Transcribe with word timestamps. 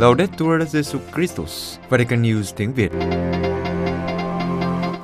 Laudetur 0.00 0.62
Jesu 0.72 0.98
Christus, 1.14 1.78
Vatican 1.88 2.22
News 2.22 2.52
tiếng 2.56 2.72
Việt. 2.74 2.92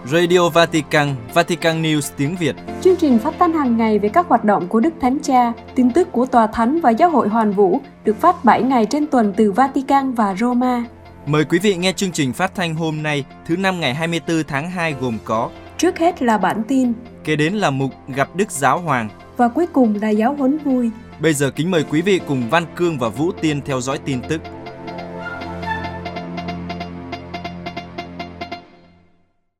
Radio 0.06 0.48
Vatican, 0.48 1.14
Vatican 1.34 1.82
News 1.82 2.12
tiếng 2.16 2.36
Việt. 2.36 2.56
Chương 2.80 2.96
trình 2.96 3.18
phát 3.18 3.34
thanh 3.38 3.52
hàng 3.52 3.76
ngày 3.76 3.98
về 3.98 4.08
các 4.08 4.26
hoạt 4.28 4.44
động 4.44 4.68
của 4.68 4.80
Đức 4.80 4.94
Thánh 5.00 5.18
Cha, 5.22 5.52
tin 5.74 5.90
tức 5.90 6.08
của 6.12 6.26
Tòa 6.26 6.46
Thánh 6.46 6.80
và 6.80 6.90
Giáo 6.90 7.10
hội 7.10 7.28
Hoàn 7.28 7.52
Vũ 7.52 7.80
được 8.04 8.20
phát 8.20 8.44
7 8.44 8.62
ngày 8.62 8.86
trên 8.86 9.06
tuần 9.06 9.34
từ 9.36 9.52
Vatican 9.52 10.12
và 10.12 10.34
Roma. 10.34 10.84
Mời 11.26 11.44
quý 11.44 11.58
vị 11.58 11.76
nghe 11.76 11.92
chương 11.92 12.12
trình 12.12 12.32
phát 12.32 12.54
thanh 12.54 12.74
hôm 12.74 13.02
nay, 13.02 13.24
thứ 13.46 13.56
năm 13.56 13.80
ngày 13.80 13.94
24 13.94 14.42
tháng 14.48 14.70
2 14.70 14.94
gồm 15.00 15.18
có 15.24 15.50
Trước 15.78 15.98
hết 15.98 16.22
là 16.22 16.38
bản 16.38 16.62
tin, 16.68 16.92
kế 17.24 17.36
đến 17.36 17.54
là 17.54 17.70
mục 17.70 17.90
gặp 18.08 18.28
Đức 18.36 18.50
Giáo 18.50 18.78
Hoàng. 18.78 19.08
và 19.36 19.48
cuối 19.48 19.66
cùng 19.66 19.98
là 20.02 20.08
giáo 20.08 20.34
huấn 20.34 20.58
vui. 20.58 20.90
Bây 21.20 21.34
giờ 21.34 21.50
kính 21.50 21.70
mời 21.70 21.84
quý 21.90 22.02
vị 22.02 22.20
cùng 22.28 22.50
Văn 22.50 22.64
Cương 22.76 22.98
và 22.98 23.08
Vũ 23.08 23.32
Tiên 23.32 23.60
theo 23.64 23.80
dõi 23.80 23.98
tin 23.98 24.20
tức. 24.28 24.40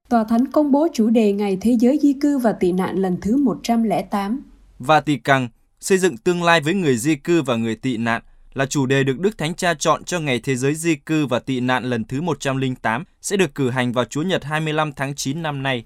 Tòa 0.09 0.25
Thánh 0.25 0.47
công 0.47 0.73
bố 0.73 0.89
chủ 0.93 1.11
đề 1.11 1.33
Ngày 1.33 1.59
Thế 1.61 1.77
giới 1.81 1.99
di 2.03 2.13
cư 2.13 2.39
và 2.39 2.53
tị 2.53 2.73
nạn 2.73 2.97
lần 2.97 3.17
thứ 3.21 3.37
108. 3.37 4.43
Vatican, 4.79 5.49
xây 5.81 5.99
dựng 5.99 6.17
tương 6.17 6.43
lai 6.43 6.61
với 6.61 6.75
người 6.75 6.97
di 6.97 7.15
cư 7.15 7.43
và 7.43 7.57
người 7.57 7.75
tị 7.75 7.97
nạn 7.97 8.23
là 8.55 8.67
chủ 8.67 8.87
đề 8.87 9.05
được 9.05 9.19
Đức 9.19 9.39
Thánh 9.39 9.55
Cha 9.55 9.75
chọn 9.75 10.05
cho 10.05 10.21
Ngày 10.21 10.41
Thế 10.45 10.57
giới 10.57 10.75
di 10.75 10.95
cư 10.95 11.27
và 11.27 11.39
tị 11.39 11.61
nạn 11.61 11.85
lần 11.85 12.05
thứ 12.05 12.21
108 12.23 13.05
sẽ 13.23 13.37
được 13.37 13.55
cử 13.55 13.71
hành 13.71 13.93
vào 13.93 14.05
Chúa 14.05 14.23
Nhật 14.23 14.45
25 14.45 14.93
tháng 14.93 15.15
9 15.15 15.43
năm 15.43 15.63
nay. 15.63 15.85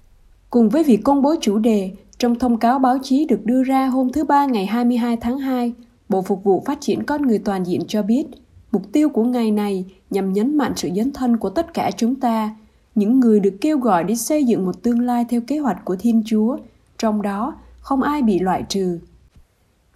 Cùng 0.49 0.69
với 0.69 0.83
việc 0.83 0.99
công 1.03 1.21
bố 1.21 1.35
chủ 1.41 1.57
đề, 1.57 1.91
trong 2.17 2.39
thông 2.39 2.59
cáo 2.59 2.79
báo 2.79 2.97
chí 3.03 3.25
được 3.25 3.45
đưa 3.45 3.63
ra 3.63 3.87
hôm 3.87 4.11
thứ 4.11 4.23
Ba 4.23 4.45
ngày 4.45 4.65
22 4.65 5.17
tháng 5.17 5.39
2, 5.39 5.73
Bộ 6.09 6.21
Phục 6.21 6.43
vụ 6.43 6.63
Phát 6.67 6.77
triển 6.81 7.03
Con 7.03 7.21
Người 7.27 7.39
Toàn 7.45 7.65
diện 7.65 7.81
cho 7.87 8.03
biết, 8.03 8.25
mục 8.71 8.91
tiêu 8.91 9.09
của 9.09 9.23
ngày 9.23 9.51
này 9.51 9.85
nhằm 10.09 10.33
nhấn 10.33 10.57
mạnh 10.57 10.73
sự 10.75 10.89
dấn 10.95 11.13
thân 11.13 11.37
của 11.37 11.49
tất 11.49 11.73
cả 11.73 11.91
chúng 11.97 12.15
ta, 12.15 12.55
những 12.95 13.19
người 13.19 13.39
được 13.39 13.57
kêu 13.61 13.77
gọi 13.77 14.03
đi 14.03 14.15
xây 14.15 14.43
dựng 14.43 14.65
một 14.65 14.83
tương 14.83 14.99
lai 14.99 15.25
theo 15.29 15.41
kế 15.47 15.57
hoạch 15.57 15.85
của 15.85 15.95
Thiên 15.99 16.23
Chúa, 16.25 16.57
trong 16.97 17.21
đó 17.21 17.55
không 17.79 18.01
ai 18.01 18.21
bị 18.21 18.39
loại 18.39 18.63
trừ. 18.69 18.99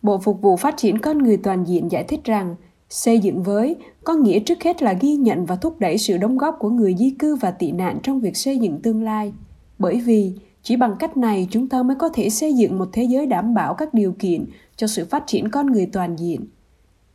Bộ 0.02 0.18
Phục 0.18 0.42
vụ 0.42 0.58
Phát 0.58 0.78
triển 0.78 1.00
Con 1.00 1.18
Người 1.18 1.38
Toàn 1.38 1.64
diện 1.64 1.92
giải 1.92 2.04
thích 2.04 2.24
rằng, 2.24 2.56
xây 2.90 3.20
dựng 3.20 3.44
với 3.44 3.76
có 4.04 4.14
nghĩa 4.14 4.40
trước 4.40 4.64
hết 4.64 4.84
là 4.84 4.94
ghi 4.94 5.16
nhận 5.16 5.46
và 5.46 5.56
thúc 5.56 5.80
đẩy 5.80 5.98
sự 5.98 6.18
đóng 6.18 6.38
góp 6.38 6.56
của 6.60 6.70
người 6.70 6.96
di 7.00 7.10
cư 7.10 7.36
và 7.36 7.52
tị 7.52 7.72
nạn 7.72 8.00
trong 8.04 8.20
việc 8.20 8.38
xây 8.38 8.58
dựng 8.58 8.82
tương 8.82 9.04
lai. 9.04 9.34
Bởi 9.80 10.02
vì 10.02 10.34
chỉ 10.64 10.76
bằng 10.76 10.96
cách 11.00 11.18
này 11.18 11.48
chúng 11.52 11.70
ta 11.70 11.84
mới 11.84 11.96
có 11.96 12.10
thể 12.10 12.30
xây 12.30 12.54
dựng 12.54 12.78
một 12.78 12.90
thế 12.94 13.04
giới 13.04 13.26
đảm 13.26 13.54
bảo 13.54 13.74
các 13.74 13.94
điều 13.94 14.16
kiện 14.20 14.46
cho 14.76 14.88
sự 14.88 15.06
phát 15.06 15.24
triển 15.28 15.50
con 15.50 15.68
người 15.68 15.86
toàn 15.86 16.16
diện. 16.16 16.42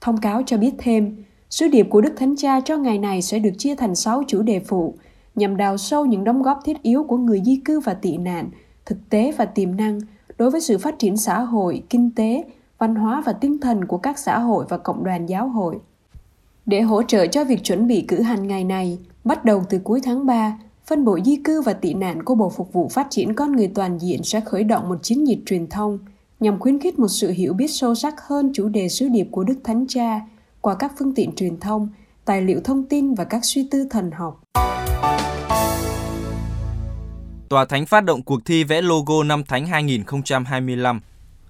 Thông 0.00 0.16
cáo 0.16 0.42
cho 0.46 0.56
biết 0.56 0.74
thêm, 0.78 1.24
sứ 1.50 1.68
điệp 1.68 1.86
của 1.90 2.00
Đức 2.00 2.12
Thánh 2.16 2.36
Cha 2.36 2.60
cho 2.60 2.76
ngày 2.76 2.98
này 2.98 3.22
sẽ 3.22 3.38
được 3.38 3.52
chia 3.58 3.74
thành 3.74 3.94
6 3.94 4.22
chủ 4.26 4.42
đề 4.42 4.60
phụ 4.60 4.94
nhằm 5.34 5.56
đào 5.56 5.76
sâu 5.76 6.06
những 6.06 6.24
đóng 6.24 6.42
góp 6.42 6.60
thiết 6.64 6.82
yếu 6.82 7.04
của 7.04 7.16
người 7.16 7.42
di 7.44 7.56
cư 7.64 7.80
và 7.80 7.94
tị 7.94 8.16
nạn, 8.16 8.50
thực 8.86 8.98
tế 9.10 9.32
và 9.38 9.44
tiềm 9.44 9.76
năng 9.76 10.00
đối 10.38 10.50
với 10.50 10.60
sự 10.60 10.78
phát 10.78 10.98
triển 10.98 11.16
xã 11.16 11.40
hội, 11.40 11.82
kinh 11.90 12.10
tế, 12.10 12.44
văn 12.78 12.94
hóa 12.94 13.22
và 13.26 13.32
tinh 13.32 13.58
thần 13.58 13.84
của 13.84 13.98
các 13.98 14.18
xã 14.18 14.38
hội 14.38 14.64
và 14.68 14.78
cộng 14.78 15.04
đoàn 15.04 15.26
giáo 15.26 15.48
hội. 15.48 15.78
Để 16.66 16.80
hỗ 16.80 17.02
trợ 17.02 17.26
cho 17.26 17.44
việc 17.44 17.64
chuẩn 17.64 17.86
bị 17.86 18.04
cử 18.08 18.20
hành 18.20 18.46
ngày 18.46 18.64
này, 18.64 18.98
bắt 19.24 19.44
đầu 19.44 19.62
từ 19.70 19.78
cuối 19.78 20.00
tháng 20.04 20.26
3, 20.26 20.58
phân 20.86 21.04
bộ 21.04 21.18
di 21.24 21.36
cư 21.36 21.62
và 21.62 21.72
tị 21.72 21.94
nạn 21.94 22.22
của 22.22 22.34
Bộ 22.34 22.50
Phục 22.50 22.72
vụ 22.72 22.88
Phát 22.88 23.06
triển 23.10 23.34
Con 23.34 23.56
Người 23.56 23.68
Toàn 23.74 23.98
diện 23.98 24.22
sẽ 24.22 24.40
khởi 24.40 24.64
động 24.64 24.88
một 24.88 24.98
chiến 25.02 25.26
dịch 25.26 25.38
truyền 25.46 25.66
thông 25.66 25.98
nhằm 26.40 26.58
khuyến 26.58 26.78
khích 26.78 26.98
một 26.98 27.08
sự 27.08 27.30
hiểu 27.30 27.52
biết 27.52 27.70
sâu 27.70 27.94
sắc 27.94 28.14
hơn 28.26 28.50
chủ 28.54 28.68
đề 28.68 28.88
sứ 28.88 29.08
điệp 29.08 29.28
của 29.30 29.44
Đức 29.44 29.58
Thánh 29.64 29.86
Cha 29.88 30.20
qua 30.60 30.74
các 30.74 30.92
phương 30.98 31.14
tiện 31.14 31.34
truyền 31.34 31.60
thông, 31.60 31.88
tài 32.24 32.42
liệu 32.42 32.60
thông 32.64 32.88
tin 32.88 33.14
và 33.14 33.24
các 33.24 33.40
suy 33.44 33.68
tư 33.70 33.86
thần 33.90 34.10
học. 34.10 34.40
Tòa 37.48 37.64
Thánh 37.64 37.86
phát 37.86 38.04
động 38.04 38.22
cuộc 38.22 38.40
thi 38.44 38.64
vẽ 38.64 38.82
logo 38.82 39.22
năm 39.24 39.44
Thánh 39.48 39.66
2025. 39.66 41.00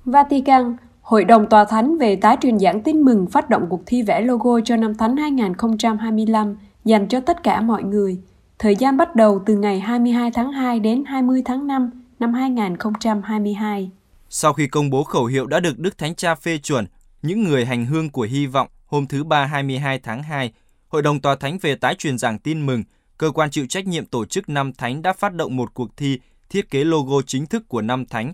Vatican, 0.05 0.77
Hội 1.01 1.25
đồng 1.25 1.49
Tòa 1.49 1.65
Thánh 1.65 1.99
về 1.99 2.17
tái 2.17 2.37
truyền 2.41 2.59
giảng 2.59 2.83
tin 2.83 3.01
mừng 3.01 3.27
phát 3.27 3.51
động 3.51 3.67
cuộc 3.71 3.83
thi 3.87 4.03
vẽ 4.03 4.21
logo 4.21 4.61
cho 4.65 4.77
năm 4.77 4.95
Thánh 4.95 5.17
2025 5.17 6.57
dành 6.85 7.09
cho 7.09 7.21
tất 7.21 7.43
cả 7.43 7.61
mọi 7.61 7.83
người. 7.83 8.19
Thời 8.59 8.77
gian 8.77 8.97
bắt 8.97 9.17
đầu 9.17 9.43
từ 9.47 9.57
ngày 9.57 9.81
22 9.81 10.31
tháng 10.31 10.53
2 10.53 10.81
đến 10.81 11.05
20 11.07 11.43
tháng 11.45 11.67
5 11.67 11.91
năm 12.19 12.35
2022. 12.35 13.91
Sau 14.29 14.53
khi 14.53 14.67
công 14.67 14.91
bố 14.91 15.05
khẩu 15.05 15.25
hiệu 15.25 15.47
đã 15.47 15.61
được 15.61 15.79
Đức 15.79 15.99
Thánh 15.99 16.15
Cha 16.15 16.35
phê 16.35 16.59
chuẩn, 16.59 16.87
những 17.23 17.45
người 17.45 17.65
hành 17.65 17.87
hương 17.87 18.11
của 18.11 18.27
hy 18.31 18.47
vọng 18.47 18.69
hôm 18.91 19.07
thứ 19.07 19.25
Ba 19.25 19.47
22 19.47 19.99
tháng 19.99 20.23
2, 20.23 20.53
Hội 20.89 21.03
đồng 21.03 21.21
Tòa 21.21 21.37
Thánh 21.37 21.59
về 21.59 21.75
tái 21.75 21.95
truyền 21.95 22.19
giảng 22.19 22.39
tin 22.39 22.67
mừng, 22.67 22.85
cơ 23.19 23.31
quan 23.31 23.51
chịu 23.51 23.67
trách 23.67 23.87
nhiệm 23.87 24.07
tổ 24.07 24.25
chức 24.25 24.49
năm 24.49 24.73
Thánh 24.73 25.03
đã 25.03 25.13
phát 25.13 25.35
động 25.35 25.57
một 25.57 25.75
cuộc 25.75 25.97
thi 25.97 26.19
thiết 26.49 26.71
kế 26.71 26.85
logo 26.85 27.23
chính 27.27 27.47
thức 27.47 27.69
của 27.69 27.83
năm 27.83 28.07
Thánh. 28.07 28.33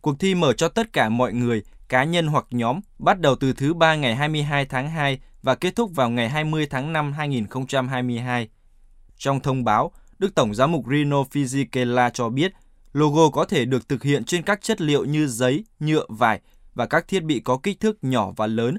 Cuộc 0.00 0.20
thi 0.20 0.34
mở 0.34 0.52
cho 0.52 0.68
tất 0.68 0.92
cả 0.92 1.08
mọi 1.08 1.32
người, 1.32 1.62
cá 1.88 2.04
nhân 2.04 2.26
hoặc 2.26 2.46
nhóm, 2.50 2.80
bắt 2.98 3.20
đầu 3.20 3.34
từ 3.34 3.52
thứ 3.52 3.74
Ba 3.74 3.94
ngày 3.94 4.16
22 4.16 4.64
tháng 4.64 4.90
2 4.90 5.18
và 5.42 5.54
kết 5.54 5.76
thúc 5.76 5.90
vào 5.94 6.10
ngày 6.10 6.28
20 6.28 6.66
tháng 6.70 6.92
5 6.92 7.12
2022. 7.12 8.48
Trong 9.16 9.40
thông 9.40 9.64
báo, 9.64 9.92
Đức 10.18 10.34
Tổng 10.34 10.54
giám 10.54 10.72
mục 10.72 10.84
Rino 10.90 11.22
Fisichella 11.22 12.10
cho 12.10 12.28
biết 12.28 12.52
logo 12.92 13.30
có 13.30 13.44
thể 13.44 13.64
được 13.64 13.88
thực 13.88 14.02
hiện 14.02 14.24
trên 14.24 14.42
các 14.42 14.62
chất 14.62 14.80
liệu 14.80 15.04
như 15.04 15.26
giấy, 15.26 15.64
nhựa, 15.80 16.06
vải 16.08 16.40
và 16.74 16.86
các 16.86 17.08
thiết 17.08 17.24
bị 17.24 17.40
có 17.40 17.58
kích 17.62 17.80
thước 17.80 18.04
nhỏ 18.04 18.32
và 18.36 18.46
lớn 18.46 18.76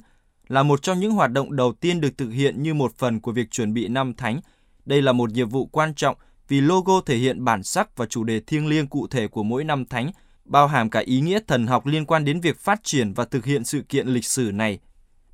là 0.50 0.64
một 0.64 0.82
trong 0.82 1.00
những 1.00 1.12
hoạt 1.12 1.32
động 1.32 1.56
đầu 1.56 1.74
tiên 1.74 2.02
được 2.02 2.18
thực 2.18 2.30
hiện 2.30 2.64
như 2.64 2.74
một 2.74 2.92
phần 2.98 3.20
của 3.20 3.32
việc 3.32 3.52
chuẩn 3.52 3.74
bị 3.74 3.88
năm 3.88 4.14
thánh. 4.14 4.42
Đây 4.86 5.02
là 5.02 5.12
một 5.12 5.32
nhiệm 5.32 5.50
vụ 5.50 5.66
quan 5.66 5.94
trọng 5.96 6.16
vì 6.48 6.62
logo 6.62 7.02
thể 7.06 7.18
hiện 7.18 7.44
bản 7.46 7.64
sắc 7.64 7.98
và 7.98 8.06
chủ 8.06 8.24
đề 8.24 8.40
thiêng 8.40 8.68
liêng 8.68 8.88
cụ 8.88 9.08
thể 9.08 9.28
của 9.28 9.44
mỗi 9.44 9.64
năm 9.64 9.86
thánh, 9.86 10.12
bao 10.46 10.68
hàm 10.68 10.90
cả 10.90 11.00
ý 11.00 11.22
nghĩa 11.22 11.40
thần 11.48 11.68
học 11.68 11.86
liên 11.86 12.06
quan 12.06 12.26
đến 12.26 12.42
việc 12.42 12.60
phát 12.60 12.80
triển 12.84 13.14
và 13.14 13.26
thực 13.26 13.46
hiện 13.46 13.66
sự 13.66 13.82
kiện 13.90 14.08
lịch 14.08 14.26
sử 14.26 14.52
này. 14.54 14.80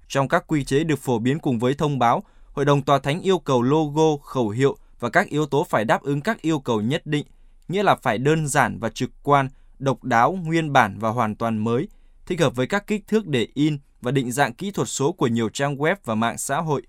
Trong 0.08 0.28
các 0.28 0.44
quy 0.48 0.64
chế 0.64 0.84
được 0.84 1.00
phổ 1.00 1.20
biến 1.20 1.40
cùng 1.40 1.60
với 1.60 1.74
thông 1.74 2.00
báo, 2.00 2.24
Hội 2.52 2.66
đồng 2.66 2.82
Tòa 2.82 3.00
Thánh 3.00 3.22
yêu 3.22 3.40
cầu 3.40 3.62
logo, 3.62 4.18
khẩu 4.24 4.50
hiệu 4.50 4.78
và 5.00 5.10
các 5.10 5.28
yếu 5.28 5.46
tố 5.46 5.64
phải 5.70 5.86
đáp 5.86 6.02
ứng 6.02 6.22
các 6.22 6.42
yêu 6.42 6.60
cầu 6.60 6.82
nhất 6.82 7.06
định, 7.06 7.26
nghĩa 7.68 7.84
là 7.84 7.96
phải 7.96 8.18
đơn 8.18 8.48
giản 8.48 8.80
và 8.80 8.90
trực 8.90 9.10
quan, 9.24 9.50
độc 9.80 10.04
đáo, 10.04 10.32
nguyên 10.32 10.74
bản 10.74 10.98
và 11.00 11.10
hoàn 11.10 11.36
toàn 11.36 11.58
mới, 11.58 11.88
thích 12.26 12.40
hợp 12.40 12.56
với 12.56 12.68
các 12.68 12.88
kích 12.88 13.08
thước 13.08 13.28
để 13.28 13.48
in 13.54 13.78
và 14.06 14.12
định 14.12 14.32
dạng 14.32 14.54
kỹ 14.54 14.72
thuật 14.72 14.88
số 14.90 15.12
của 15.12 15.28
nhiều 15.28 15.50
trang 15.50 15.76
web 15.76 15.96
và 16.06 16.16
mạng 16.16 16.38
xã 16.38 16.62
hội. 16.62 16.82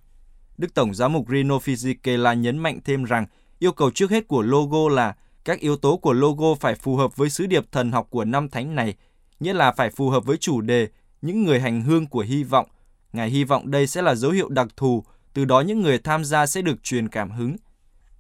Đức 0.59 0.75
Tổng 0.75 0.94
giám 0.94 1.12
mục 1.12 1.27
Rino 1.28 1.56
Fisichella 1.56 2.34
nhấn 2.34 2.59
mạnh 2.59 2.81
thêm 2.84 3.04
rằng 3.04 3.27
yêu 3.59 3.72
cầu 3.72 3.91
trước 3.91 4.10
hết 4.10 4.28
của 4.28 4.43
logo 4.43 4.88
là 4.88 5.16
các 5.44 5.60
yếu 5.60 5.76
tố 5.76 5.97
của 5.97 6.12
logo 6.12 6.55
phải 6.55 6.75
phù 6.75 6.97
hợp 6.97 7.16
với 7.16 7.31
sứ 7.31 7.47
điệp 7.47 7.72
thần 7.72 7.93
học 7.93 8.06
của 8.10 8.25
năm 8.25 8.49
thánh 8.49 8.75
này, 8.75 8.94
nghĩa 9.41 9.53
là 9.53 9.72
phải 9.72 9.91
phù 9.91 10.10
hợp 10.10 10.25
với 10.25 10.37
chủ 10.37 10.60
đề 10.60 10.88
những 11.22 11.44
người 11.44 11.60
hành 11.60 11.82
hương 11.82 12.06
của 12.06 12.21
hy 12.21 12.44
vọng. 12.44 12.66
Ngài 13.12 13.31
hy 13.31 13.44
vọng 13.44 13.71
đây 13.71 13.87
sẽ 13.87 14.03
là 14.03 14.15
dấu 14.15 14.31
hiệu 14.31 14.49
đặc 14.49 14.69
thù, 14.76 15.05
từ 15.32 15.44
đó 15.44 15.60
những 15.60 15.81
người 15.81 15.99
tham 15.99 16.25
gia 16.25 16.47
sẽ 16.47 16.62
được 16.62 16.82
truyền 16.82 17.09
cảm 17.09 17.31
hứng. 17.31 17.56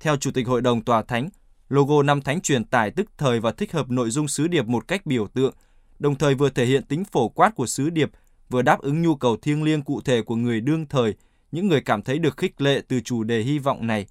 Theo 0.00 0.16
Chủ 0.16 0.30
tịch 0.30 0.46
Hội 0.46 0.62
đồng 0.62 0.84
Tòa 0.84 1.02
Thánh, 1.02 1.28
logo 1.68 2.02
năm 2.02 2.22
thánh 2.22 2.40
truyền 2.40 2.64
tải 2.64 2.90
tức 2.90 3.06
thời 3.18 3.40
và 3.40 3.52
thích 3.52 3.72
hợp 3.72 3.90
nội 3.90 4.10
dung 4.10 4.28
sứ 4.28 4.48
điệp 4.48 4.66
một 4.66 4.88
cách 4.88 5.06
biểu 5.06 5.26
tượng, 5.26 5.54
đồng 5.98 6.14
thời 6.14 6.34
vừa 6.34 6.50
thể 6.50 6.66
hiện 6.66 6.82
tính 6.82 7.04
phổ 7.04 7.28
quát 7.28 7.54
của 7.54 7.66
sứ 7.66 7.90
điệp, 7.90 8.10
vừa 8.50 8.62
đáp 8.62 8.80
ứng 8.80 9.02
nhu 9.02 9.14
cầu 9.14 9.36
thiêng 9.36 9.62
liêng 9.62 9.82
cụ 9.82 10.00
thể 10.00 10.22
của 10.22 10.36
người 10.36 10.60
đương 10.60 10.86
thời, 10.86 11.14
những 11.52 11.68
người 11.68 11.80
cảm 11.80 12.02
thấy 12.02 12.18
được 12.18 12.36
khích 12.36 12.60
lệ 12.60 12.82
từ 12.88 13.00
chủ 13.00 13.24
đề 13.24 13.40
hy 13.40 13.58
vọng 13.58 13.86
này. 13.86 14.06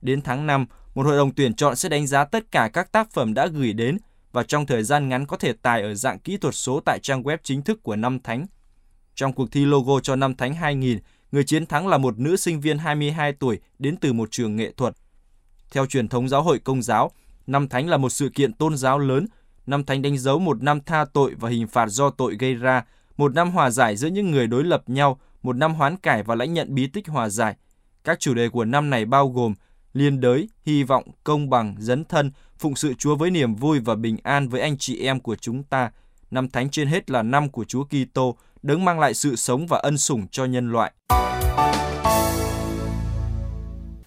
Đến 0.00 0.22
tháng 0.22 0.46
5, 0.46 0.66
một 0.94 1.06
hội 1.06 1.16
đồng 1.16 1.34
tuyển 1.34 1.54
chọn 1.54 1.76
sẽ 1.76 1.88
đánh 1.88 2.06
giá 2.06 2.24
tất 2.24 2.50
cả 2.50 2.70
các 2.72 2.92
tác 2.92 3.10
phẩm 3.10 3.34
đã 3.34 3.46
gửi 3.46 3.72
đến 3.72 3.98
và 4.32 4.42
trong 4.42 4.66
thời 4.66 4.82
gian 4.82 5.08
ngắn 5.08 5.26
có 5.26 5.36
thể 5.36 5.52
tải 5.52 5.82
ở 5.82 5.94
dạng 5.94 6.18
kỹ 6.18 6.36
thuật 6.36 6.54
số 6.54 6.80
tại 6.80 6.98
trang 7.02 7.22
web 7.22 7.38
chính 7.42 7.62
thức 7.62 7.82
của 7.82 7.96
năm 7.96 8.20
thánh. 8.20 8.46
Trong 9.14 9.32
cuộc 9.32 9.52
thi 9.52 9.64
logo 9.64 10.00
cho 10.00 10.16
năm 10.16 10.34
thánh 10.34 10.54
2000, 10.54 10.98
người 11.32 11.44
chiến 11.44 11.66
thắng 11.66 11.88
là 11.88 11.98
một 11.98 12.18
nữ 12.18 12.36
sinh 12.36 12.60
viên 12.60 12.78
22 12.78 13.32
tuổi 13.32 13.60
đến 13.78 13.96
từ 13.96 14.12
một 14.12 14.30
trường 14.30 14.56
nghệ 14.56 14.72
thuật. 14.76 14.94
Theo 15.72 15.86
truyền 15.86 16.08
thống 16.08 16.28
giáo 16.28 16.42
hội 16.42 16.58
công 16.58 16.82
giáo, 16.82 17.10
năm 17.46 17.68
thánh 17.68 17.88
là 17.88 17.96
một 17.96 18.10
sự 18.10 18.28
kiện 18.28 18.52
tôn 18.52 18.76
giáo 18.76 18.98
lớn. 18.98 19.26
Năm 19.66 19.84
thánh 19.84 20.02
đánh 20.02 20.18
dấu 20.18 20.38
một 20.38 20.62
năm 20.62 20.80
tha 20.80 21.04
tội 21.12 21.34
và 21.34 21.48
hình 21.48 21.66
phạt 21.66 21.86
do 21.86 22.10
tội 22.10 22.36
gây 22.38 22.54
ra, 22.54 22.84
một 23.22 23.34
năm 23.34 23.50
hòa 23.50 23.70
giải 23.70 23.96
giữa 23.96 24.08
những 24.08 24.30
người 24.30 24.46
đối 24.46 24.64
lập 24.64 24.82
nhau, 24.86 25.18
một 25.42 25.56
năm 25.56 25.74
hoán 25.74 25.96
cải 25.96 26.22
và 26.22 26.34
lãnh 26.34 26.54
nhận 26.54 26.74
bí 26.74 26.86
tích 26.86 27.08
hòa 27.08 27.28
giải. 27.28 27.56
Các 28.04 28.20
chủ 28.20 28.34
đề 28.34 28.48
của 28.48 28.64
năm 28.64 28.90
này 28.90 29.04
bao 29.04 29.28
gồm 29.28 29.54
liên 29.92 30.20
đới, 30.20 30.48
hy 30.62 30.82
vọng, 30.82 31.04
công 31.24 31.50
bằng, 31.50 31.74
dấn 31.78 32.04
thân, 32.04 32.30
phụng 32.58 32.74
sự 32.74 32.94
Chúa 32.94 33.16
với 33.16 33.30
niềm 33.30 33.54
vui 33.54 33.80
và 33.80 33.94
bình 33.94 34.16
an 34.22 34.48
với 34.48 34.60
anh 34.60 34.78
chị 34.78 35.04
em 35.04 35.20
của 35.20 35.36
chúng 35.36 35.62
ta. 35.62 35.90
Năm 36.30 36.48
thánh 36.48 36.70
trên 36.70 36.88
hết 36.88 37.10
là 37.10 37.22
năm 37.22 37.48
của 37.48 37.64
Chúa 37.64 37.84
Kitô, 37.84 38.36
đấng 38.62 38.84
mang 38.84 39.00
lại 39.00 39.14
sự 39.14 39.36
sống 39.36 39.66
và 39.66 39.78
ân 39.78 39.98
sủng 39.98 40.26
cho 40.30 40.44
nhân 40.44 40.72
loại. 40.72 40.92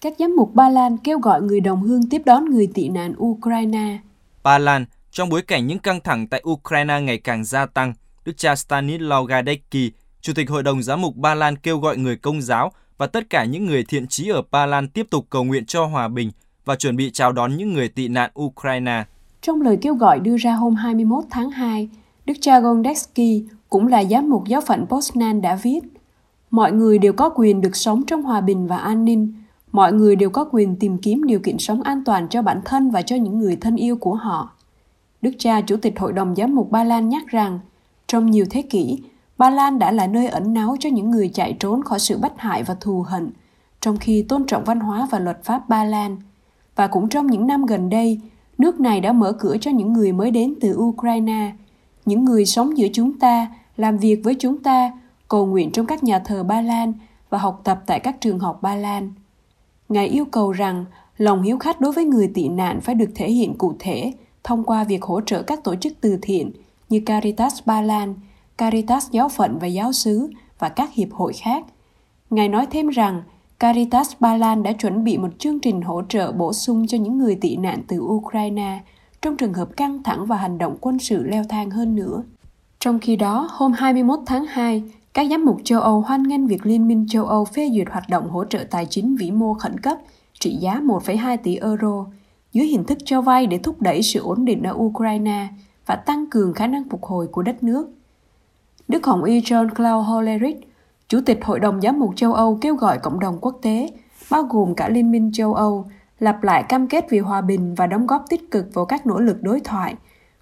Các 0.00 0.12
giám 0.18 0.36
mục 0.36 0.54
Ba 0.54 0.68
Lan 0.68 0.96
kêu 0.96 1.18
gọi 1.18 1.42
người 1.42 1.60
đồng 1.60 1.82
hương 1.82 2.08
tiếp 2.10 2.22
đón 2.26 2.44
người 2.44 2.68
tị 2.74 2.88
nạn 2.88 3.14
Ukraine. 3.18 3.98
Ba 4.42 4.58
Lan, 4.58 4.84
trong 5.10 5.28
bối 5.28 5.42
cảnh 5.42 5.66
những 5.66 5.78
căng 5.78 6.00
thẳng 6.00 6.26
tại 6.26 6.42
Ukraine 6.50 7.00
ngày 7.00 7.18
càng 7.18 7.44
gia 7.44 7.66
tăng, 7.66 7.94
Đức 8.26 8.32
cha 8.36 8.54
Stanislaw 8.54 9.24
Gadecki, 9.24 9.92
Chủ 10.20 10.32
tịch 10.36 10.50
Hội 10.50 10.62
đồng 10.62 10.82
Giám 10.82 11.02
mục 11.02 11.16
Ba 11.16 11.34
Lan 11.34 11.56
kêu 11.56 11.78
gọi 11.78 11.96
người 11.96 12.16
công 12.16 12.42
giáo 12.42 12.72
và 12.98 13.06
tất 13.06 13.30
cả 13.30 13.44
những 13.44 13.66
người 13.66 13.84
thiện 13.84 14.06
trí 14.06 14.28
ở 14.28 14.42
Ba 14.50 14.66
Lan 14.66 14.88
tiếp 14.88 15.06
tục 15.10 15.26
cầu 15.30 15.44
nguyện 15.44 15.66
cho 15.66 15.84
hòa 15.84 16.08
bình 16.08 16.30
và 16.64 16.76
chuẩn 16.76 16.96
bị 16.96 17.10
chào 17.10 17.32
đón 17.32 17.56
những 17.56 17.72
người 17.72 17.88
tị 17.88 18.08
nạn 18.08 18.30
Ukraine. 18.40 19.04
Trong 19.42 19.62
lời 19.62 19.78
kêu 19.82 19.94
gọi 19.94 20.20
đưa 20.20 20.36
ra 20.36 20.52
hôm 20.52 20.74
21 20.74 21.24
tháng 21.30 21.50
2, 21.50 21.88
Đức 22.24 22.34
cha 22.40 22.60
Gondeski, 22.60 23.44
cũng 23.68 23.86
là 23.86 24.04
giám 24.04 24.30
mục 24.30 24.44
giáo 24.48 24.60
phận 24.60 24.86
Poznan 24.88 25.40
đã 25.40 25.58
viết 25.62 25.80
Mọi 26.50 26.72
người 26.72 26.98
đều 26.98 27.12
có 27.12 27.30
quyền 27.36 27.60
được 27.60 27.76
sống 27.76 28.02
trong 28.06 28.22
hòa 28.22 28.40
bình 28.40 28.66
và 28.66 28.76
an 28.76 29.04
ninh. 29.04 29.34
Mọi 29.72 29.92
người 29.92 30.16
đều 30.16 30.30
có 30.30 30.48
quyền 30.52 30.76
tìm 30.76 30.98
kiếm 30.98 31.24
điều 31.24 31.40
kiện 31.40 31.58
sống 31.58 31.82
an 31.82 32.04
toàn 32.04 32.28
cho 32.28 32.42
bản 32.42 32.60
thân 32.64 32.90
và 32.90 33.02
cho 33.02 33.16
những 33.16 33.38
người 33.38 33.56
thân 33.56 33.76
yêu 33.76 33.96
của 33.96 34.14
họ. 34.14 34.50
Đức 35.22 35.30
cha 35.38 35.60
Chủ 35.60 35.76
tịch 35.76 35.98
Hội 35.98 36.12
đồng 36.12 36.34
Giám 36.34 36.54
mục 36.54 36.70
Ba 36.70 36.84
Lan 36.84 37.08
nhắc 37.08 37.26
rằng, 37.28 37.60
trong 38.06 38.30
nhiều 38.30 38.44
thế 38.50 38.62
kỷ, 38.62 38.98
Ba 39.38 39.50
Lan 39.50 39.78
đã 39.78 39.92
là 39.92 40.06
nơi 40.06 40.26
ẩn 40.26 40.54
náu 40.54 40.76
cho 40.80 40.88
những 40.88 41.10
người 41.10 41.28
chạy 41.28 41.56
trốn 41.60 41.82
khỏi 41.82 41.98
sự 41.98 42.18
bắt 42.18 42.32
hại 42.36 42.62
và 42.62 42.74
thù 42.80 43.02
hận, 43.02 43.30
trong 43.80 43.96
khi 43.96 44.22
tôn 44.22 44.46
trọng 44.46 44.64
văn 44.64 44.80
hóa 44.80 45.08
và 45.10 45.18
luật 45.18 45.44
pháp 45.44 45.68
Ba 45.68 45.84
Lan. 45.84 46.16
Và 46.76 46.86
cũng 46.86 47.08
trong 47.08 47.26
những 47.26 47.46
năm 47.46 47.66
gần 47.66 47.90
đây, 47.90 48.20
nước 48.58 48.80
này 48.80 49.00
đã 49.00 49.12
mở 49.12 49.32
cửa 49.32 49.56
cho 49.60 49.70
những 49.70 49.92
người 49.92 50.12
mới 50.12 50.30
đến 50.30 50.54
từ 50.60 50.76
Ukraine, 50.76 51.52
những 52.04 52.24
người 52.24 52.46
sống 52.46 52.78
giữa 52.78 52.88
chúng 52.92 53.18
ta, 53.18 53.46
làm 53.76 53.98
việc 53.98 54.20
với 54.24 54.36
chúng 54.38 54.62
ta, 54.62 54.92
cầu 55.28 55.46
nguyện 55.46 55.70
trong 55.70 55.86
các 55.86 56.04
nhà 56.04 56.18
thờ 56.18 56.42
Ba 56.42 56.60
Lan 56.60 56.92
và 57.30 57.38
học 57.38 57.60
tập 57.64 57.82
tại 57.86 58.00
các 58.00 58.20
trường 58.20 58.38
học 58.38 58.62
Ba 58.62 58.74
Lan. 58.74 59.12
Ngài 59.88 60.06
yêu 60.06 60.24
cầu 60.24 60.52
rằng 60.52 60.84
lòng 61.18 61.42
hiếu 61.42 61.58
khách 61.58 61.80
đối 61.80 61.92
với 61.92 62.04
người 62.04 62.30
tị 62.34 62.48
nạn 62.48 62.80
phải 62.80 62.94
được 62.94 63.10
thể 63.14 63.30
hiện 63.30 63.58
cụ 63.58 63.72
thể 63.78 64.12
thông 64.44 64.64
qua 64.64 64.84
việc 64.84 65.02
hỗ 65.02 65.20
trợ 65.20 65.42
các 65.42 65.64
tổ 65.64 65.74
chức 65.74 65.92
từ 66.00 66.18
thiện 66.22 66.52
như 66.88 67.00
Caritas 67.06 67.62
Ba 67.66 67.82
Lan, 67.82 68.14
Caritas 68.58 69.10
Giáo 69.10 69.28
phận 69.28 69.58
và 69.58 69.66
Giáo 69.66 69.92
xứ 69.92 70.30
và 70.58 70.68
các 70.68 70.94
hiệp 70.94 71.12
hội 71.12 71.32
khác. 71.32 71.64
Ngài 72.30 72.48
nói 72.48 72.66
thêm 72.70 72.88
rằng 72.88 73.22
Caritas 73.58 74.12
Ba 74.20 74.36
Lan 74.36 74.62
đã 74.62 74.72
chuẩn 74.72 75.04
bị 75.04 75.18
một 75.18 75.38
chương 75.38 75.60
trình 75.60 75.82
hỗ 75.82 76.02
trợ 76.08 76.32
bổ 76.32 76.52
sung 76.52 76.86
cho 76.86 76.98
những 76.98 77.18
người 77.18 77.38
tị 77.40 77.56
nạn 77.56 77.82
từ 77.88 78.00
Ukraine 78.00 78.80
trong 79.22 79.36
trường 79.36 79.54
hợp 79.54 79.68
căng 79.76 80.02
thẳng 80.02 80.26
và 80.26 80.36
hành 80.36 80.58
động 80.58 80.76
quân 80.80 80.98
sự 80.98 81.24
leo 81.24 81.44
thang 81.48 81.70
hơn 81.70 81.94
nữa. 81.94 82.22
Trong 82.80 82.98
khi 82.98 83.16
đó, 83.16 83.48
hôm 83.50 83.72
21 83.72 84.18
tháng 84.26 84.46
2, 84.46 84.82
các 85.14 85.26
giám 85.30 85.44
mục 85.44 85.60
châu 85.64 85.80
Âu 85.80 86.00
hoan 86.00 86.22
nghênh 86.22 86.46
việc 86.46 86.66
Liên 86.66 86.88
minh 86.88 87.06
châu 87.08 87.24
Âu 87.24 87.44
phê 87.44 87.70
duyệt 87.74 87.88
hoạt 87.90 88.08
động 88.08 88.30
hỗ 88.30 88.44
trợ 88.44 88.64
tài 88.70 88.86
chính 88.86 89.16
vĩ 89.16 89.30
mô 89.30 89.54
khẩn 89.54 89.80
cấp 89.80 89.98
trị 90.40 90.56
giá 90.56 90.80
1,2 90.80 91.36
tỷ 91.42 91.56
euro 91.56 92.06
dưới 92.52 92.66
hình 92.66 92.84
thức 92.84 92.98
cho 93.04 93.20
vay 93.20 93.46
để 93.46 93.58
thúc 93.58 93.82
đẩy 93.82 94.02
sự 94.02 94.20
ổn 94.20 94.44
định 94.44 94.62
ở 94.62 94.74
Ukraine 94.76 95.48
và 95.86 95.96
tăng 95.96 96.26
cường 96.30 96.52
khả 96.52 96.66
năng 96.66 96.88
phục 96.88 97.04
hồi 97.04 97.26
của 97.26 97.42
đất 97.42 97.62
nước. 97.62 97.88
Đức 98.88 99.06
Hồng 99.06 99.24
Y 99.24 99.40
John 99.40 99.68
Claude 99.68 100.06
Hollerich, 100.06 100.72
Chủ 101.08 101.20
tịch 101.26 101.44
Hội 101.44 101.60
đồng 101.60 101.80
Giám 101.80 102.00
mục 102.00 102.16
châu 102.16 102.34
Âu 102.34 102.58
kêu 102.60 102.74
gọi 102.74 102.98
cộng 102.98 103.20
đồng 103.20 103.38
quốc 103.40 103.58
tế, 103.62 103.90
bao 104.30 104.42
gồm 104.42 104.74
cả 104.74 104.88
Liên 104.88 105.10
minh 105.10 105.30
châu 105.32 105.54
Âu, 105.54 105.86
lặp 106.18 106.42
lại 106.42 106.64
cam 106.68 106.88
kết 106.88 107.06
vì 107.10 107.18
hòa 107.18 107.40
bình 107.40 107.74
và 107.74 107.86
đóng 107.86 108.06
góp 108.06 108.24
tích 108.28 108.50
cực 108.50 108.74
vào 108.74 108.84
các 108.84 109.06
nỗ 109.06 109.20
lực 109.20 109.42
đối 109.42 109.60
thoại, 109.60 109.94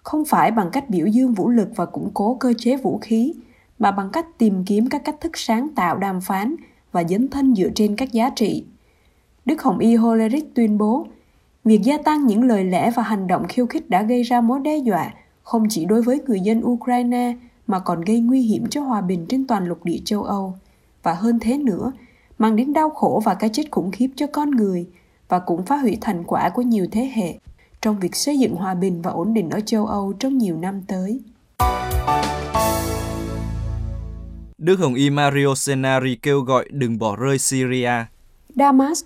không 0.02 0.25
phải 0.25 0.50
bằng 0.50 0.70
cách 0.70 0.91
biểu 0.91 1.06
dương 1.06 1.35
vũ 1.35 1.49
lực 1.49 1.69
và 1.76 1.87
củng 1.87 2.11
cố 2.14 2.37
cơ 2.41 2.52
chế 2.58 2.76
vũ 2.76 2.99
khí, 3.02 3.35
mà 3.79 3.91
bằng 3.91 4.11
cách 4.11 4.26
tìm 4.38 4.64
kiếm 4.64 4.88
các 4.88 5.02
cách 5.05 5.20
thức 5.20 5.32
sáng 5.35 5.69
tạo 5.75 5.96
đàm 5.96 6.20
phán 6.20 6.56
và 6.93 7.05
dấn 7.05 7.29
thân 7.29 7.55
dựa 7.55 7.69
trên 7.75 7.96
các 7.96 8.12
giá 8.12 8.31
trị. 8.31 8.64
Đức 9.44 9.62
Hồng 9.62 9.79
Y 9.79 9.96
Hollerich 9.96 10.55
tuyên 10.55 10.79
bố, 10.79 11.06
việc 11.64 11.81
gia 11.82 11.99
tăng 11.99 12.26
những 12.26 12.43
lời 12.43 12.64
lẽ 12.64 12.91
và 12.91 13.02
hành 13.02 13.26
động 13.26 13.49
khiêu 13.49 13.67
khích 13.67 13.91
đã 13.91 14.02
gây 14.02 14.23
ra 14.23 14.41
mối 14.41 14.61
đe 14.61 14.76
dọa 14.76 15.11
không 15.44 15.67
chỉ 15.70 15.85
đối 15.85 16.02
với 16.02 16.20
người 16.26 16.41
dân 16.41 16.64
Ukraine 16.64 17.37
mà 17.67 17.79
còn 17.79 18.00
gây 18.00 18.20
nguy 18.20 18.41
hiểm 18.41 18.67
cho 18.70 18.82
hòa 18.82 19.00
bình 19.00 19.26
trên 19.29 19.46
toàn 19.46 19.67
lục 19.67 19.85
địa 19.85 19.99
châu 20.05 20.23
Âu 20.23 20.55
và 21.02 21.14
hơn 21.14 21.38
thế 21.41 21.58
nữa, 21.58 21.93
mang 22.38 22.56
đến 22.56 22.73
đau 22.73 22.91
khổ 22.91 23.23
và 23.25 23.35
cái 23.35 23.50
chết 23.52 23.62
khủng 23.70 23.91
khiếp 23.91 24.08
cho 24.17 24.26
con 24.26 24.50
người 24.50 24.87
và 25.29 25.38
cũng 25.38 25.67
phá 25.67 25.76
hủy 25.76 25.99
thành 26.00 26.25
quả 26.25 26.50
của 26.55 26.62
nhiều 26.62 26.87
thế 26.93 27.11
hệ 27.14 27.38
trong 27.82 28.00
việc 28.00 28.17
xây 28.17 28.38
dựng 28.38 28.55
hòa 28.55 28.75
bình 28.75 29.02
và 29.02 29.11
ổn 29.11 29.35
định 29.35 29.50
ở 29.50 29.61
châu 29.61 29.87
Âu 29.87 30.12
trong 30.12 30.38
nhiều 30.38 30.56
năm 30.56 30.82
tới. 30.87 31.20
Đức 34.58 34.79
Hồng 34.79 34.94
Y 34.94 35.11
Mario 35.11 35.55
Senari 35.56 36.17
kêu 36.17 36.41
gọi 36.41 36.69
đừng 36.70 36.99
bỏ 36.99 37.17
rơi 37.17 37.38
Syria. 37.38 37.93
Damas, 38.55 39.05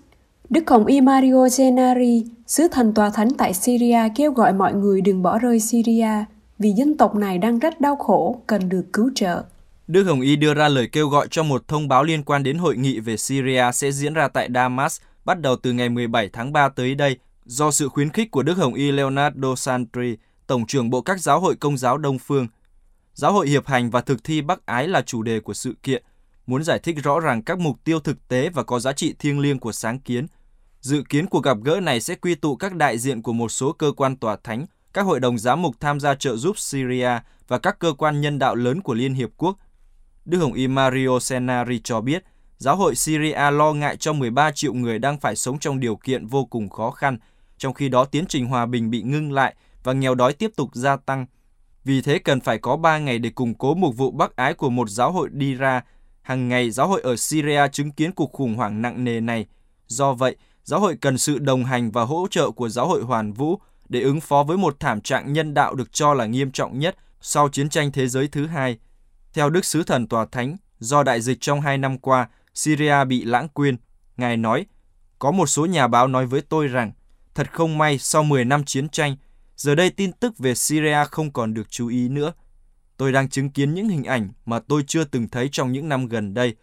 Đức 0.50 0.70
Hồng 0.70 0.86
Y 0.86 1.00
Mario 1.00 1.48
Gennari, 1.58 2.24
sứ 2.46 2.68
thần 2.68 2.94
tòa 2.94 3.10
thánh 3.10 3.28
tại 3.38 3.54
Syria 3.54 4.00
kêu 4.16 4.32
gọi 4.32 4.52
mọi 4.52 4.74
người 4.74 5.00
đừng 5.00 5.22
bỏ 5.22 5.38
rơi 5.38 5.60
Syria 5.60 6.24
vì 6.58 6.72
dân 6.72 6.96
tộc 6.96 7.14
này 7.14 7.38
đang 7.38 7.58
rất 7.58 7.80
đau 7.80 7.96
khổ, 7.96 8.42
cần 8.46 8.68
được 8.68 8.84
cứu 8.92 9.10
trợ. 9.14 9.44
Đức 9.86 10.04
Hồng 10.04 10.20
Y 10.20 10.36
đưa 10.36 10.54
ra 10.54 10.68
lời 10.68 10.88
kêu 10.92 11.08
gọi 11.08 11.28
cho 11.30 11.42
một 11.42 11.68
thông 11.68 11.88
báo 11.88 12.04
liên 12.04 12.22
quan 12.22 12.42
đến 12.42 12.58
hội 12.58 12.76
nghị 12.76 13.00
về 13.00 13.16
Syria 13.16 13.64
sẽ 13.74 13.92
diễn 13.92 14.14
ra 14.14 14.28
tại 14.28 14.48
Damas 14.54 15.00
bắt 15.24 15.40
đầu 15.40 15.56
từ 15.56 15.72
ngày 15.72 15.88
17 15.88 16.28
tháng 16.32 16.52
3 16.52 16.68
tới 16.68 16.94
đây 16.94 17.18
do 17.44 17.70
sự 17.70 17.88
khuyến 17.88 18.10
khích 18.10 18.30
của 18.30 18.42
Đức 18.42 18.58
Hồng 18.58 18.74
Y 18.74 18.90
Leonardo 18.92 19.54
Santri, 19.54 20.16
Tổng 20.46 20.66
trưởng 20.66 20.90
Bộ 20.90 21.00
các 21.00 21.20
giáo 21.20 21.40
hội 21.40 21.56
công 21.56 21.78
giáo 21.78 21.98
Đông 21.98 22.18
Phương. 22.18 22.46
Giáo 23.14 23.32
hội 23.32 23.48
hiệp 23.48 23.66
hành 23.66 23.90
và 23.90 24.00
thực 24.00 24.24
thi 24.24 24.42
Bắc 24.42 24.66
Ái 24.66 24.88
là 24.88 25.02
chủ 25.02 25.22
đề 25.22 25.40
của 25.40 25.54
sự 25.54 25.74
kiện, 25.82 26.02
muốn 26.46 26.64
giải 26.64 26.78
thích 26.78 26.96
rõ 27.02 27.20
ràng 27.20 27.42
các 27.42 27.58
mục 27.58 27.76
tiêu 27.84 28.00
thực 28.00 28.28
tế 28.28 28.48
và 28.48 28.62
có 28.62 28.80
giá 28.80 28.92
trị 28.92 29.14
thiêng 29.18 29.40
liêng 29.40 29.58
của 29.58 29.72
sáng 29.72 29.98
kiến. 29.98 30.26
Dự 30.80 31.02
kiến 31.08 31.26
cuộc 31.26 31.44
gặp 31.44 31.56
gỡ 31.64 31.80
này 31.80 32.00
sẽ 32.00 32.14
quy 32.14 32.34
tụ 32.34 32.56
các 32.56 32.74
đại 32.74 32.98
diện 32.98 33.22
của 33.22 33.32
một 33.32 33.48
số 33.48 33.72
cơ 33.72 33.92
quan 33.96 34.16
tòa 34.16 34.36
thánh, 34.44 34.66
các 34.92 35.02
hội 35.02 35.20
đồng 35.20 35.38
giám 35.38 35.62
mục 35.62 35.74
tham 35.80 36.00
gia 36.00 36.14
trợ 36.14 36.36
giúp 36.36 36.58
Syria 36.58 37.10
và 37.48 37.58
các 37.58 37.78
cơ 37.78 37.92
quan 37.98 38.20
nhân 38.20 38.38
đạo 38.38 38.54
lớn 38.54 38.82
của 38.82 38.94
Liên 38.94 39.14
Hiệp 39.14 39.30
Quốc. 39.36 39.58
Đức 40.24 40.38
Hồng 40.38 40.52
Y 40.52 40.68
Mario 40.68 41.18
Senari 41.20 41.80
cho 41.84 42.00
biết, 42.00 42.24
giáo 42.58 42.76
hội 42.76 42.94
Syria 42.94 43.50
lo 43.50 43.72
ngại 43.72 43.96
cho 43.96 44.12
13 44.12 44.50
triệu 44.50 44.74
người 44.74 44.98
đang 44.98 45.20
phải 45.20 45.36
sống 45.36 45.58
trong 45.58 45.80
điều 45.80 45.96
kiện 45.96 46.26
vô 46.26 46.44
cùng 46.44 46.68
khó 46.68 46.90
khăn, 46.90 47.18
trong 47.58 47.74
khi 47.74 47.88
đó 47.88 48.04
tiến 48.04 48.26
trình 48.26 48.46
hòa 48.46 48.66
bình 48.66 48.90
bị 48.90 49.02
ngưng 49.02 49.32
lại 49.32 49.54
và 49.84 49.92
nghèo 49.92 50.14
đói 50.14 50.32
tiếp 50.32 50.50
tục 50.56 50.70
gia 50.74 50.96
tăng. 50.96 51.26
Vì 51.84 52.02
thế 52.02 52.18
cần 52.18 52.40
phải 52.40 52.58
có 52.58 52.76
3 52.76 52.98
ngày 52.98 53.18
để 53.18 53.30
củng 53.30 53.54
cố 53.54 53.74
mục 53.74 53.96
vụ 53.96 54.10
bác 54.10 54.36
ái 54.36 54.54
của 54.54 54.70
một 54.70 54.88
giáo 54.88 55.12
hội 55.12 55.28
đi 55.32 55.54
ra. 55.54 55.84
Hàng 56.22 56.48
ngày 56.48 56.70
giáo 56.70 56.88
hội 56.88 57.00
ở 57.00 57.16
Syria 57.16 57.68
chứng 57.72 57.90
kiến 57.90 58.12
cuộc 58.12 58.32
khủng 58.32 58.54
hoảng 58.54 58.82
nặng 58.82 59.04
nề 59.04 59.20
này. 59.20 59.46
Do 59.86 60.12
vậy, 60.12 60.36
giáo 60.68 60.80
hội 60.80 60.96
cần 61.00 61.18
sự 61.18 61.38
đồng 61.38 61.64
hành 61.64 61.90
và 61.90 62.04
hỗ 62.04 62.26
trợ 62.30 62.50
của 62.50 62.68
giáo 62.68 62.88
hội 62.88 63.02
hoàn 63.02 63.32
vũ 63.32 63.60
để 63.88 64.00
ứng 64.00 64.20
phó 64.20 64.42
với 64.42 64.56
một 64.56 64.80
thảm 64.80 65.00
trạng 65.00 65.32
nhân 65.32 65.54
đạo 65.54 65.74
được 65.74 65.92
cho 65.92 66.14
là 66.14 66.26
nghiêm 66.26 66.50
trọng 66.50 66.78
nhất 66.78 66.96
sau 67.20 67.48
chiến 67.48 67.68
tranh 67.68 67.92
thế 67.92 68.08
giới 68.08 68.28
thứ 68.28 68.46
hai. 68.46 68.78
Theo 69.32 69.50
Đức 69.50 69.64
Sứ 69.64 69.82
Thần 69.82 70.08
Tòa 70.08 70.26
Thánh, 70.32 70.56
do 70.78 71.02
đại 71.02 71.20
dịch 71.20 71.38
trong 71.40 71.60
hai 71.60 71.78
năm 71.78 71.98
qua, 71.98 72.28
Syria 72.54 73.04
bị 73.04 73.24
lãng 73.24 73.48
quên. 73.48 73.76
Ngài 74.16 74.36
nói, 74.36 74.66
có 75.18 75.30
một 75.30 75.46
số 75.46 75.66
nhà 75.66 75.86
báo 75.86 76.08
nói 76.08 76.26
với 76.26 76.40
tôi 76.40 76.68
rằng, 76.68 76.92
thật 77.34 77.52
không 77.52 77.78
may 77.78 77.98
sau 77.98 78.22
10 78.22 78.44
năm 78.44 78.64
chiến 78.64 78.88
tranh, 78.88 79.16
giờ 79.56 79.74
đây 79.74 79.90
tin 79.90 80.12
tức 80.12 80.38
về 80.38 80.54
Syria 80.54 81.04
không 81.10 81.32
còn 81.32 81.54
được 81.54 81.70
chú 81.70 81.88
ý 81.88 82.08
nữa. 82.08 82.32
Tôi 82.96 83.12
đang 83.12 83.28
chứng 83.28 83.50
kiến 83.50 83.74
những 83.74 83.88
hình 83.88 84.04
ảnh 84.04 84.28
mà 84.46 84.58
tôi 84.58 84.84
chưa 84.86 85.04
từng 85.04 85.28
thấy 85.28 85.48
trong 85.52 85.72
những 85.72 85.88
năm 85.88 86.06
gần 86.06 86.34
đây. 86.34 86.54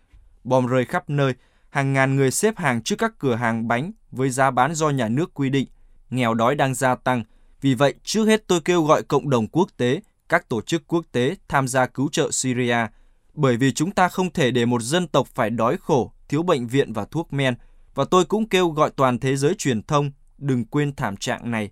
Bom 0.44 0.66
rơi 0.66 0.86
khắp 0.86 1.10
nơi, 1.10 1.34
hàng 1.76 1.94
ngàn 1.94 2.16
người 2.16 2.32
xếp 2.32 2.58
hàng 2.58 2.82
trước 2.82 2.96
các 3.00 3.14
cửa 3.20 3.36
hàng 3.36 3.68
bánh 3.68 3.92
với 4.12 4.30
giá 4.30 4.52
bán 4.52 4.76
do 4.76 4.90
nhà 4.90 5.10
nước 5.10 5.34
quy 5.34 5.50
định. 5.50 5.68
Nghèo 6.10 6.34
đói 6.34 6.56
đang 6.56 6.76
gia 6.76 6.96
tăng. 6.96 7.24
Vì 7.62 7.74
vậy, 7.74 7.94
trước 8.04 8.26
hết 8.26 8.48
tôi 8.48 8.62
kêu 8.62 8.84
gọi 8.84 9.04
cộng 9.04 9.30
đồng 9.30 9.48
quốc 9.48 9.70
tế, 9.78 10.02
các 10.30 10.50
tổ 10.50 10.62
chức 10.62 10.88
quốc 10.88 11.06
tế 11.12 11.36
tham 11.48 11.68
gia 11.68 11.86
cứu 11.86 12.10
trợ 12.12 12.32
Syria– 12.32 12.78
bởi 13.36 13.58
vì 13.58 13.72
chúng 13.72 13.92
ta 13.92 14.10
không 14.10 14.32
thể 14.32 14.52
để 14.52 14.66
một 14.66 14.82
dân 14.82 15.08
tộc 15.08 15.28
phải 15.28 15.50
đói 15.50 15.78
khổ, 15.78 16.12
thiếu 16.28 16.44
bệnh 16.44 16.68
viện 16.68 16.94
và 16.94 17.06
thuốc 17.06 17.34
men. 17.34 17.56
Và 17.96 18.06
tôi 18.06 18.26
cũng 18.26 18.50
kêu 18.50 18.70
gọi 18.70 18.90
toàn 18.96 19.20
thế 19.20 19.36
giới 19.36 19.56
truyền 19.58 19.84
thông 19.84 20.12
đừng 20.38 20.66
quên 20.66 20.96
thảm 20.96 21.18
trạng 21.18 21.52
này. 21.52 21.72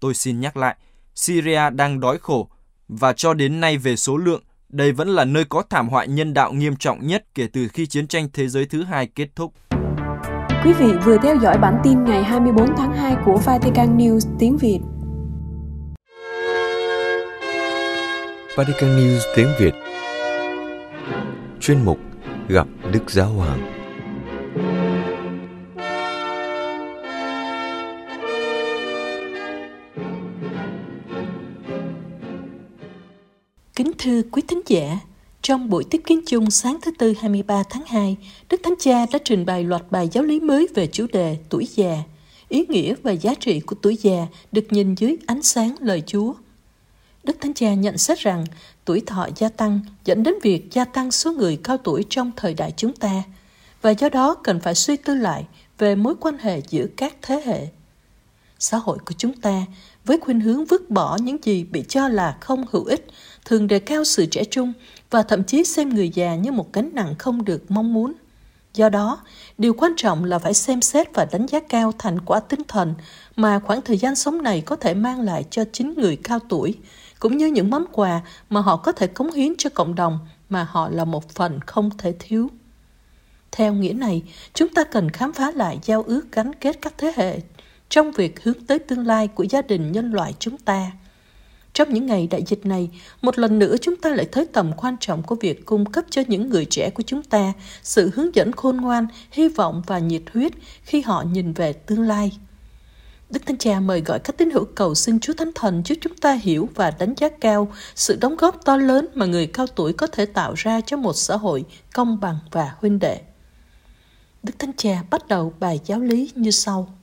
Tôi 0.00 0.14
xin 0.14 0.40
nhắc 0.40 0.56
lại, 0.56 0.76
Syria 1.14 1.70
đang 1.70 2.00
đói 2.00 2.18
khổ 2.18 2.50
và 2.88 3.12
cho 3.12 3.34
đến 3.34 3.60
nay 3.60 3.78
về 3.78 3.96
số 3.96 4.16
lượng, 4.16 4.42
đây 4.74 4.92
vẫn 4.92 5.08
là 5.08 5.24
nơi 5.24 5.44
có 5.44 5.62
thảm 5.70 5.88
họa 5.88 6.04
nhân 6.04 6.34
đạo 6.34 6.52
nghiêm 6.52 6.76
trọng 6.76 7.06
nhất 7.06 7.24
kể 7.34 7.48
từ 7.52 7.68
khi 7.68 7.86
chiến 7.86 8.06
tranh 8.06 8.28
thế 8.32 8.48
giới 8.48 8.66
thứ 8.66 8.82
hai 8.82 9.06
kết 9.06 9.28
thúc. 9.36 9.52
Quý 10.64 10.72
vị 10.72 10.86
vừa 11.04 11.16
theo 11.22 11.36
dõi 11.42 11.58
bản 11.58 11.80
tin 11.84 12.04
ngày 12.04 12.24
24 12.24 12.76
tháng 12.76 12.92
2 12.92 13.16
của 13.24 13.40
Vatican 13.44 13.98
News 13.98 14.20
tiếng 14.38 14.56
Việt. 14.56 14.78
Vatican 18.56 18.90
News 18.98 19.20
tiếng 19.36 19.48
Việt 19.58 19.74
chuyên 21.60 21.84
mục 21.84 21.98
Gặp 22.48 22.66
Đức 22.92 23.10
Giáo 23.10 23.28
Hoàng. 23.28 23.73
Kính 33.74 33.92
thưa 33.98 34.22
quý 34.22 34.42
thính 34.48 34.60
giả, 34.66 34.98
trong 35.42 35.70
buổi 35.70 35.84
tiếp 35.84 36.02
kiến 36.06 36.20
chung 36.26 36.50
sáng 36.50 36.78
thứ 36.82 36.90
Tư 36.98 37.14
23 37.20 37.62
tháng 37.70 37.82
2, 37.86 38.16
Đức 38.50 38.60
Thánh 38.62 38.74
Cha 38.78 39.06
đã 39.12 39.18
trình 39.24 39.46
bày 39.46 39.64
loạt 39.64 39.82
bài 39.90 40.08
giáo 40.12 40.24
lý 40.24 40.40
mới 40.40 40.68
về 40.74 40.86
chủ 40.86 41.06
đề 41.12 41.36
tuổi 41.48 41.68
già. 41.74 42.02
Ý 42.48 42.66
nghĩa 42.68 42.94
và 43.02 43.12
giá 43.12 43.34
trị 43.34 43.60
của 43.60 43.76
tuổi 43.82 43.96
già 44.02 44.26
được 44.52 44.64
nhìn 44.70 44.94
dưới 44.94 45.16
ánh 45.26 45.42
sáng 45.42 45.74
lời 45.80 46.02
Chúa. 46.06 46.34
Đức 47.24 47.36
Thánh 47.40 47.54
Cha 47.54 47.74
nhận 47.74 47.98
xét 47.98 48.18
rằng 48.18 48.44
tuổi 48.84 49.02
thọ 49.06 49.28
gia 49.36 49.48
tăng 49.48 49.80
dẫn 50.04 50.22
đến 50.22 50.34
việc 50.42 50.72
gia 50.72 50.84
tăng 50.84 51.10
số 51.10 51.32
người 51.32 51.58
cao 51.64 51.76
tuổi 51.76 52.04
trong 52.10 52.30
thời 52.36 52.54
đại 52.54 52.72
chúng 52.76 52.92
ta 52.92 53.22
và 53.82 53.90
do 53.90 54.08
đó 54.08 54.34
cần 54.34 54.60
phải 54.60 54.74
suy 54.74 54.96
tư 54.96 55.14
lại 55.14 55.46
về 55.78 55.94
mối 55.94 56.14
quan 56.20 56.38
hệ 56.38 56.60
giữa 56.68 56.86
các 56.96 57.16
thế 57.22 57.42
hệ. 57.44 57.68
Xã 58.64 58.76
hội 58.76 58.98
của 58.98 59.14
chúng 59.18 59.32
ta 59.32 59.64
với 60.04 60.18
khuynh 60.20 60.40
hướng 60.40 60.64
vứt 60.64 60.90
bỏ 60.90 61.18
những 61.22 61.36
gì 61.42 61.64
bị 61.64 61.84
cho 61.88 62.08
là 62.08 62.36
không 62.40 62.64
hữu 62.70 62.84
ích, 62.84 63.06
thường 63.44 63.66
đề 63.66 63.78
cao 63.78 64.04
sự 64.04 64.26
trẻ 64.26 64.44
trung 64.44 64.72
và 65.10 65.22
thậm 65.22 65.44
chí 65.44 65.64
xem 65.64 65.88
người 65.88 66.08
già 66.08 66.34
như 66.34 66.52
một 66.52 66.72
gánh 66.72 66.90
nặng 66.92 67.14
không 67.18 67.44
được 67.44 67.70
mong 67.70 67.94
muốn. 67.94 68.12
Do 68.74 68.88
đó, 68.88 69.18
điều 69.58 69.74
quan 69.74 69.92
trọng 69.96 70.24
là 70.24 70.38
phải 70.38 70.54
xem 70.54 70.80
xét 70.80 71.14
và 71.14 71.24
đánh 71.32 71.46
giá 71.46 71.60
cao 71.60 71.92
thành 71.98 72.20
quả 72.20 72.40
tinh 72.40 72.62
thần 72.68 72.94
mà 73.36 73.58
khoảng 73.58 73.82
thời 73.82 73.98
gian 73.98 74.14
sống 74.14 74.42
này 74.42 74.60
có 74.60 74.76
thể 74.76 74.94
mang 74.94 75.20
lại 75.20 75.44
cho 75.50 75.64
chính 75.72 75.94
người 75.96 76.16
cao 76.16 76.38
tuổi, 76.48 76.78
cũng 77.18 77.36
như 77.36 77.46
những 77.46 77.70
món 77.70 77.84
quà 77.92 78.20
mà 78.50 78.60
họ 78.60 78.76
có 78.76 78.92
thể 78.92 79.06
cống 79.06 79.32
hiến 79.32 79.52
cho 79.58 79.70
cộng 79.74 79.94
đồng 79.94 80.18
mà 80.48 80.66
họ 80.70 80.88
là 80.88 81.04
một 81.04 81.30
phần 81.30 81.60
không 81.66 81.90
thể 81.98 82.14
thiếu. 82.18 82.48
Theo 83.52 83.74
nghĩa 83.74 83.92
này, 83.92 84.22
chúng 84.54 84.68
ta 84.68 84.84
cần 84.84 85.10
khám 85.10 85.32
phá 85.32 85.50
lại 85.50 85.78
giao 85.82 86.02
ước 86.02 86.32
gắn 86.32 86.52
kết 86.60 86.78
các 86.82 86.94
thế 86.98 87.12
hệ 87.16 87.40
trong 87.94 88.12
việc 88.12 88.44
hướng 88.44 88.66
tới 88.66 88.78
tương 88.78 89.06
lai 89.06 89.28
của 89.28 89.44
gia 89.50 89.62
đình 89.62 89.92
nhân 89.92 90.12
loại 90.12 90.34
chúng 90.38 90.58
ta. 90.58 90.92
Trong 91.72 91.94
những 91.94 92.06
ngày 92.06 92.28
đại 92.30 92.42
dịch 92.46 92.66
này, 92.66 92.90
một 93.22 93.38
lần 93.38 93.58
nữa 93.58 93.76
chúng 93.80 93.96
ta 93.96 94.10
lại 94.10 94.28
thấy 94.32 94.46
tầm 94.52 94.72
quan 94.76 94.96
trọng 95.00 95.22
của 95.22 95.34
việc 95.34 95.66
cung 95.66 95.86
cấp 95.86 96.04
cho 96.10 96.22
những 96.28 96.50
người 96.50 96.64
trẻ 96.64 96.90
của 96.90 97.02
chúng 97.02 97.22
ta 97.22 97.52
sự 97.82 98.10
hướng 98.14 98.34
dẫn 98.34 98.52
khôn 98.52 98.76
ngoan, 98.76 99.06
hy 99.30 99.48
vọng 99.48 99.82
và 99.86 99.98
nhiệt 99.98 100.22
huyết 100.32 100.52
khi 100.82 101.00
họ 101.00 101.24
nhìn 101.32 101.52
về 101.52 101.72
tương 101.72 102.02
lai. 102.02 102.38
Đức 103.30 103.46
Thánh 103.46 103.58
Cha 103.58 103.80
mời 103.80 104.00
gọi 104.00 104.18
các 104.18 104.36
tín 104.36 104.50
hữu 104.50 104.64
cầu 104.64 104.94
xin 104.94 105.20
Chúa 105.20 105.32
Thánh 105.32 105.50
Thần 105.54 105.82
giúp 105.84 105.94
chúng 106.00 106.16
ta 106.16 106.32
hiểu 106.32 106.68
và 106.74 106.90
đánh 106.90 107.14
giá 107.16 107.28
cao 107.28 107.72
sự 107.94 108.18
đóng 108.20 108.36
góp 108.36 108.64
to 108.64 108.76
lớn 108.76 109.08
mà 109.14 109.26
người 109.26 109.46
cao 109.46 109.66
tuổi 109.66 109.92
có 109.92 110.06
thể 110.06 110.26
tạo 110.26 110.54
ra 110.56 110.80
cho 110.80 110.96
một 110.96 111.12
xã 111.12 111.36
hội 111.36 111.64
công 111.94 112.20
bằng 112.20 112.38
và 112.50 112.74
huynh 112.80 112.98
đệ. 112.98 113.20
Đức 114.42 114.52
Thánh 114.58 114.72
Cha 114.76 115.02
bắt 115.10 115.28
đầu 115.28 115.54
bài 115.60 115.80
giáo 115.84 116.00
lý 116.00 116.30
như 116.34 116.50
sau. 116.50 116.94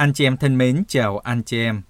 Anh 0.00 0.12
chị 0.12 0.24
em 0.24 0.36
thân 0.36 0.58
mến, 0.58 0.82
chào 0.88 1.18
anh 1.18 1.42
chị 1.42 1.58
em. 1.58 1.82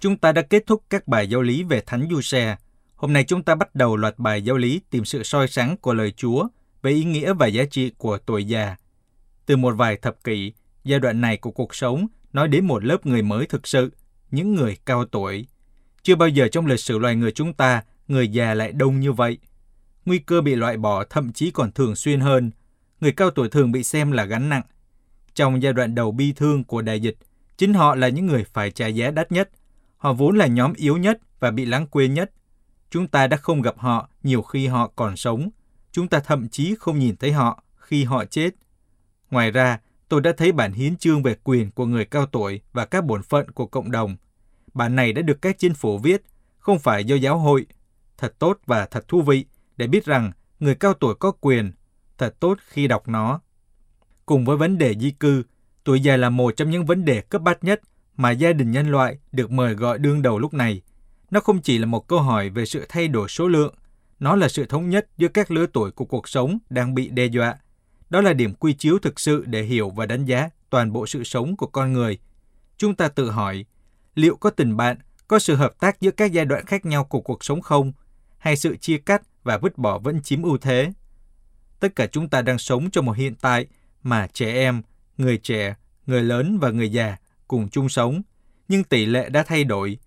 Chúng 0.00 0.16
ta 0.16 0.32
đã 0.32 0.42
kết 0.42 0.66
thúc 0.66 0.82
các 0.90 1.08
bài 1.08 1.28
giáo 1.28 1.42
lý 1.42 1.62
về 1.62 1.82
Thánh 1.86 2.08
Du-xe. 2.10 2.56
Hôm 2.94 3.12
nay 3.12 3.24
chúng 3.24 3.42
ta 3.42 3.54
bắt 3.54 3.74
đầu 3.74 3.96
loạt 3.96 4.18
bài 4.18 4.42
giáo 4.42 4.56
lý 4.56 4.80
tìm 4.90 5.04
sự 5.04 5.22
soi 5.22 5.48
sáng 5.48 5.76
của 5.76 5.94
lời 5.94 6.12
Chúa 6.16 6.48
về 6.82 6.90
ý 6.90 7.04
nghĩa 7.04 7.32
và 7.32 7.46
giá 7.46 7.64
trị 7.64 7.92
của 7.98 8.18
tuổi 8.18 8.44
già. 8.44 8.76
Từ 9.46 9.56
một 9.56 9.74
vài 9.76 9.96
thập 9.96 10.24
kỷ, 10.24 10.52
giai 10.84 11.00
đoạn 11.00 11.20
này 11.20 11.36
của 11.36 11.50
cuộc 11.50 11.74
sống 11.74 12.06
nói 12.32 12.48
đến 12.48 12.66
một 12.66 12.84
lớp 12.84 13.06
người 13.06 13.22
mới 13.22 13.46
thực 13.46 13.66
sự, 13.66 13.92
những 14.30 14.54
người 14.54 14.76
cao 14.86 15.04
tuổi. 15.04 15.46
Chưa 16.02 16.16
bao 16.16 16.28
giờ 16.28 16.48
trong 16.48 16.66
lịch 16.66 16.80
sử 16.80 16.98
loài 16.98 17.16
người 17.16 17.32
chúng 17.32 17.54
ta, 17.54 17.82
người 18.08 18.28
già 18.28 18.54
lại 18.54 18.72
đông 18.72 19.00
như 19.00 19.12
vậy. 19.12 19.38
Nguy 20.04 20.18
cơ 20.18 20.40
bị 20.40 20.54
loại 20.54 20.76
bỏ 20.76 21.04
thậm 21.04 21.32
chí 21.32 21.50
còn 21.50 21.72
thường 21.72 21.96
xuyên 21.96 22.20
hơn. 22.20 22.50
Người 23.00 23.12
cao 23.12 23.30
tuổi 23.30 23.48
thường 23.48 23.72
bị 23.72 23.82
xem 23.82 24.12
là 24.12 24.24
gánh 24.24 24.48
nặng. 24.48 24.62
Trong 25.34 25.62
giai 25.62 25.72
đoạn 25.72 25.94
đầu 25.94 26.12
bi 26.12 26.32
thương 26.32 26.64
của 26.64 26.82
đại 26.82 27.00
dịch, 27.00 27.16
chính 27.56 27.74
họ 27.74 27.94
là 27.94 28.08
những 28.08 28.26
người 28.26 28.44
phải 28.44 28.70
trả 28.70 28.86
giá 28.86 29.10
đắt 29.10 29.32
nhất. 29.32 29.50
Họ 29.96 30.12
vốn 30.12 30.36
là 30.36 30.46
nhóm 30.46 30.72
yếu 30.72 30.96
nhất 30.96 31.18
và 31.40 31.50
bị 31.50 31.64
lãng 31.64 31.86
quên 31.86 32.14
nhất. 32.14 32.30
Chúng 32.90 33.08
ta 33.08 33.26
đã 33.26 33.36
không 33.36 33.62
gặp 33.62 33.74
họ 33.78 34.08
nhiều 34.22 34.42
khi 34.42 34.66
họ 34.66 34.92
còn 34.96 35.16
sống. 35.16 35.50
Chúng 35.92 36.08
ta 36.08 36.20
thậm 36.20 36.48
chí 36.48 36.74
không 36.78 36.98
nhìn 36.98 37.16
thấy 37.16 37.32
họ 37.32 37.62
khi 37.76 38.04
họ 38.04 38.24
chết. 38.24 38.50
Ngoài 39.30 39.50
ra, 39.50 39.78
tôi 40.08 40.20
đã 40.20 40.32
thấy 40.36 40.52
bản 40.52 40.72
hiến 40.72 40.96
chương 40.96 41.22
về 41.22 41.36
quyền 41.44 41.70
của 41.70 41.86
người 41.86 42.04
cao 42.04 42.26
tuổi 42.26 42.60
và 42.72 42.84
các 42.84 43.04
bổn 43.04 43.22
phận 43.22 43.50
của 43.50 43.66
cộng 43.66 43.90
đồng. 43.90 44.16
Bản 44.74 44.96
này 44.96 45.12
đã 45.12 45.22
được 45.22 45.42
các 45.42 45.58
chính 45.58 45.74
phủ 45.74 45.98
viết, 45.98 46.22
không 46.58 46.78
phải 46.78 47.04
do 47.04 47.16
giáo 47.16 47.38
hội. 47.38 47.66
Thật 48.18 48.34
tốt 48.38 48.58
và 48.66 48.86
thật 48.86 49.08
thú 49.08 49.22
vị 49.22 49.44
để 49.76 49.86
biết 49.86 50.04
rằng 50.04 50.32
người 50.60 50.74
cao 50.74 50.94
tuổi 50.94 51.14
có 51.14 51.30
quyền. 51.30 51.72
Thật 52.18 52.34
tốt 52.40 52.58
khi 52.66 52.86
đọc 52.86 53.08
nó. 53.08 53.40
Cùng 54.26 54.44
với 54.44 54.56
vấn 54.56 54.78
đề 54.78 54.94
di 54.98 55.10
cư, 55.10 55.42
tuổi 55.84 56.00
già 56.00 56.16
là 56.16 56.30
một 56.30 56.56
trong 56.56 56.70
những 56.70 56.86
vấn 56.86 57.04
đề 57.04 57.20
cấp 57.20 57.42
bách 57.42 57.64
nhất 57.64 57.80
mà 58.16 58.30
gia 58.30 58.52
đình 58.52 58.70
nhân 58.70 58.90
loại 58.90 59.18
được 59.32 59.50
mời 59.50 59.74
gọi 59.74 59.98
đương 59.98 60.22
đầu 60.22 60.38
lúc 60.38 60.54
này. 60.54 60.82
Nó 61.30 61.40
không 61.40 61.62
chỉ 61.62 61.78
là 61.78 61.86
một 61.86 62.08
câu 62.08 62.20
hỏi 62.20 62.50
về 62.50 62.66
sự 62.66 62.86
thay 62.88 63.08
đổi 63.08 63.28
số 63.28 63.48
lượng, 63.48 63.74
nó 64.20 64.36
là 64.36 64.48
sự 64.48 64.66
thống 64.66 64.90
nhất 64.90 65.08
giữa 65.16 65.28
các 65.28 65.50
lứa 65.50 65.66
tuổi 65.72 65.90
của 65.90 66.04
cuộc 66.04 66.28
sống 66.28 66.58
đang 66.70 66.94
bị 66.94 67.08
đe 67.08 67.26
dọa 67.26 67.56
đó 68.12 68.20
là 68.20 68.32
điểm 68.32 68.54
quy 68.54 68.72
chiếu 68.72 68.98
thực 68.98 69.20
sự 69.20 69.44
để 69.46 69.62
hiểu 69.62 69.90
và 69.90 70.06
đánh 70.06 70.24
giá 70.24 70.50
toàn 70.70 70.92
bộ 70.92 71.06
sự 71.06 71.24
sống 71.24 71.56
của 71.56 71.66
con 71.66 71.92
người. 71.92 72.18
Chúng 72.76 72.94
ta 72.94 73.08
tự 73.08 73.30
hỏi, 73.30 73.64
liệu 74.14 74.36
có 74.36 74.50
tình 74.50 74.76
bạn, 74.76 74.96
có 75.28 75.38
sự 75.38 75.54
hợp 75.54 75.72
tác 75.80 76.00
giữa 76.00 76.10
các 76.10 76.32
giai 76.32 76.44
đoạn 76.44 76.66
khác 76.66 76.86
nhau 76.86 77.04
của 77.04 77.20
cuộc 77.20 77.44
sống 77.44 77.60
không? 77.60 77.92
Hay 78.38 78.56
sự 78.56 78.76
chia 78.76 78.98
cắt 78.98 79.22
và 79.42 79.58
vứt 79.58 79.78
bỏ 79.78 79.98
vẫn 79.98 80.22
chiếm 80.22 80.42
ưu 80.42 80.58
thế? 80.58 80.92
Tất 81.80 81.96
cả 81.96 82.06
chúng 82.06 82.28
ta 82.28 82.42
đang 82.42 82.58
sống 82.58 82.90
trong 82.90 83.06
một 83.06 83.16
hiện 83.16 83.34
tại 83.34 83.66
mà 84.02 84.26
trẻ 84.32 84.52
em, 84.52 84.82
người 85.18 85.38
trẻ, 85.38 85.74
người 86.06 86.22
lớn 86.22 86.58
và 86.58 86.70
người 86.70 86.92
già 86.92 87.16
cùng 87.48 87.68
chung 87.68 87.88
sống, 87.88 88.22
nhưng 88.68 88.84
tỷ 88.84 89.06
lệ 89.06 89.28
đã 89.28 89.42
thay 89.42 89.64
đổi. 89.64 89.98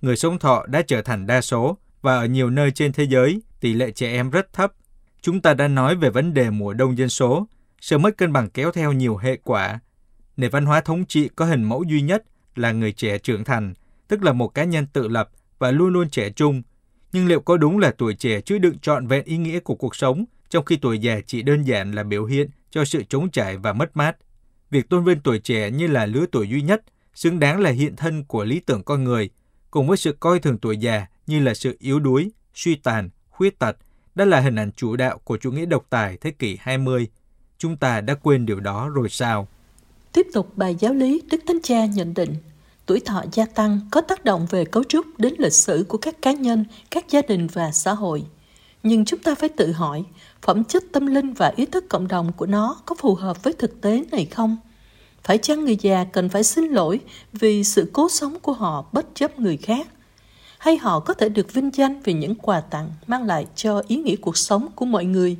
Người 0.00 0.16
sống 0.16 0.38
thọ 0.38 0.66
đã 0.66 0.82
trở 0.82 1.02
thành 1.02 1.26
đa 1.26 1.40
số 1.40 1.78
và 2.02 2.18
ở 2.18 2.26
nhiều 2.26 2.50
nơi 2.50 2.70
trên 2.70 2.92
thế 2.92 3.04
giới, 3.04 3.42
tỷ 3.60 3.72
lệ 3.74 3.90
trẻ 3.90 4.12
em 4.12 4.30
rất 4.30 4.52
thấp 4.52 4.72
Chúng 5.22 5.40
ta 5.40 5.54
đã 5.54 5.68
nói 5.68 5.96
về 5.96 6.10
vấn 6.10 6.34
đề 6.34 6.50
mùa 6.50 6.72
đông 6.72 6.98
dân 6.98 7.08
số, 7.08 7.46
sự 7.80 7.98
mất 7.98 8.16
cân 8.16 8.32
bằng 8.32 8.50
kéo 8.50 8.72
theo 8.72 8.92
nhiều 8.92 9.16
hệ 9.16 9.36
quả. 9.36 9.80
Nền 10.36 10.50
văn 10.50 10.66
hóa 10.66 10.80
thống 10.80 11.04
trị 11.04 11.28
có 11.36 11.44
hình 11.44 11.62
mẫu 11.64 11.82
duy 11.82 12.00
nhất 12.02 12.24
là 12.54 12.72
người 12.72 12.92
trẻ 12.92 13.18
trưởng 13.18 13.44
thành, 13.44 13.74
tức 14.08 14.22
là 14.22 14.32
một 14.32 14.48
cá 14.48 14.64
nhân 14.64 14.86
tự 14.92 15.08
lập 15.08 15.30
và 15.58 15.70
luôn 15.70 15.92
luôn 15.92 16.10
trẻ 16.10 16.30
trung. 16.30 16.62
Nhưng 17.12 17.26
liệu 17.26 17.40
có 17.40 17.56
đúng 17.56 17.78
là 17.78 17.94
tuổi 17.98 18.14
trẻ 18.14 18.40
chứa 18.40 18.58
đựng 18.58 18.78
trọn 18.78 19.06
vẹn 19.06 19.24
ý 19.24 19.36
nghĩa 19.36 19.60
của 19.60 19.74
cuộc 19.74 19.96
sống, 19.96 20.24
trong 20.48 20.64
khi 20.64 20.76
tuổi 20.76 20.98
già 20.98 21.20
chỉ 21.26 21.42
đơn 21.42 21.62
giản 21.62 21.92
là 21.92 22.02
biểu 22.02 22.24
hiện 22.24 22.50
cho 22.70 22.84
sự 22.84 23.02
trống 23.02 23.30
trải 23.30 23.56
và 23.56 23.72
mất 23.72 23.96
mát? 23.96 24.16
Việc 24.70 24.88
tôn 24.88 25.04
vinh 25.04 25.20
tuổi 25.20 25.38
trẻ 25.38 25.70
như 25.70 25.86
là 25.86 26.06
lứa 26.06 26.24
tuổi 26.32 26.48
duy 26.48 26.62
nhất, 26.62 26.82
xứng 27.14 27.40
đáng 27.40 27.60
là 27.60 27.70
hiện 27.70 27.96
thân 27.96 28.24
của 28.24 28.44
lý 28.44 28.60
tưởng 28.60 28.82
con 28.82 29.04
người, 29.04 29.30
cùng 29.70 29.88
với 29.88 29.96
sự 29.96 30.12
coi 30.20 30.38
thường 30.38 30.58
tuổi 30.58 30.76
già 30.76 31.06
như 31.26 31.40
là 31.40 31.54
sự 31.54 31.76
yếu 31.78 32.00
đuối, 32.00 32.30
suy 32.54 32.74
tàn, 32.74 33.10
khuyết 33.30 33.58
tật, 33.58 33.76
đó 34.14 34.24
là 34.24 34.40
hình 34.40 34.56
ảnh 34.56 34.70
chủ 34.76 34.96
đạo 34.96 35.18
của 35.24 35.36
chủ 35.36 35.52
nghĩa 35.52 35.66
độc 35.66 35.86
tài 35.90 36.16
thế 36.16 36.30
kỷ 36.30 36.56
20. 36.60 37.08
Chúng 37.58 37.76
ta 37.76 38.00
đã 38.00 38.14
quên 38.14 38.46
điều 38.46 38.60
đó 38.60 38.88
rồi 38.88 39.08
sao? 39.08 39.48
Tiếp 40.12 40.26
tục 40.32 40.56
bài 40.56 40.76
giáo 40.80 40.94
lý, 40.94 41.22
Đức 41.30 41.40
Thánh 41.46 41.58
Cha 41.62 41.86
nhận 41.86 42.14
định, 42.14 42.34
tuổi 42.86 43.00
thọ 43.00 43.24
gia 43.32 43.46
tăng 43.46 43.80
có 43.90 44.00
tác 44.00 44.24
động 44.24 44.46
về 44.50 44.64
cấu 44.64 44.84
trúc 44.84 45.06
đến 45.18 45.34
lịch 45.38 45.52
sử 45.52 45.84
của 45.88 45.98
các 45.98 46.22
cá 46.22 46.32
nhân, 46.32 46.64
các 46.90 47.04
gia 47.08 47.22
đình 47.22 47.46
và 47.46 47.70
xã 47.70 47.94
hội. 47.94 48.24
Nhưng 48.82 49.04
chúng 49.04 49.20
ta 49.20 49.34
phải 49.34 49.48
tự 49.48 49.72
hỏi, 49.72 50.04
phẩm 50.42 50.64
chất 50.64 50.84
tâm 50.92 51.06
linh 51.06 51.32
và 51.32 51.52
ý 51.56 51.66
thức 51.66 51.84
cộng 51.88 52.08
đồng 52.08 52.32
của 52.32 52.46
nó 52.46 52.76
có 52.86 52.94
phù 52.98 53.14
hợp 53.14 53.42
với 53.42 53.52
thực 53.52 53.80
tế 53.80 54.04
này 54.12 54.24
không? 54.24 54.56
Phải 55.22 55.38
chăng 55.38 55.64
người 55.64 55.76
già 55.80 56.04
cần 56.04 56.28
phải 56.28 56.44
xin 56.44 56.64
lỗi 56.64 57.00
vì 57.32 57.64
sự 57.64 57.90
cố 57.92 58.08
sống 58.08 58.38
của 58.40 58.52
họ 58.52 58.84
bất 58.92 59.06
chấp 59.14 59.38
người 59.38 59.56
khác? 59.56 59.86
hay 60.60 60.76
họ 60.76 61.00
có 61.00 61.14
thể 61.14 61.28
được 61.28 61.52
vinh 61.52 61.70
danh 61.74 62.00
vì 62.04 62.12
những 62.12 62.34
quà 62.34 62.60
tặng 62.60 62.90
mang 63.06 63.26
lại 63.26 63.46
cho 63.54 63.82
ý 63.88 63.96
nghĩa 63.96 64.16
cuộc 64.16 64.36
sống 64.36 64.68
của 64.74 64.84
mọi 64.84 65.04
người. 65.04 65.36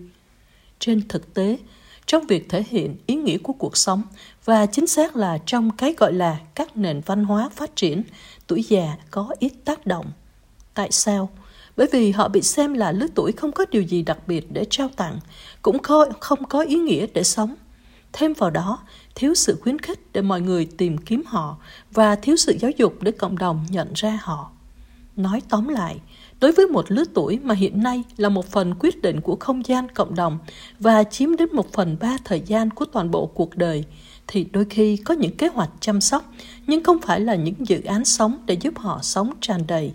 Trên 0.79 1.09
thực 1.09 1.35
tế, 1.35 1.59
trong 2.07 2.27
việc 2.27 2.49
thể 2.49 2.65
hiện 2.71 2.97
ý 3.07 3.15
nghĩa 3.15 3.39
của 3.39 3.53
cuộc 3.53 3.77
sống 3.77 4.03
và 4.45 4.67
chính 4.67 4.87
xác 4.87 5.17
là 5.17 5.39
trong 5.47 5.71
cái 5.71 5.95
gọi 5.99 6.13
là 6.13 6.41
các 6.55 6.77
nền 6.77 7.01
văn 7.07 7.25
hóa 7.25 7.51
phát 7.57 7.77
triển, 7.77 8.03
tuổi 8.47 8.63
già 8.69 8.97
có 9.11 9.35
ít 9.39 9.53
tác 9.65 9.87
động. 9.87 10.07
Tại 10.75 10.89
sao? 10.91 11.31
Bởi 11.81 11.89
vì 11.93 12.11
họ 12.11 12.29
bị 12.29 12.43
xem 12.43 12.75
là 12.75 12.93
lứa 12.93 13.07
tuổi 13.15 13.33
không 13.33 13.53
có 13.53 13.65
điều 13.71 13.83
gì 13.83 14.03
đặc 14.03 14.19
biệt 14.27 14.53
để 14.53 14.65
trao 14.71 14.89
tặng, 14.89 15.19
cũng 15.63 15.79
không 16.21 16.45
có 16.49 16.61
ý 16.61 16.77
nghĩa 16.77 17.07
để 17.15 17.23
sống. 17.23 17.55
Thêm 18.13 18.33
vào 18.33 18.51
đó, 18.51 18.79
thiếu 19.15 19.35
sự 19.35 19.59
khuyến 19.63 19.79
khích 19.79 20.01
để 20.13 20.23
mọi 20.23 20.41
người 20.41 20.69
tìm 20.79 20.99
kiếm 20.99 21.23
họ 21.27 21.57
và 21.93 22.15
thiếu 22.15 22.37
sự 22.37 22.57
giáo 22.61 22.71
dục 22.71 23.03
để 23.03 23.13
cộng 23.13 23.39
đồng 23.39 23.67
nhận 23.71 23.89
ra 23.95 24.19
họ. 24.23 24.51
Nói 25.17 25.43
tóm 25.49 25.69
lại, 25.69 26.01
đối 26.41 26.53
với 26.53 26.67
một 26.67 26.91
lứa 26.91 27.05
tuổi 27.15 27.39
mà 27.43 27.55
hiện 27.55 27.83
nay 27.83 28.05
là 28.17 28.29
một 28.29 28.51
phần 28.51 28.75
quyết 28.79 29.03
định 29.03 29.21
của 29.21 29.37
không 29.41 29.67
gian 29.67 29.89
cộng 29.89 30.15
đồng 30.15 30.39
và 30.79 31.05
chiếm 31.05 31.37
đến 31.37 31.49
một 31.53 31.73
phần 31.73 31.97
ba 32.01 32.17
thời 32.25 32.41
gian 32.41 32.71
của 32.71 32.85
toàn 32.85 33.11
bộ 33.11 33.27
cuộc 33.27 33.57
đời, 33.57 33.85
thì 34.27 34.47
đôi 34.53 34.65
khi 34.71 34.97
có 34.97 35.15
những 35.15 35.37
kế 35.37 35.49
hoạch 35.49 35.71
chăm 35.81 36.01
sóc, 36.01 36.33
nhưng 36.67 36.85
không 36.85 37.01
phải 37.01 37.21
là 37.21 37.35
những 37.35 37.55
dự 37.59 37.83
án 37.83 38.05
sống 38.05 38.39
để 38.47 38.57
giúp 38.61 38.79
họ 38.79 38.99
sống 39.03 39.33
tràn 39.41 39.67
đầy. 39.67 39.93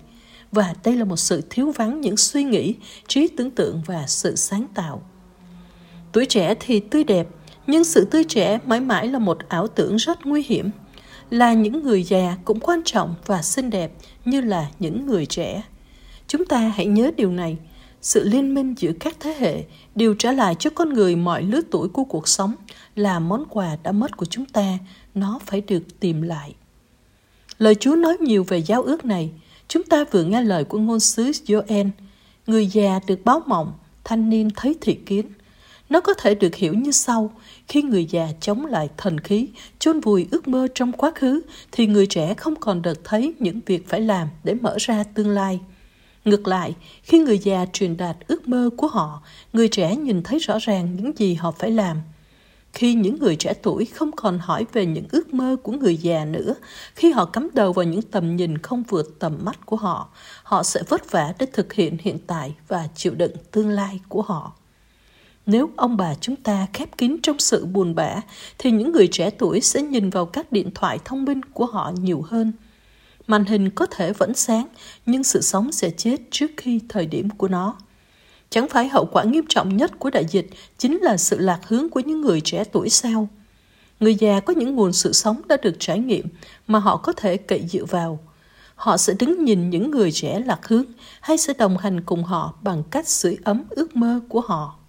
Và 0.55 0.73
đây 0.83 0.95
là 0.95 1.05
một 1.05 1.15
sự 1.15 1.41
thiếu 1.49 1.71
vắng 1.71 2.01
những 2.01 2.17
suy 2.17 2.43
nghĩ, 2.43 2.75
trí 3.07 3.27
tưởng 3.27 3.51
tượng 3.51 3.81
và 3.85 4.07
sự 4.07 4.35
sáng 4.35 4.67
tạo. 4.73 5.01
Tuổi 6.11 6.25
trẻ 6.25 6.55
thì 6.59 6.79
tươi 6.79 7.03
đẹp, 7.03 7.27
nhưng 7.67 7.83
sự 7.83 8.05
tươi 8.05 8.23
trẻ 8.23 8.59
mãi 8.65 8.79
mãi 8.79 9.07
là 9.07 9.19
một 9.19 9.37
ảo 9.49 9.67
tưởng 9.67 9.95
rất 9.95 10.25
nguy 10.25 10.43
hiểm 10.43 10.69
là 11.29 11.53
những 11.53 11.83
người 11.83 12.03
già 12.03 12.37
cũng 12.45 12.59
quan 12.59 12.81
trọng 12.85 13.15
và 13.25 13.41
xinh 13.41 13.69
đẹp 13.69 13.91
như 14.25 14.41
là 14.41 14.67
những 14.79 15.05
người 15.05 15.25
trẻ. 15.25 15.63
Chúng 16.27 16.45
ta 16.45 16.57
hãy 16.57 16.85
nhớ 16.85 17.11
điều 17.17 17.31
này, 17.31 17.57
sự 18.01 18.23
liên 18.23 18.53
minh 18.53 18.75
giữa 18.77 18.91
các 18.99 19.15
thế 19.19 19.35
hệ 19.39 19.63
đều 19.95 20.15
trả 20.19 20.31
lại 20.31 20.55
cho 20.59 20.69
con 20.69 20.93
người 20.93 21.15
mọi 21.15 21.43
lứa 21.43 21.61
tuổi 21.71 21.89
của 21.89 22.03
cuộc 22.03 22.27
sống 22.27 22.55
là 22.95 23.19
món 23.19 23.45
quà 23.49 23.77
đã 23.83 23.91
mất 23.91 24.17
của 24.17 24.25
chúng 24.25 24.45
ta, 24.45 24.77
nó 25.15 25.39
phải 25.45 25.61
được 25.61 25.99
tìm 25.99 26.21
lại. 26.21 26.55
Lời 27.57 27.75
Chúa 27.75 27.95
nói 27.95 28.17
nhiều 28.17 28.43
về 28.43 28.57
giáo 28.57 28.83
ước 28.83 29.05
này, 29.05 29.31
chúng 29.67 29.83
ta 29.83 30.03
vừa 30.11 30.23
nghe 30.23 30.41
lời 30.41 30.63
của 30.63 30.79
ngôn 30.79 30.99
sứ 30.99 31.23
Joel, 31.23 31.89
người 32.47 32.67
già 32.67 32.99
được 33.07 33.25
báo 33.25 33.41
mộng, 33.45 33.73
thanh 34.03 34.29
niên 34.29 34.49
thấy 34.55 34.75
thị 34.81 34.93
kiến. 35.05 35.25
Nó 35.89 36.01
có 36.01 36.13
thể 36.13 36.35
được 36.35 36.55
hiểu 36.55 36.73
như 36.73 36.91
sau. 36.91 37.31
Khi 37.67 37.81
người 37.81 38.05
già 38.05 38.27
chống 38.41 38.65
lại 38.65 38.89
thần 38.97 39.19
khí, 39.19 39.47
chôn 39.79 39.99
vùi 39.99 40.27
ước 40.31 40.47
mơ 40.47 40.67
trong 40.75 40.91
quá 40.91 41.11
khứ, 41.15 41.41
thì 41.71 41.87
người 41.87 42.05
trẻ 42.05 42.33
không 42.37 42.55
còn 42.55 42.81
được 42.81 43.03
thấy 43.03 43.33
những 43.39 43.59
việc 43.65 43.89
phải 43.89 44.01
làm 44.01 44.27
để 44.43 44.53
mở 44.53 44.75
ra 44.79 45.03
tương 45.03 45.29
lai. 45.29 45.59
Ngược 46.25 46.47
lại, 46.47 46.75
khi 47.03 47.19
người 47.19 47.37
già 47.37 47.65
truyền 47.73 47.97
đạt 47.97 48.17
ước 48.27 48.47
mơ 48.47 48.69
của 48.77 48.87
họ, 48.87 49.21
người 49.53 49.67
trẻ 49.67 49.95
nhìn 49.95 50.23
thấy 50.23 50.39
rõ 50.39 50.57
ràng 50.61 50.95
những 50.95 51.11
gì 51.17 51.33
họ 51.33 51.51
phải 51.51 51.71
làm. 51.71 51.97
Khi 52.75 52.93
những 52.93 53.19
người 53.19 53.35
trẻ 53.35 53.53
tuổi 53.61 53.85
không 53.85 54.11
còn 54.11 54.39
hỏi 54.39 54.65
về 54.73 54.85
những 54.85 55.05
ước 55.11 55.33
mơ 55.33 55.55
của 55.63 55.71
người 55.71 55.97
già 55.97 56.25
nữa, 56.25 56.55
khi 56.95 57.11
họ 57.11 57.25
cắm 57.25 57.49
đầu 57.53 57.73
vào 57.73 57.85
những 57.85 58.01
tầm 58.01 58.35
nhìn 58.35 58.57
không 58.57 58.83
vượt 58.83 59.19
tầm 59.19 59.37
mắt 59.43 59.65
của 59.65 59.75
họ, 59.75 60.09
họ 60.43 60.63
sẽ 60.63 60.81
vất 60.89 61.11
vả 61.11 61.33
để 61.39 61.45
thực 61.53 61.73
hiện 61.73 61.97
hiện 62.01 62.17
tại 62.27 62.55
và 62.67 62.87
chịu 62.95 63.15
đựng 63.15 63.31
tương 63.51 63.69
lai 63.69 63.99
của 64.09 64.21
họ. 64.21 64.53
Nếu 65.45 65.69
ông 65.75 65.97
bà 65.97 66.13
chúng 66.21 66.35
ta 66.35 66.67
khép 66.73 66.97
kín 66.97 67.17
trong 67.23 67.39
sự 67.39 67.65
buồn 67.65 67.95
bã, 67.95 68.21
thì 68.57 68.71
những 68.71 68.91
người 68.91 69.07
trẻ 69.11 69.29
tuổi 69.29 69.61
sẽ 69.61 69.81
nhìn 69.81 70.09
vào 70.09 70.25
các 70.25 70.51
điện 70.51 70.69
thoại 70.75 70.99
thông 71.05 71.25
minh 71.25 71.41
của 71.53 71.65
họ 71.65 71.91
nhiều 72.01 72.21
hơn. 72.21 72.51
Màn 73.27 73.45
hình 73.45 73.69
có 73.69 73.85
thể 73.85 74.13
vẫn 74.13 74.33
sáng, 74.33 74.67
nhưng 75.05 75.23
sự 75.23 75.41
sống 75.41 75.71
sẽ 75.71 75.89
chết 75.89 76.21
trước 76.31 76.51
khi 76.57 76.79
thời 76.89 77.05
điểm 77.05 77.29
của 77.29 77.47
nó. 77.47 77.75
Chẳng 78.49 78.69
phải 78.69 78.87
hậu 78.87 79.05
quả 79.05 79.23
nghiêm 79.23 79.45
trọng 79.49 79.77
nhất 79.77 79.91
của 79.99 80.09
đại 80.09 80.25
dịch 80.25 80.47
chính 80.77 80.97
là 80.97 81.17
sự 81.17 81.39
lạc 81.39 81.59
hướng 81.67 81.89
của 81.89 81.99
những 81.99 82.21
người 82.21 82.41
trẻ 82.41 82.63
tuổi 82.63 82.89
sao? 82.89 83.29
Người 83.99 84.15
già 84.15 84.39
có 84.39 84.53
những 84.53 84.75
nguồn 84.75 84.93
sự 84.93 85.13
sống 85.13 85.41
đã 85.47 85.57
được 85.61 85.75
trải 85.79 85.99
nghiệm 85.99 86.27
mà 86.67 86.79
họ 86.79 86.97
có 86.97 87.13
thể 87.13 87.37
cậy 87.37 87.67
dựa 87.67 87.85
vào. 87.85 88.19
Họ 88.75 88.97
sẽ 88.97 89.13
đứng 89.19 89.45
nhìn 89.45 89.69
những 89.69 89.91
người 89.91 90.11
trẻ 90.11 90.39
lạc 90.45 90.67
hướng 90.67 90.85
hay 91.21 91.37
sẽ 91.37 91.53
đồng 91.53 91.77
hành 91.77 92.01
cùng 92.01 92.23
họ 92.23 92.53
bằng 92.61 92.83
cách 92.91 93.07
sưởi 93.07 93.37
ấm 93.43 93.63
ước 93.69 93.95
mơ 93.95 94.19
của 94.29 94.41
họ. 94.41 94.79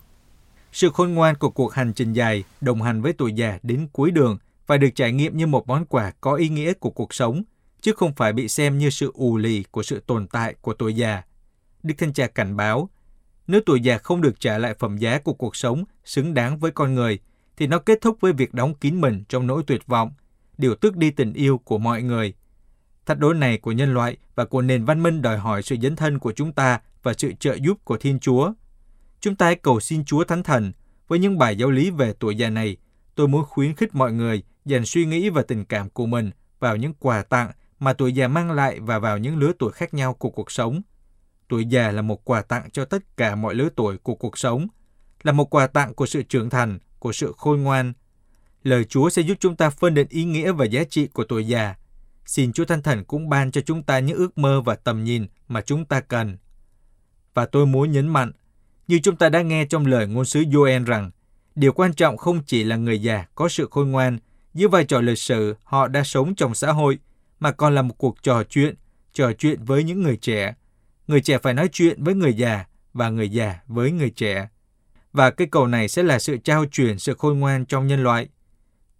Sự 0.73 0.91
khôn 0.91 1.15
ngoan 1.15 1.35
của 1.35 1.51
cuộc 1.51 1.73
hành 1.73 1.93
trình 1.93 2.13
dài 2.13 2.45
đồng 2.61 2.83
hành 2.83 3.03
với 3.03 3.13
tuổi 3.13 3.33
già 3.33 3.59
đến 3.63 3.89
cuối 3.93 4.11
đường 4.11 4.39
phải 4.67 4.79
được 4.79 4.91
trải 4.95 5.13
nghiệm 5.13 5.37
như 5.37 5.47
một 5.47 5.69
món 5.69 5.87
quà 5.87 6.13
có 6.21 6.35
ý 6.35 6.49
nghĩa 6.49 6.73
của 6.73 6.91
cuộc 6.91 7.15
sống, 7.15 7.43
chứ 7.81 7.93
không 7.97 8.15
phải 8.17 8.33
bị 8.33 8.49
xem 8.49 8.79
như 8.79 8.91
sự 8.91 9.11
ù 9.15 9.37
lì 9.37 9.65
của 9.71 9.83
sự 9.83 10.01
tồn 10.07 10.27
tại 10.27 10.55
của 10.61 10.75
tuổi 10.75 10.95
già. 10.95 11.23
Đức 11.83 11.95
Thanh 11.99 12.13
Cha 12.13 12.27
cảnh 12.27 12.57
báo, 12.57 12.89
nếu 13.47 13.61
tuổi 13.67 13.81
già 13.81 13.99
không 13.99 14.21
được 14.21 14.41
trả 14.41 14.59
lại 14.59 14.75
phẩm 14.75 14.97
giá 14.97 15.19
của 15.19 15.33
cuộc 15.33 15.57
sống 15.57 15.85
xứng 16.05 16.35
đáng 16.35 16.59
với 16.59 16.71
con 16.71 16.95
người, 16.95 17.19
thì 17.57 17.67
nó 17.67 17.79
kết 17.79 17.99
thúc 18.00 18.21
với 18.21 18.33
việc 18.33 18.55
đóng 18.55 18.75
kín 18.75 19.00
mình 19.00 19.25
trong 19.29 19.47
nỗi 19.47 19.62
tuyệt 19.67 19.87
vọng, 19.87 20.12
điều 20.59 20.75
tước 20.75 20.97
đi 20.97 21.11
tình 21.11 21.33
yêu 21.33 21.59
của 21.59 21.79
mọi 21.79 22.03
người. 22.03 22.35
Thách 23.07 23.19
đố 23.19 23.33
này 23.33 23.59
của 23.59 23.73
nhân 23.73 23.95
loại 23.95 24.17
và 24.35 24.45
của 24.45 24.62
nền 24.62 24.85
văn 24.85 25.03
minh 25.03 25.23
đòi 25.23 25.38
hỏi 25.38 25.62
sự 25.62 25.76
dấn 25.83 25.97
thân 25.97 26.19
của 26.19 26.33
chúng 26.33 26.53
ta 26.53 26.81
và 27.03 27.12
sự 27.19 27.33
trợ 27.41 27.55
giúp 27.55 27.85
của 27.85 27.97
Thiên 27.97 28.19
Chúa. 28.19 28.53
Chúng 29.21 29.37
ta 29.37 29.47
hãy 29.47 29.55
cầu 29.55 29.81
xin 29.81 30.05
Chúa 30.05 30.25
Thánh 30.25 30.43
Thần. 30.43 30.73
Với 31.09 31.19
những 31.19 31.38
bài 31.38 31.57
giáo 31.57 31.71
lý 31.71 31.91
về 31.91 32.12
tuổi 32.19 32.37
già 32.37 32.50
này, 32.50 32.76
tôi 33.15 33.29
muốn 33.29 33.45
khuyến 33.45 33.75
khích 33.75 33.95
mọi 33.95 34.12
người 34.12 34.43
dành 34.65 34.85
suy 34.85 35.07
nghĩ 35.07 35.29
và 35.29 35.43
tình 35.43 35.65
cảm 35.65 35.91
của 35.91 36.07
mình 36.07 36.31
vào 36.61 36.76
những 36.76 36.95
quà 36.95 37.23
tặng 37.23 37.50
mà 37.79 37.93
tuổi 37.93 38.12
già 38.12 38.29
mang 38.29 38.50
lại 38.50 38.81
và 38.81 38.99
vào 38.99 39.19
những 39.19 39.37
lứa 39.37 39.53
tuổi 39.59 39.73
khác 39.73 39.95
nhau 39.95 40.15
của 40.15 40.31
cuộc 40.31 40.50
sống– 40.50 40.83
Tuổi 41.49 41.65
già 41.65 41.91
là 41.91 42.03
một 42.03 42.25
quà 42.25 42.43
tặng 42.43 42.71
cho 42.71 42.85
tất 42.85 43.17
cả 43.17 43.35
mọi 43.35 43.55
lứa 43.55 43.69
tuổi 43.76 43.99
của 43.99 44.15
cuộc 44.15 44.38
sống, 44.38 44.67
là 45.23 45.33
một 45.33 45.55
quà 45.55 45.67
tặng 45.67 45.95
của 45.95 46.07
sự 46.07 46.23
trưởng 46.23 46.50
thành, 46.50 46.79
của 46.99 47.12
sự 47.12 47.35
khôn 47.37 47.62
ngoan. 47.62 47.93
Lời 48.62 48.85
Chúa 48.85 49.11
sẽ 49.11 49.23
giúp 49.23 49.35
chúng 49.41 49.57
ta 49.57 49.71
phân 49.71 49.95
định 49.95 50.07
ý 50.11 50.25
nghĩa 50.25 50.53
và 50.53 50.65
giá 50.65 50.85
trị 50.85 51.07
của 51.07 51.25
tuổi 51.25 51.47
già. 51.47 51.75
Xin 52.25 52.53
Chúa 52.53 52.65
Thanh 52.65 52.83
Thần 52.83 53.05
cũng 53.05 53.29
ban 53.29 53.50
cho 53.50 53.61
chúng 53.61 53.83
ta 53.83 53.99
những 53.99 54.17
ước 54.17 54.38
mơ 54.38 54.61
và 54.61 54.75
tầm 54.75 55.05
nhìn 55.05 55.26
mà 55.49 55.61
chúng 55.61 55.85
ta 55.85 56.00
cần. 56.00 56.37
Và 57.35 57.47
tôi 57.47 57.67
muốn 57.67 57.93
nhấn 57.93 58.09
mạnh, 58.09 58.33
như 58.88 58.99
chúng 59.03 59.17
ta 59.17 59.29
đã 59.29 59.43
nghe 59.43 59.65
trong 59.65 59.87
lời 59.87 60.07
ngôn 60.07 60.25
sứ 60.25 60.41
Joel 60.41 60.85
rằng, 60.85 61.11
điều 61.55 61.73
quan 61.73 61.95
trọng 61.95 62.17
không 62.17 62.42
chỉ 62.47 62.64
là 62.64 62.77
người 62.77 63.03
già 63.03 63.25
có 63.35 63.49
sự 63.49 63.68
khôn 63.70 63.90
ngoan, 63.90 64.18
dưới 64.55 64.68
vai 64.68 64.85
trò 64.85 65.01
lịch 65.01 65.18
sự 65.18 65.57
họ 65.64 65.88
đã 65.88 66.03
sống 66.05 66.35
trong 66.35 66.55
xã 66.55 66.73
hội, 66.73 66.99
mà 67.40 67.53
còn 67.53 67.75
là 67.75 67.83
một 67.83 67.94
cuộc 67.99 68.23
trò 68.23 68.42
chuyện, 68.42 68.75
trò 69.12 69.33
chuyện 69.33 69.64
với 69.64 69.85
những 69.85 70.03
người 70.03 70.16
trẻ, 70.16 70.55
người 71.07 71.21
trẻ 71.21 71.38
phải 71.38 71.55
nói 71.55 71.69
chuyện 71.73 72.05
với 72.05 72.14
người 72.14 72.35
già 72.35 72.64
và 72.92 73.09
người 73.09 73.29
già 73.29 73.59
với 73.66 73.92
người 73.92 74.11
trẻ. 74.11 74.49
Và 75.12 75.31
cái 75.31 75.47
cầu 75.51 75.66
này 75.66 75.88
sẽ 75.88 76.03
là 76.03 76.19
sự 76.19 76.37
trao 76.37 76.64
truyền 76.73 76.99
sự 76.99 77.14
khôn 77.14 77.38
ngoan 77.38 77.66
trong 77.66 77.87
nhân 77.87 78.03
loại. 78.03 78.29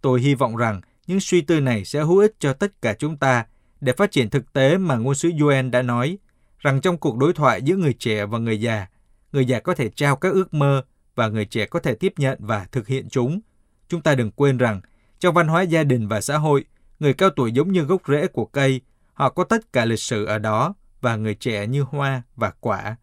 Tôi 0.01 0.21
hy 0.21 0.35
vọng 0.35 0.55
rằng 0.55 0.81
những 1.07 1.19
suy 1.19 1.41
tư 1.41 1.59
này 1.59 1.85
sẽ 1.85 2.03
hữu 2.03 2.17
ích 2.17 2.35
cho 2.39 2.53
tất 2.53 2.81
cả 2.81 2.93
chúng 2.99 3.17
ta 3.17 3.45
để 3.81 3.93
phát 3.93 4.11
triển 4.11 4.29
thực 4.29 4.53
tế 4.53 4.77
mà 4.77 4.95
ngôn 4.95 5.15
sứ 5.15 5.29
Joel 5.29 5.69
đã 5.69 5.81
nói, 5.81 6.17
rằng 6.59 6.81
trong 6.81 6.97
cuộc 6.97 7.17
đối 7.17 7.33
thoại 7.33 7.61
giữa 7.61 7.75
người 7.75 7.93
trẻ 7.93 8.25
và 8.25 8.37
người 8.37 8.61
già, 8.61 8.87
người 9.31 9.45
già 9.45 9.59
có 9.59 9.75
thể 9.75 9.89
trao 9.89 10.15
các 10.15 10.33
ước 10.33 10.53
mơ 10.53 10.83
và 11.15 11.27
người 11.27 11.45
trẻ 11.45 11.65
có 11.65 11.79
thể 11.79 11.95
tiếp 11.95 12.13
nhận 12.17 12.37
và 12.41 12.65
thực 12.71 12.87
hiện 12.87 13.09
chúng. 13.09 13.39
Chúng 13.89 14.01
ta 14.01 14.15
đừng 14.15 14.31
quên 14.31 14.57
rằng, 14.57 14.81
trong 15.19 15.33
văn 15.33 15.47
hóa 15.47 15.61
gia 15.61 15.83
đình 15.83 16.07
và 16.07 16.21
xã 16.21 16.37
hội, 16.37 16.65
người 16.99 17.13
cao 17.13 17.29
tuổi 17.29 17.51
giống 17.51 17.71
như 17.71 17.81
gốc 17.81 18.01
rễ 18.07 18.27
của 18.27 18.45
cây, 18.45 18.81
họ 19.13 19.29
có 19.29 19.43
tất 19.43 19.73
cả 19.73 19.85
lịch 19.85 19.99
sử 19.99 20.25
ở 20.25 20.39
đó 20.39 20.73
và 21.01 21.15
người 21.15 21.35
trẻ 21.35 21.67
như 21.67 21.81
hoa 21.81 22.21
và 22.35 22.51
quả. 22.59 22.95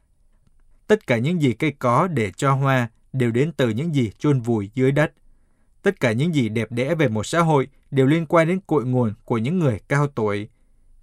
Tất 0.87 1.07
cả 1.07 1.19
những 1.19 1.43
gì 1.43 1.53
cây 1.53 1.73
có 1.79 2.09
để 2.09 2.33
cho 2.37 2.55
hoa 2.55 2.89
đều 3.13 3.31
đến 3.31 3.53
từ 3.53 3.69
những 3.69 3.95
gì 3.95 4.11
chôn 4.19 4.41
vùi 4.41 4.71
dưới 4.75 4.93
đất. 4.93 5.13
Tất 5.83 6.01
cả 6.01 6.13
những 6.13 6.35
gì 6.35 6.49
đẹp 6.49 6.73
đẽ 6.73 6.95
về 6.95 7.09
một 7.09 7.27
xã 7.27 7.41
hội 7.41 7.69
đều 7.91 8.07
liên 8.07 8.27
quan 8.27 8.49
đến 8.49 8.61
cội 8.67 8.85
nguồn 8.85 9.15
của 9.25 9.39
những 9.39 9.59
người 9.59 9.81
cao 9.89 10.07
tuổi. 10.07 10.49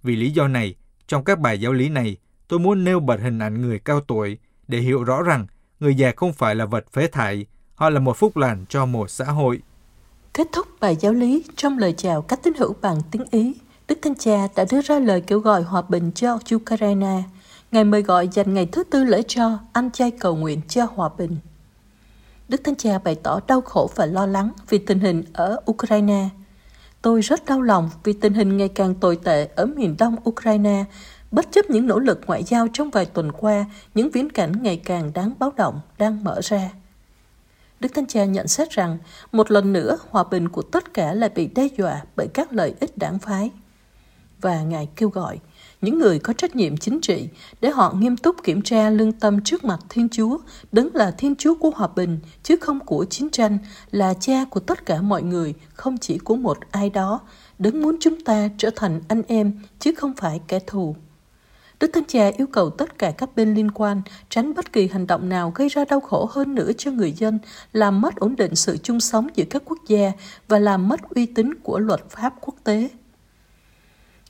Vì 0.02 0.16
lý 0.16 0.30
do 0.30 0.48
này, 0.48 0.74
trong 1.06 1.24
các 1.24 1.38
bài 1.38 1.60
giáo 1.60 1.72
lý 1.72 1.88
này, 1.88 2.16
tôi 2.48 2.58
muốn 2.58 2.84
nêu 2.84 3.00
bật 3.00 3.20
hình 3.20 3.38
ảnh 3.38 3.62
người 3.62 3.78
cao 3.78 4.00
tuổi 4.00 4.38
để 4.68 4.78
hiểu 4.78 5.04
rõ 5.04 5.22
rằng 5.22 5.46
người 5.80 5.94
già 5.94 6.12
không 6.16 6.32
phải 6.32 6.54
là 6.54 6.66
vật 6.66 6.84
phế 6.92 7.06
thải, 7.06 7.46
họ 7.74 7.90
là 7.90 8.00
một 8.00 8.16
phúc 8.16 8.36
lành 8.36 8.64
cho 8.68 8.86
một 8.86 9.10
xã 9.10 9.24
hội. 9.24 9.62
Kết 10.34 10.46
thúc 10.52 10.66
bài 10.80 10.96
giáo 11.00 11.12
lý 11.12 11.44
trong 11.56 11.78
lời 11.78 11.94
chào 11.96 12.22
các 12.22 12.40
tín 12.42 12.52
hữu 12.58 12.74
bằng 12.80 12.96
tiếng 13.10 13.24
Ý, 13.30 13.54
Đức 13.88 13.98
Thánh 14.02 14.14
Cha 14.14 14.48
đã 14.56 14.64
đưa 14.70 14.80
ra 14.80 14.98
lời 14.98 15.20
kêu 15.20 15.38
gọi 15.38 15.62
hòa 15.62 15.82
bình 15.88 16.12
cho 16.14 16.38
Ukraine. 16.54 17.22
Ngài 17.72 17.84
mời 17.84 18.02
gọi 18.02 18.28
dành 18.28 18.54
ngày 18.54 18.66
thứ 18.66 18.84
tư 18.84 19.04
lễ 19.04 19.22
cho 19.28 19.58
ăn 19.72 19.90
chay 19.90 20.10
cầu 20.10 20.36
nguyện 20.36 20.60
cho 20.68 20.86
hòa 20.94 21.10
bình. 21.18 21.36
Đức 22.48 22.60
Thánh 22.64 22.76
Cha 22.76 22.98
bày 22.98 23.14
tỏ 23.14 23.40
đau 23.46 23.60
khổ 23.60 23.90
và 23.94 24.06
lo 24.06 24.26
lắng 24.26 24.50
vì 24.68 24.78
tình 24.78 24.98
hình 24.98 25.22
ở 25.32 25.56
Ukraine. 25.70 26.28
Tôi 27.02 27.20
rất 27.20 27.44
đau 27.44 27.62
lòng 27.62 27.90
vì 28.04 28.12
tình 28.12 28.34
hình 28.34 28.56
ngày 28.56 28.68
càng 28.68 28.94
tồi 28.94 29.16
tệ 29.16 29.48
ở 29.56 29.66
miền 29.66 29.96
đông 29.98 30.16
Ukraine, 30.28 30.84
bất 31.30 31.52
chấp 31.52 31.70
những 31.70 31.86
nỗ 31.86 31.98
lực 31.98 32.20
ngoại 32.26 32.42
giao 32.42 32.66
trong 32.72 32.90
vài 32.90 33.06
tuần 33.06 33.32
qua, 33.32 33.64
những 33.94 34.10
viễn 34.10 34.32
cảnh 34.32 34.52
ngày 34.62 34.76
càng 34.84 35.12
đáng 35.12 35.32
báo 35.38 35.52
động 35.56 35.80
đang 35.98 36.24
mở 36.24 36.40
ra. 36.42 36.70
Đức 37.80 37.94
Thánh 37.94 38.06
Cha 38.06 38.24
nhận 38.24 38.48
xét 38.48 38.70
rằng, 38.70 38.98
một 39.32 39.50
lần 39.50 39.72
nữa 39.72 39.98
hòa 40.10 40.24
bình 40.30 40.48
của 40.48 40.62
tất 40.62 40.94
cả 40.94 41.14
lại 41.14 41.30
bị 41.34 41.46
đe 41.46 41.68
dọa 41.78 42.02
bởi 42.16 42.26
các 42.34 42.52
lợi 42.52 42.74
ích 42.80 42.98
đảng 42.98 43.18
phái 43.18 43.50
và 44.42 44.62
Ngài 44.62 44.88
kêu 44.96 45.08
gọi 45.08 45.38
những 45.82 45.98
người 45.98 46.18
có 46.18 46.32
trách 46.32 46.56
nhiệm 46.56 46.76
chính 46.76 47.00
trị 47.00 47.28
để 47.60 47.70
họ 47.70 47.94
nghiêm 47.98 48.16
túc 48.16 48.36
kiểm 48.42 48.62
tra 48.62 48.90
lương 48.90 49.12
tâm 49.12 49.40
trước 49.44 49.64
mặt 49.64 49.80
Thiên 49.88 50.08
Chúa, 50.08 50.38
đấng 50.72 50.94
là 50.94 51.10
Thiên 51.10 51.36
Chúa 51.36 51.54
của 51.54 51.70
hòa 51.70 51.88
bình, 51.96 52.18
chứ 52.42 52.56
không 52.60 52.80
của 52.80 53.04
chiến 53.04 53.30
tranh, 53.30 53.58
là 53.90 54.14
cha 54.14 54.44
của 54.50 54.60
tất 54.60 54.86
cả 54.86 55.00
mọi 55.00 55.22
người, 55.22 55.54
không 55.74 55.98
chỉ 55.98 56.18
của 56.18 56.36
một 56.36 56.58
ai 56.70 56.90
đó, 56.90 57.20
đấng 57.58 57.82
muốn 57.82 57.96
chúng 58.00 58.24
ta 58.24 58.48
trở 58.58 58.70
thành 58.76 59.00
anh 59.08 59.22
em, 59.28 59.52
chứ 59.78 59.92
không 59.96 60.14
phải 60.16 60.40
kẻ 60.48 60.58
thù. 60.66 60.96
Đức 61.80 61.90
Thánh 61.92 62.04
Cha 62.08 62.30
yêu 62.36 62.46
cầu 62.46 62.70
tất 62.70 62.98
cả 62.98 63.10
các 63.10 63.36
bên 63.36 63.54
liên 63.54 63.70
quan 63.70 64.02
tránh 64.28 64.54
bất 64.54 64.72
kỳ 64.72 64.88
hành 64.88 65.06
động 65.06 65.28
nào 65.28 65.52
gây 65.54 65.68
ra 65.68 65.84
đau 65.84 66.00
khổ 66.00 66.28
hơn 66.30 66.54
nữa 66.54 66.70
cho 66.78 66.90
người 66.90 67.12
dân, 67.12 67.38
làm 67.72 68.00
mất 68.00 68.16
ổn 68.16 68.36
định 68.36 68.54
sự 68.54 68.76
chung 68.76 69.00
sống 69.00 69.26
giữa 69.34 69.44
các 69.50 69.62
quốc 69.64 69.78
gia 69.86 70.12
và 70.48 70.58
làm 70.58 70.88
mất 70.88 71.00
uy 71.10 71.26
tín 71.26 71.54
của 71.62 71.78
luật 71.78 72.10
pháp 72.10 72.34
quốc 72.40 72.54
tế. 72.64 72.88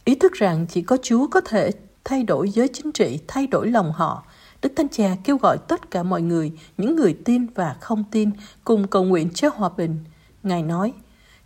Ý 0.04 0.14
thức 0.14 0.32
rằng 0.32 0.66
chỉ 0.68 0.82
có 0.82 0.96
Chúa 1.02 1.26
có 1.26 1.40
thể 1.40 1.70
thay 2.04 2.22
đổi 2.22 2.50
giới 2.50 2.68
chính 2.68 2.92
trị, 2.92 3.18
thay 3.28 3.46
đổi 3.46 3.70
lòng 3.70 3.92
họ. 3.92 4.26
Đức 4.62 4.72
Thánh 4.76 4.88
Cha 4.88 5.16
kêu 5.24 5.36
gọi 5.36 5.58
tất 5.68 5.90
cả 5.90 6.02
mọi 6.02 6.22
người, 6.22 6.52
những 6.78 6.96
người 6.96 7.16
tin 7.24 7.46
và 7.46 7.76
không 7.80 8.04
tin, 8.10 8.30
cùng 8.64 8.86
cầu 8.86 9.04
nguyện 9.04 9.30
cho 9.34 9.48
hòa 9.54 9.70
bình. 9.76 9.98
Ngài 10.42 10.62
nói, 10.62 10.92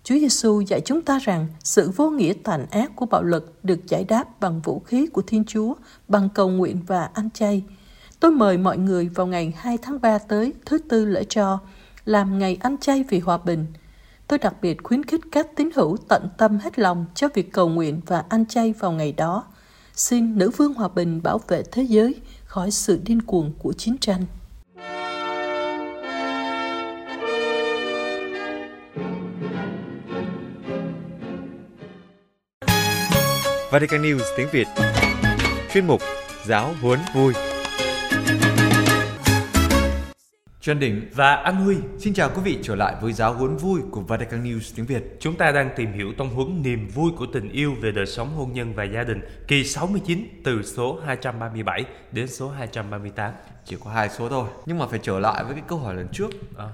Chúa 0.04 0.14
Giêsu 0.14 0.60
dạy 0.60 0.80
chúng 0.80 1.02
ta 1.02 1.18
rằng 1.18 1.46
sự 1.60 1.90
vô 1.96 2.10
nghĩa 2.10 2.32
tàn 2.44 2.66
ác 2.70 2.96
của 2.96 3.06
bạo 3.06 3.22
lực 3.22 3.64
được 3.64 3.86
giải 3.88 4.04
đáp 4.04 4.40
bằng 4.40 4.60
vũ 4.60 4.78
khí 4.78 5.06
của 5.06 5.22
Thiên 5.22 5.44
Chúa, 5.44 5.74
bằng 6.08 6.28
cầu 6.34 6.48
nguyện 6.48 6.82
và 6.86 7.10
ăn 7.14 7.28
chay. 7.34 7.64
Tôi 8.20 8.30
mời 8.30 8.58
mọi 8.58 8.78
người 8.78 9.08
vào 9.08 9.26
ngày 9.26 9.52
2 9.56 9.78
tháng 9.82 10.00
3 10.00 10.18
tới, 10.18 10.52
thứ 10.66 10.78
tư 10.78 11.04
lễ 11.04 11.24
cho, 11.28 11.58
làm 12.04 12.38
ngày 12.38 12.56
ăn 12.60 12.76
chay 12.80 13.04
vì 13.08 13.18
hòa 13.18 13.38
bình– 13.38 13.66
Tôi 14.28 14.38
đặc 14.38 14.54
biệt 14.62 14.82
khuyến 14.82 15.04
khích 15.04 15.20
các 15.32 15.46
tín 15.56 15.70
hữu 15.74 15.96
tận 16.08 16.28
tâm 16.38 16.58
hết 16.58 16.78
lòng 16.78 17.06
cho 17.14 17.28
việc 17.34 17.52
cầu 17.52 17.68
nguyện 17.68 18.00
và 18.06 18.24
ăn 18.28 18.46
chay 18.46 18.72
vào 18.72 18.92
ngày 18.92 19.12
đó. 19.12 19.44
Xin 19.94 20.38
nữ 20.38 20.50
vương 20.56 20.74
hòa 20.74 20.88
bình 20.88 21.22
bảo 21.22 21.40
vệ 21.48 21.62
thế 21.72 21.82
giới 21.82 22.14
khỏi 22.44 22.70
sự 22.70 23.00
điên 23.04 23.22
cuồng 23.22 23.52
của 23.58 23.72
chiến 23.72 23.96
tranh. 24.00 24.24
Vatican 33.70 34.02
News 34.02 34.20
tiếng 34.36 34.48
Việt 34.52 34.66
Chuyên 35.72 35.86
mục 35.86 36.00
Giáo 36.46 36.74
huấn 36.82 36.98
vui 37.14 37.32
Trần 40.66 40.78
Đỉnh 40.78 41.08
và 41.14 41.34
anh 41.34 41.56
Huy. 41.56 41.76
Xin 41.98 42.14
chào 42.14 42.30
quý 42.34 42.42
vị 42.44 42.58
trở 42.62 42.74
lại 42.74 42.94
với 43.00 43.12
giáo 43.12 43.32
huấn 43.32 43.56
vui 43.56 43.80
của 43.90 44.00
Vatican 44.00 44.44
News 44.44 44.72
tiếng 44.76 44.86
Việt. 44.86 45.16
Chúng 45.20 45.34
ta 45.34 45.52
đang 45.52 45.70
tìm 45.76 45.92
hiểu 45.92 46.12
tông 46.18 46.34
huấn 46.34 46.62
niềm 46.62 46.88
vui 46.94 47.10
của 47.16 47.26
tình 47.32 47.48
yêu 47.48 47.74
về 47.80 47.92
đời 47.92 48.06
sống 48.06 48.34
hôn 48.36 48.52
nhân 48.52 48.72
và 48.74 48.84
gia 48.84 49.04
đình 49.04 49.20
kỳ 49.48 49.64
69 49.64 50.40
từ 50.44 50.62
số 50.62 51.00
237 51.06 51.84
đến 52.12 52.28
số 52.28 52.48
238. 52.48 53.32
Chỉ 53.64 53.76
có 53.84 53.90
hai 53.90 54.08
số 54.08 54.28
thôi, 54.28 54.48
nhưng 54.66 54.78
mà 54.78 54.86
phải 54.86 55.00
trở 55.02 55.18
lại 55.18 55.44
với 55.44 55.54
cái 55.54 55.62
câu 55.68 55.78
hỏi 55.78 55.94
lần 55.94 56.08
trước. 56.12 56.30
À. 56.58 56.66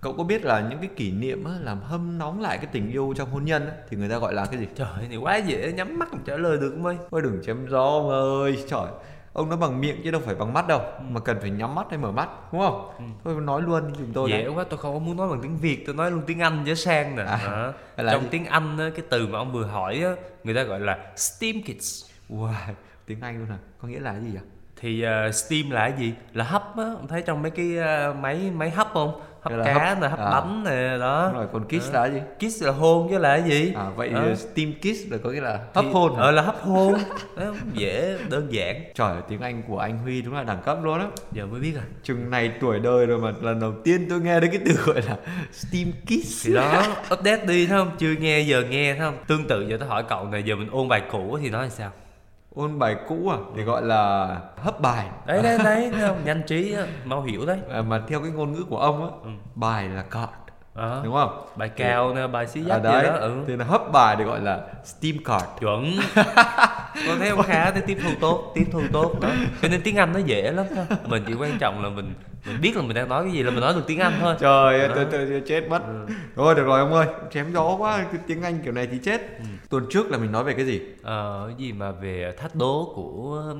Cậu 0.00 0.12
có 0.12 0.24
biết 0.24 0.44
là 0.44 0.68
những 0.70 0.78
cái 0.78 0.90
kỷ 0.96 1.10
niệm 1.10 1.44
á, 1.44 1.52
làm 1.60 1.80
hâm 1.82 2.18
nóng 2.18 2.40
lại 2.40 2.58
cái 2.58 2.66
tình 2.72 2.90
yêu 2.90 3.14
trong 3.16 3.30
hôn 3.30 3.44
nhân 3.44 3.66
á, 3.66 3.72
thì 3.90 3.96
người 3.96 4.08
ta 4.08 4.18
gọi 4.18 4.34
là 4.34 4.46
cái 4.46 4.60
gì? 4.60 4.66
Trời 4.76 4.88
ơi, 4.96 5.08
này 5.08 5.16
quá 5.16 5.36
dễ, 5.36 5.72
nhắm 5.72 5.98
mắt 5.98 6.08
trả 6.26 6.36
lời 6.36 6.56
được 6.56 6.70
không 6.70 6.86
ơi? 6.86 6.96
Ôi 7.10 7.22
đừng 7.22 7.42
chém 7.46 7.66
gió 7.68 7.84
ông 7.84 8.10
ơi, 8.10 8.64
trời 8.68 8.86
ông 9.36 9.48
nói 9.48 9.58
bằng 9.58 9.80
miệng 9.80 10.00
chứ 10.04 10.10
đâu 10.10 10.20
phải 10.24 10.34
bằng 10.34 10.52
mắt 10.52 10.68
đâu 10.68 10.78
ừ. 10.78 11.04
mà 11.10 11.20
cần 11.20 11.38
phải 11.40 11.50
nhắm 11.50 11.74
mắt 11.74 11.86
hay 11.90 11.98
mở 11.98 12.12
mắt 12.12 12.28
đúng 12.52 12.60
không 12.60 12.90
ừ. 12.98 13.04
thôi 13.24 13.40
nói 13.40 13.62
luôn 13.62 13.92
chúng 13.98 14.12
tôi 14.12 14.30
dễ 14.30 14.48
quá 14.48 14.64
tôi 14.70 14.78
không 14.78 14.94
có 14.94 14.98
muốn 14.98 15.16
nói 15.16 15.28
bằng 15.28 15.40
tiếng 15.42 15.56
việt 15.56 15.86
tôi 15.86 15.94
nói 15.94 16.10
luôn 16.10 16.22
tiếng 16.26 16.40
anh 16.40 16.64
dễ 16.64 16.74
sang 16.74 17.16
nè 17.16 17.22
à, 17.22 17.72
à. 17.96 18.04
trong 18.12 18.22
gì? 18.22 18.28
tiếng 18.30 18.46
anh 18.46 18.76
cái 18.78 19.04
từ 19.10 19.26
mà 19.26 19.38
ông 19.38 19.52
vừa 19.52 19.64
hỏi 19.64 20.04
người 20.44 20.54
ta 20.54 20.62
gọi 20.62 20.80
là 20.80 21.12
steam 21.16 21.62
kids 21.62 22.04
wow 22.28 22.52
tiếng 23.06 23.20
anh 23.20 23.38
luôn 23.38 23.48
à 23.50 23.58
có 23.78 23.88
nghĩa 23.88 24.00
là 24.00 24.12
cái 24.12 24.22
gì 24.22 24.30
vậy 24.32 24.42
thì 24.80 25.04
uh, 25.28 25.34
steam 25.34 25.70
là 25.70 25.90
cái 25.90 25.98
gì 25.98 26.14
là 26.32 26.44
hấp 26.44 26.76
á 26.76 26.84
ông 26.84 27.08
thấy 27.08 27.22
trong 27.22 27.42
mấy 27.42 27.50
cái 27.50 27.76
uh, 28.10 28.16
máy 28.16 28.50
máy 28.54 28.70
hấp 28.70 28.88
không 28.92 29.20
hấp 29.50 29.64
cá 29.64 29.88
hấp, 29.88 30.00
nè 30.00 30.08
hấp 30.08 30.18
à. 30.18 30.30
bánh 30.30 30.64
nè 30.64 30.98
đó. 31.00 31.30
Rồi 31.34 31.46
còn 31.52 31.64
kiss 31.68 31.92
à. 31.92 32.00
là 32.00 32.06
gì? 32.06 32.20
Kiss 32.38 32.62
là 32.62 32.72
hôn 32.72 33.08
chứ 33.10 33.18
là 33.18 33.36
gì? 33.36 33.72
À 33.76 33.90
vậy 33.96 34.10
à. 34.14 34.34
steam 34.34 34.72
kiss 34.72 35.12
là 35.12 35.18
có 35.24 35.30
nghĩa 35.30 35.40
là 35.40 35.60
hấp 35.74 35.84
thì, 35.84 35.90
hôn. 35.92 36.16
ờ 36.16 36.30
là 36.30 36.42
hấp 36.42 36.62
hôn. 36.62 36.94
Dễ 37.72 38.18
đơn 38.30 38.52
giản. 38.52 38.84
Trời 38.94 39.16
tiếng 39.28 39.40
anh 39.40 39.62
của 39.68 39.78
anh 39.78 39.98
huy 39.98 40.22
đúng 40.22 40.34
là 40.34 40.42
đẳng 40.42 40.62
cấp 40.64 40.78
luôn 40.82 40.98
á. 40.98 41.06
Giờ 41.32 41.46
mới 41.46 41.60
biết 41.60 41.74
à 41.76 41.84
chừng 42.02 42.30
này 42.30 42.52
tuổi 42.60 42.78
đời 42.78 43.06
rồi 43.06 43.18
mà 43.18 43.32
lần 43.42 43.60
đầu 43.60 43.72
tiên 43.84 44.06
tôi 44.10 44.20
nghe 44.20 44.40
đến 44.40 44.50
cái 44.50 44.60
từ 44.66 44.72
gọi 44.84 45.02
là 45.02 45.16
steam 45.52 45.92
kiss. 46.06 46.46
Thì 46.46 46.54
đó 46.54 46.82
update 47.12 47.46
đi 47.46 47.66
thấy 47.66 47.78
không? 47.78 47.90
Chưa 47.98 48.12
nghe 48.20 48.40
giờ 48.40 48.62
nghe 48.70 48.94
thấy 48.94 49.00
không? 49.00 49.16
Tương 49.26 49.46
tự 49.48 49.66
giờ 49.68 49.76
tôi 49.80 49.88
hỏi 49.88 50.04
cậu 50.08 50.24
này 50.24 50.42
giờ 50.42 50.56
mình 50.56 50.68
ôn 50.72 50.88
bài 50.88 51.02
cũ 51.10 51.38
thì 51.42 51.50
nói 51.50 51.62
là 51.62 51.68
sao 51.68 51.90
ôn 52.56 52.78
bài 52.78 52.96
cũ 53.08 53.28
à 53.28 53.36
thì 53.56 53.62
gọi 53.62 53.82
là 53.82 54.36
hấp 54.56 54.80
bài. 54.80 55.06
Đấy 55.26 55.42
đấy 55.42 55.58
đấy 55.64 55.92
nhanh 56.24 56.42
trí 56.46 56.76
mau 57.04 57.22
hiểu 57.22 57.46
đấy. 57.46 57.58
À, 57.70 57.82
mà 57.82 58.02
theo 58.08 58.20
cái 58.20 58.30
ngôn 58.30 58.52
ngữ 58.52 58.64
của 58.68 58.78
ông 58.78 59.02
á 59.02 59.10
ừ. 59.22 59.30
bài 59.54 59.88
là 59.88 60.02
card 60.02 60.32
à, 60.74 61.00
đúng 61.04 61.14
không? 61.14 61.46
Bài 61.56 61.68
cao 61.68 62.14
nè 62.14 62.26
bài 62.26 62.46
xí 62.46 62.60
dắt 62.60 62.76
à, 62.76 62.78
đấy. 62.78 63.04
đó 63.04 63.12
ừ. 63.12 63.34
thì 63.46 63.56
là 63.56 63.64
hấp 63.64 63.92
bài 63.92 64.16
thì 64.18 64.24
gọi 64.24 64.40
là 64.40 64.60
steam 64.84 65.24
card. 65.24 65.44
Chuẩn. 65.60 65.92
Con 67.06 67.18
thấy 67.18 67.28
ông 67.28 67.42
khá 67.42 67.70
thấy 67.70 67.82
tiếp 67.82 67.98
thu 68.02 68.10
tốt 68.20 68.52
tiếp 68.54 68.66
thu 68.72 68.80
tốt 68.92 69.20
đó. 69.20 69.28
Cho 69.62 69.68
nên 69.68 69.80
tiếng 69.82 69.96
anh 69.96 70.12
nó 70.12 70.18
dễ 70.18 70.52
lắm 70.52 70.66
thôi 70.74 70.84
mình 71.06 71.24
chỉ 71.26 71.34
quan 71.34 71.58
trọng 71.58 71.82
là 71.82 71.88
mình 71.88 72.14
mình 72.46 72.60
biết 72.60 72.76
là 72.76 72.82
mình 72.82 72.94
đang 72.94 73.08
nói 73.08 73.24
cái 73.24 73.32
gì 73.32 73.42
là 73.42 73.50
mình 73.50 73.60
nói 73.60 73.74
được 73.74 73.84
tiếng 73.86 73.98
anh 73.98 74.12
thôi. 74.20 74.34
Trời 74.40 74.80
ơi 74.80 74.90
tôi, 74.94 75.06
tôi, 75.10 75.26
tôi 75.30 75.42
chết 75.46 75.68
mất. 75.68 75.82
Ừ. 75.86 76.06
thôi 76.36 76.54
được 76.54 76.64
rồi 76.64 76.80
ông 76.80 76.92
ơi 76.92 77.06
chém 77.30 77.52
gió 77.52 77.76
quá 77.78 78.04
tiếng 78.26 78.42
anh 78.42 78.58
kiểu 78.64 78.72
này 78.72 78.86
thì 78.86 78.98
chết. 78.98 79.38
Ừ. 79.38 79.44
tuần 79.68 79.86
trước 79.90 80.10
là 80.10 80.18
mình 80.18 80.32
nói 80.32 80.44
về 80.44 80.54
cái 80.54 80.66
gì? 80.66 80.80
Ờ 81.02 81.44
cái 81.48 81.56
gì 81.56 81.72
mà 81.72 81.90
về 81.90 82.34
thách 82.38 82.54
đố 82.54 82.92
của 82.94 83.54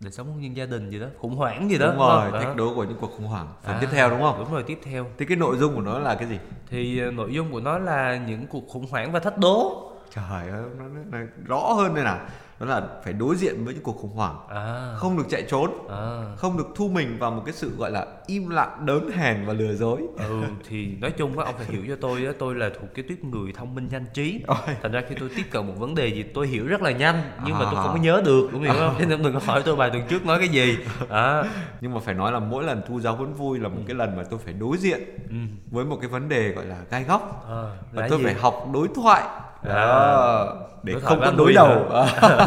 đời 0.00 0.12
sống 0.12 0.26
hôn 0.26 0.40
nhân 0.40 0.56
gia 0.56 0.66
đình 0.66 0.90
gì 0.90 0.98
đó 0.98 1.06
khủng 1.18 1.36
hoảng 1.36 1.70
gì 1.70 1.78
đó. 1.78 1.86
Đúng 1.86 1.98
rồi 1.98 2.30
thách 2.42 2.56
đố 2.56 2.74
của 2.74 2.84
những 2.84 2.98
cuộc 3.00 3.10
khủng 3.16 3.26
hoảng. 3.26 3.48
Phần 3.62 3.74
à, 3.74 3.78
tiếp 3.80 3.88
theo 3.92 4.10
đúng 4.10 4.20
không? 4.20 4.38
đúng 4.38 4.52
rồi 4.52 4.62
tiếp 4.62 4.78
theo. 4.82 5.06
Thì 5.18 5.24
cái 5.24 5.36
nội 5.36 5.56
dung 5.56 5.74
của 5.74 5.80
nó 5.80 5.98
là 5.98 6.14
cái 6.14 6.28
gì? 6.28 6.38
Thì 6.70 7.02
uh, 7.08 7.14
nội 7.14 7.32
dung 7.32 7.52
của 7.52 7.60
nó 7.60 7.78
là 7.78 8.16
những 8.16 8.46
cuộc 8.46 8.68
khủng 8.68 8.86
hoảng 8.90 9.12
và 9.12 9.20
thách 9.20 9.38
đố. 9.38 9.82
Trời 10.10 10.48
ơi 10.50 10.62
nó, 10.78 10.84
nó, 10.84 11.00
nó 11.10 11.18
rõ 11.46 11.72
hơn 11.72 11.94
đây 11.94 12.04
nào 12.04 12.20
đó 12.60 12.66
là 12.66 12.82
phải 13.04 13.12
đối 13.12 13.36
diện 13.36 13.64
với 13.64 13.74
những 13.74 13.82
cuộc 13.82 13.96
khủng 13.96 14.12
hoảng 14.14 14.36
à. 14.48 14.94
không 14.96 15.16
được 15.16 15.24
chạy 15.30 15.42
trốn 15.42 15.88
à. 15.90 16.22
không 16.36 16.58
được 16.58 16.66
thu 16.74 16.88
mình 16.88 17.18
vào 17.18 17.30
một 17.30 17.42
cái 17.46 17.54
sự 17.54 17.76
gọi 17.76 17.90
là 17.90 18.06
im 18.26 18.48
lặng 18.48 18.86
đớn 18.86 19.10
hèn 19.10 19.46
và 19.46 19.52
lừa 19.52 19.74
dối 19.74 20.00
ừ 20.18 20.42
thì 20.68 20.86
nói 21.00 21.10
chung 21.10 21.38
á 21.38 21.44
ông 21.44 21.54
phải 21.58 21.66
hiểu 21.66 21.82
cho 21.88 21.96
tôi 22.00 22.26
á 22.26 22.32
tôi 22.38 22.54
là 22.54 22.70
thuộc 22.80 22.94
cái 22.94 23.04
tuyết 23.08 23.24
người 23.24 23.52
thông 23.52 23.74
minh 23.74 23.88
nhanh 23.90 24.06
trí 24.14 24.40
Ôi. 24.46 24.56
thành 24.82 24.92
ra 24.92 25.02
khi 25.08 25.14
tôi 25.20 25.28
tiếp 25.36 25.42
cận 25.50 25.66
một 25.66 25.74
vấn 25.78 25.94
đề 25.94 26.08
gì 26.08 26.22
tôi 26.22 26.46
hiểu 26.46 26.66
rất 26.66 26.82
là 26.82 26.90
nhanh 26.90 27.22
nhưng 27.44 27.54
à. 27.54 27.58
mà 27.58 27.64
tôi 27.64 27.74
không 27.74 27.92
có 27.92 27.98
nhớ 28.02 28.22
được 28.24 28.48
đúng 28.52 28.66
không 28.66 28.96
à. 28.98 29.06
nên 29.08 29.22
đừng 29.22 29.34
có 29.34 29.40
hỏi 29.44 29.62
tôi 29.64 29.76
bài 29.76 29.90
tuần 29.90 30.02
trước 30.08 30.26
nói 30.26 30.38
cái 30.38 30.48
gì 30.48 30.78
à. 31.08 31.44
nhưng 31.80 31.94
mà 31.94 32.00
phải 32.00 32.14
nói 32.14 32.32
là 32.32 32.38
mỗi 32.38 32.64
lần 32.64 32.82
thu 32.88 33.00
giáo 33.00 33.16
huấn 33.16 33.34
vui 33.34 33.58
là 33.58 33.68
một 33.68 33.80
cái 33.86 33.96
lần 33.96 34.16
mà 34.16 34.22
tôi 34.30 34.40
phải 34.44 34.54
đối 34.54 34.76
diện 34.76 35.00
ừ. 35.28 35.36
với 35.70 35.84
một 35.84 35.98
cái 36.00 36.10
vấn 36.10 36.28
đề 36.28 36.48
gọi 36.48 36.64
là 36.64 36.76
gai 36.90 37.04
góc 37.04 37.46
à, 37.50 37.62
và 37.92 38.08
tôi 38.08 38.18
gì? 38.18 38.24
phải 38.24 38.34
học 38.34 38.68
đối 38.72 38.88
thoại 38.94 39.22
à, 39.62 40.44
để 40.82 40.92
đối 40.92 41.02
không 41.02 41.20
có 41.20 41.32
đối 41.36 41.52
đầu. 41.52 41.68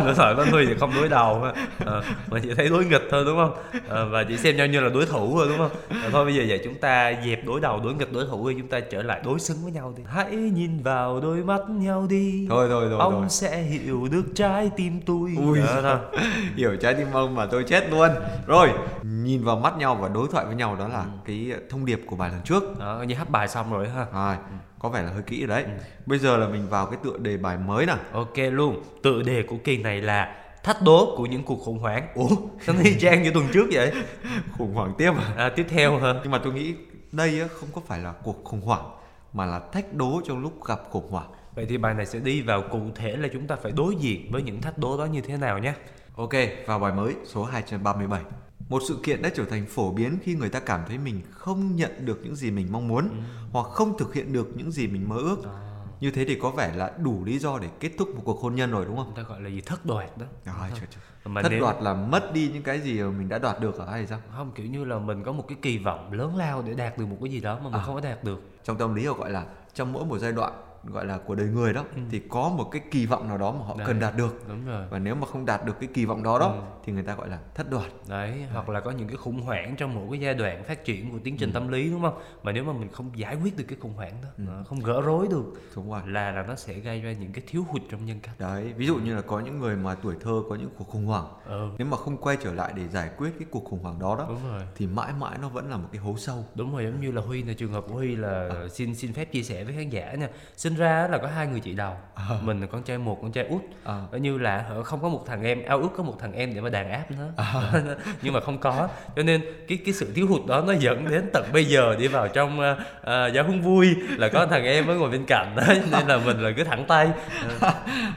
đối 0.05 0.15
thoại 0.15 0.35
với 0.35 0.51
người 0.51 0.65
thì 0.65 0.73
không 0.79 0.91
đối 0.95 1.09
đầu 1.09 1.43
à, 1.85 2.01
mà 2.31 2.39
chỉ 2.43 2.53
thấy 2.53 2.69
đối 2.69 2.85
nghịch 2.85 3.07
thôi 3.11 3.23
đúng 3.25 3.37
không? 3.37 3.53
À, 3.89 4.03
và 4.11 4.23
chỉ 4.23 4.37
xem 4.37 4.57
nhau 4.57 4.67
như 4.67 4.79
là 4.79 4.89
đối 4.89 5.05
thủ 5.05 5.37
thôi 5.37 5.47
đúng 5.49 5.57
không? 5.57 6.01
À, 6.03 6.09
thôi 6.11 6.25
bây 6.25 6.35
giờ 6.35 6.43
vậy 6.47 6.61
chúng 6.63 6.75
ta 6.75 7.13
dẹp 7.25 7.45
đối 7.45 7.59
đầu 7.59 7.79
đối 7.83 7.93
nghịch 7.93 8.13
đối 8.13 8.25
thủ 8.25 8.49
thì 8.49 8.55
chúng 8.59 8.67
ta 8.67 8.79
trở 8.79 9.03
lại 9.03 9.21
đối 9.25 9.39
xứng 9.39 9.57
với 9.63 9.71
nhau 9.71 9.93
đi. 9.97 10.03
Hãy 10.07 10.35
nhìn 10.35 10.83
vào 10.83 11.19
đôi 11.21 11.37
mắt 11.37 11.61
nhau 11.69 12.07
đi. 12.09 12.47
Thôi 12.49 12.67
thôi 12.69 12.87
thôi 12.89 12.99
ông 12.99 13.13
thôi. 13.13 13.29
sẽ 13.29 13.57
hiểu 13.57 14.07
được 14.11 14.25
trái 14.35 14.71
tim 14.77 15.01
tôi. 15.05 15.31
Ui, 15.37 15.59
đó, 15.59 15.81
đó. 15.81 15.99
hiểu 16.55 16.75
trái 16.81 16.93
tim 16.93 17.07
ông 17.13 17.35
mà 17.35 17.45
tôi 17.45 17.63
chết 17.63 17.91
luôn. 17.91 18.09
Rồi 18.47 18.69
nhìn 19.03 19.43
vào 19.43 19.55
mắt 19.55 19.77
nhau 19.77 19.95
và 19.95 20.07
đối 20.07 20.27
thoại 20.31 20.45
với 20.45 20.55
nhau 20.55 20.75
đó 20.79 20.87
là 20.87 21.01
ừ. 21.01 21.09
cái 21.25 21.51
thông 21.69 21.85
điệp 21.85 22.01
của 22.05 22.15
bài 22.15 22.29
lần 22.29 22.41
trước. 22.45 22.63
Đó, 22.79 23.03
như 23.07 23.15
hát 23.15 23.29
bài 23.29 23.47
xong 23.47 23.73
rồi 23.73 23.89
ha 23.89 24.05
ừ 24.13 24.55
có 24.79 24.89
vẻ 24.89 25.01
là 25.01 25.11
hơi 25.11 25.21
kỹ 25.21 25.39
rồi 25.39 25.47
đấy. 25.47 25.63
Ừ. 25.63 25.69
Bây 26.05 26.19
giờ 26.19 26.37
là 26.37 26.47
mình 26.47 26.69
vào 26.69 26.85
cái 26.85 26.99
tựa 27.03 27.17
đề 27.17 27.37
bài 27.37 27.57
mới. 27.57 27.85
Ok 28.13 28.28
luôn. 28.37 28.83
Tựa 29.03 29.21
đề 29.21 29.43
của 29.43 29.57
kỳ 29.63 29.77
này 29.77 30.01
là 30.01 30.35
thách 30.63 30.81
đố 30.81 31.13
của 31.17 31.25
những 31.25 31.43
cuộc 31.43 31.59
khủng 31.59 31.79
hoảng. 31.79 32.07
Ủa, 32.15 32.29
sao 32.65 32.75
nó 32.75 32.81
y 32.83 32.99
chang 32.99 33.23
như 33.23 33.31
tuần 33.31 33.45
trước 33.53 33.67
vậy? 33.71 33.91
khủng 34.57 34.73
hoảng 34.73 34.93
tiếp 34.97 35.11
à? 35.17 35.33
à 35.37 35.49
tiếp 35.49 35.65
theo 35.69 35.99
hả? 35.99 36.13
Nhưng 36.23 36.31
mà 36.31 36.37
tôi 36.43 36.53
nghĩ 36.53 36.75
đây 37.11 37.41
không 37.49 37.69
có 37.75 37.81
phải 37.87 37.99
là 37.99 38.13
cuộc 38.23 38.43
khủng 38.43 38.61
hoảng 38.61 38.85
mà 39.33 39.45
là 39.45 39.59
thách 39.71 39.93
đố 39.93 40.21
trong 40.25 40.41
lúc 40.41 40.65
gặp 40.65 40.79
khủng 40.89 41.11
hoảng. 41.11 41.31
Vậy 41.55 41.65
thì 41.69 41.77
bài 41.77 41.93
này 41.93 42.05
sẽ 42.05 42.19
đi 42.19 42.41
vào 42.41 42.63
cụ 42.71 42.79
thể 42.95 43.17
là 43.17 43.27
chúng 43.33 43.47
ta 43.47 43.55
phải 43.55 43.71
đối 43.71 43.95
diện 43.95 44.31
với 44.31 44.41
những 44.41 44.61
thách 44.61 44.77
đố 44.77 44.97
đó 44.97 45.05
như 45.05 45.21
thế 45.21 45.37
nào 45.37 45.59
nhé. 45.59 45.73
Ok, 46.15 46.33
vào 46.65 46.79
bài 46.79 46.93
mới 46.93 47.15
số 47.25 47.43
237. 47.43 48.21
Một 48.69 48.81
sự 48.87 48.97
kiện 49.03 49.21
đã 49.21 49.29
trở 49.35 49.45
thành 49.45 49.65
phổ 49.65 49.91
biến 49.91 50.17
khi 50.23 50.35
người 50.35 50.49
ta 50.49 50.59
cảm 50.59 50.81
thấy 50.87 50.97
mình 50.97 51.21
không 51.31 51.75
nhận 51.75 52.05
được 52.05 52.19
những 52.23 52.35
gì 52.35 52.51
mình 52.51 52.67
mong 52.71 52.87
muốn 52.87 53.09
ừ. 53.09 53.15
hoặc 53.51 53.67
không 53.67 53.97
thực 53.97 54.13
hiện 54.13 54.33
được 54.33 54.47
những 54.55 54.71
gì 54.71 54.87
mình 54.87 55.09
mơ 55.09 55.15
ước. 55.15 55.43
À. 55.43 55.68
Như 56.01 56.11
thế 56.11 56.25
thì 56.25 56.35
có 56.35 56.51
vẻ 56.51 56.73
là 56.75 56.91
đủ 56.97 57.25
lý 57.25 57.39
do 57.39 57.59
để 57.59 57.67
kết 57.79 57.91
thúc 57.97 58.15
một 58.15 58.21
cuộc 58.25 58.41
hôn 58.41 58.55
nhân 58.55 58.71
rồi 58.71 58.85
đúng 58.85 58.97
không? 58.97 59.05
Người 59.05 59.23
ta 59.23 59.29
gọi 59.29 59.41
là 59.41 59.49
gì 59.49 59.61
thất 59.61 59.85
đoạt 59.85 60.17
đó. 60.17 60.25
Rồi, 60.45 60.69
trời, 60.69 60.87
trời. 60.89 61.03
Mà 61.25 61.41
thất 61.41 61.49
nếu... 61.51 61.61
đoạt 61.61 61.75
là 61.81 61.93
mất 61.93 62.33
đi 62.33 62.49
những 62.53 62.63
cái 62.63 62.79
gì 62.79 63.01
mình 63.01 63.29
đã 63.29 63.39
đoạt 63.39 63.59
được 63.59 63.77
ở 63.77 63.91
hay 63.91 64.07
sao? 64.07 64.19
Không, 64.35 64.51
kiểu 64.55 64.65
như 64.65 64.85
là 64.85 64.99
mình 64.99 65.23
có 65.23 65.31
một 65.31 65.45
cái 65.47 65.57
kỳ 65.61 65.77
vọng 65.77 66.13
lớn 66.13 66.37
lao 66.37 66.61
để 66.61 66.73
đạt 66.73 66.97
được 66.97 67.05
một 67.05 67.17
cái 67.21 67.31
gì 67.31 67.39
đó 67.39 67.55
mà 67.63 67.69
mình 67.69 67.81
à. 67.81 67.83
không 67.85 67.95
có 67.95 68.01
đạt 68.01 68.23
được. 68.23 68.41
Trong 68.63 68.77
tâm 68.77 68.95
lý 68.95 69.05
họ 69.05 69.13
gọi 69.13 69.31
là 69.31 69.45
trong 69.73 69.93
mỗi 69.93 70.05
một 70.05 70.17
giai 70.17 70.31
đoạn 70.31 70.53
gọi 70.83 71.05
là 71.05 71.17
của 71.17 71.35
đời 71.35 71.47
người 71.47 71.73
đó 71.73 71.85
ừ. 71.95 72.01
thì 72.11 72.21
có 72.29 72.49
một 72.49 72.63
cái 72.71 72.81
kỳ 72.91 73.05
vọng 73.05 73.27
nào 73.27 73.37
đó 73.37 73.51
mà 73.51 73.65
họ 73.65 73.75
đấy, 73.77 73.87
cần 73.87 73.99
đạt 73.99 74.15
được 74.17 74.43
đúng 74.47 74.65
rồi 74.65 74.87
và 74.89 74.99
nếu 74.99 75.15
mà 75.15 75.27
không 75.27 75.45
đạt 75.45 75.65
được 75.65 75.79
cái 75.79 75.89
kỳ 75.93 76.05
vọng 76.05 76.23
đó 76.23 76.39
đó 76.39 76.47
ừ. 76.47 76.61
thì 76.83 76.93
người 76.93 77.03
ta 77.03 77.15
gọi 77.15 77.29
là 77.29 77.39
thất 77.55 77.69
đoạt 77.69 77.91
đấy, 78.07 78.29
đấy 78.29 78.47
hoặc 78.53 78.69
là 78.69 78.79
có 78.79 78.91
những 78.91 79.07
cái 79.07 79.17
khủng 79.17 79.41
hoảng 79.41 79.75
trong 79.77 79.95
một 79.95 80.07
cái 80.11 80.19
giai 80.19 80.33
đoạn 80.33 80.63
phát 80.63 80.85
triển 80.85 81.11
của 81.11 81.19
tiến 81.23 81.37
trình 81.37 81.49
ừ. 81.49 81.53
tâm 81.53 81.67
lý 81.67 81.89
đúng 81.89 82.01
không 82.01 82.21
mà 82.43 82.51
nếu 82.51 82.63
mà 82.63 82.73
mình 82.73 82.89
không 82.91 83.11
giải 83.15 83.35
quyết 83.35 83.57
được 83.57 83.63
cái 83.67 83.77
khủng 83.81 83.93
hoảng 83.93 84.13
đó 84.23 84.29
ừ. 84.37 84.63
không 84.67 84.79
gỡ 84.79 85.01
rối 85.01 85.27
được 85.27 85.45
đúng 85.75 85.91
rồi 85.91 86.01
là 86.05 86.31
là 86.31 86.43
nó 86.43 86.55
sẽ 86.55 86.73
gây 86.73 87.01
ra 87.01 87.11
những 87.11 87.31
cái 87.31 87.43
thiếu 87.47 87.63
hụt 87.69 87.81
trong 87.89 88.05
nhân 88.05 88.19
cách 88.19 88.39
đấy 88.39 88.73
ví 88.73 88.87
dụ 88.87 88.95
như 88.95 89.15
là 89.15 89.21
có 89.21 89.39
những 89.39 89.59
người 89.59 89.75
mà 89.75 89.95
tuổi 89.95 90.15
thơ 90.21 90.43
có 90.49 90.55
những 90.55 90.69
cuộc 90.77 90.87
khủng 90.87 91.05
hoảng 91.05 91.27
ừ. 91.45 91.69
nếu 91.77 91.87
mà 91.87 91.97
không 91.97 92.17
quay 92.17 92.37
trở 92.43 92.53
lại 92.53 92.73
để 92.75 92.87
giải 92.87 93.09
quyết 93.17 93.29
cái 93.39 93.47
cuộc 93.51 93.65
khủng 93.65 93.79
hoảng 93.79 93.99
đó 93.99 94.15
đó 94.15 94.25
đúng 94.29 94.51
rồi. 94.51 94.61
thì 94.75 94.87
mãi 94.87 95.13
mãi 95.19 95.37
nó 95.41 95.49
vẫn 95.49 95.69
là 95.69 95.77
một 95.77 95.87
cái 95.91 96.01
hố 96.01 96.15
sâu 96.17 96.45
đúng 96.55 96.73
rồi 96.73 96.83
giống 96.83 97.01
như 97.01 97.11
là 97.11 97.21
huy 97.21 97.43
là 97.43 97.53
trường 97.53 97.71
hợp 97.71 97.85
của 97.87 97.95
huy 97.95 98.15
là 98.15 98.49
à. 98.49 98.67
xin 98.71 98.95
xin 98.95 99.13
phép 99.13 99.31
chia 99.31 99.43
sẻ 99.43 99.63
với 99.63 99.73
khán 99.73 99.89
giả 99.89 100.13
nha 100.13 100.29
sinh 100.69 100.77
ra 100.77 101.07
là 101.11 101.17
có 101.17 101.27
hai 101.27 101.47
người 101.47 101.59
chị 101.59 101.73
đầu. 101.73 101.93
À. 102.15 102.25
mình 102.41 102.61
là 102.61 102.67
con 102.67 102.83
trai 102.83 102.97
một 102.97 103.19
con 103.21 103.31
trai 103.31 103.45
út. 103.45 103.61
À. 103.83 104.01
như 104.11 104.37
là 104.37 104.65
không 104.83 105.01
có 105.01 105.09
một 105.09 105.23
thằng 105.27 105.43
em 105.43 105.63
ao 105.65 105.79
ước 105.79 105.89
có 105.97 106.03
một 106.03 106.15
thằng 106.19 106.33
em 106.33 106.53
để 106.53 106.61
mà 106.61 106.69
đàn 106.69 106.91
áp 106.91 107.05
nó. 107.11 107.25
À. 107.37 107.71
nhưng 108.21 108.33
mà 108.33 108.39
không 108.39 108.57
có. 108.57 108.87
Cho 109.15 109.23
nên 109.23 109.41
cái 109.67 109.77
cái 109.85 109.93
sự 109.93 110.11
thiếu 110.15 110.27
hụt 110.27 110.45
đó 110.47 110.63
nó 110.67 110.73
dẫn 110.73 111.09
đến 111.09 111.29
tận 111.33 111.45
bây 111.53 111.65
giờ 111.65 111.95
đi 111.99 112.07
vào 112.07 112.27
trong 112.27 112.59
uh, 112.59 112.77
uh, 112.77 113.33
giáo 113.33 113.43
huấn 113.43 113.61
vui 113.61 113.95
là 114.17 114.29
có 114.29 114.45
thằng 114.45 114.63
em 114.63 114.85
mới 114.87 114.97
ngồi 114.97 115.09
bên 115.09 115.25
cạnh 115.27 115.53
đó. 115.55 115.63
Nên 115.91 116.07
là 116.07 116.17
mình 116.17 116.39
là 116.39 116.51
cứ 116.57 116.63
thẳng 116.63 116.85
tay. 116.87 117.09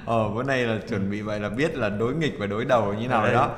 Ờ 0.06 0.28
bữa 0.28 0.42
nay 0.42 0.62
là 0.64 0.78
chuẩn 0.88 1.10
bị 1.10 1.20
vậy 1.20 1.40
là 1.40 1.48
biết 1.48 1.76
là 1.76 1.88
đối 1.88 2.14
nghịch 2.14 2.34
và 2.38 2.46
đối 2.46 2.64
đầu 2.64 2.94
như 2.94 3.08
nào 3.08 3.22
rồi 3.22 3.32
đó 3.32 3.50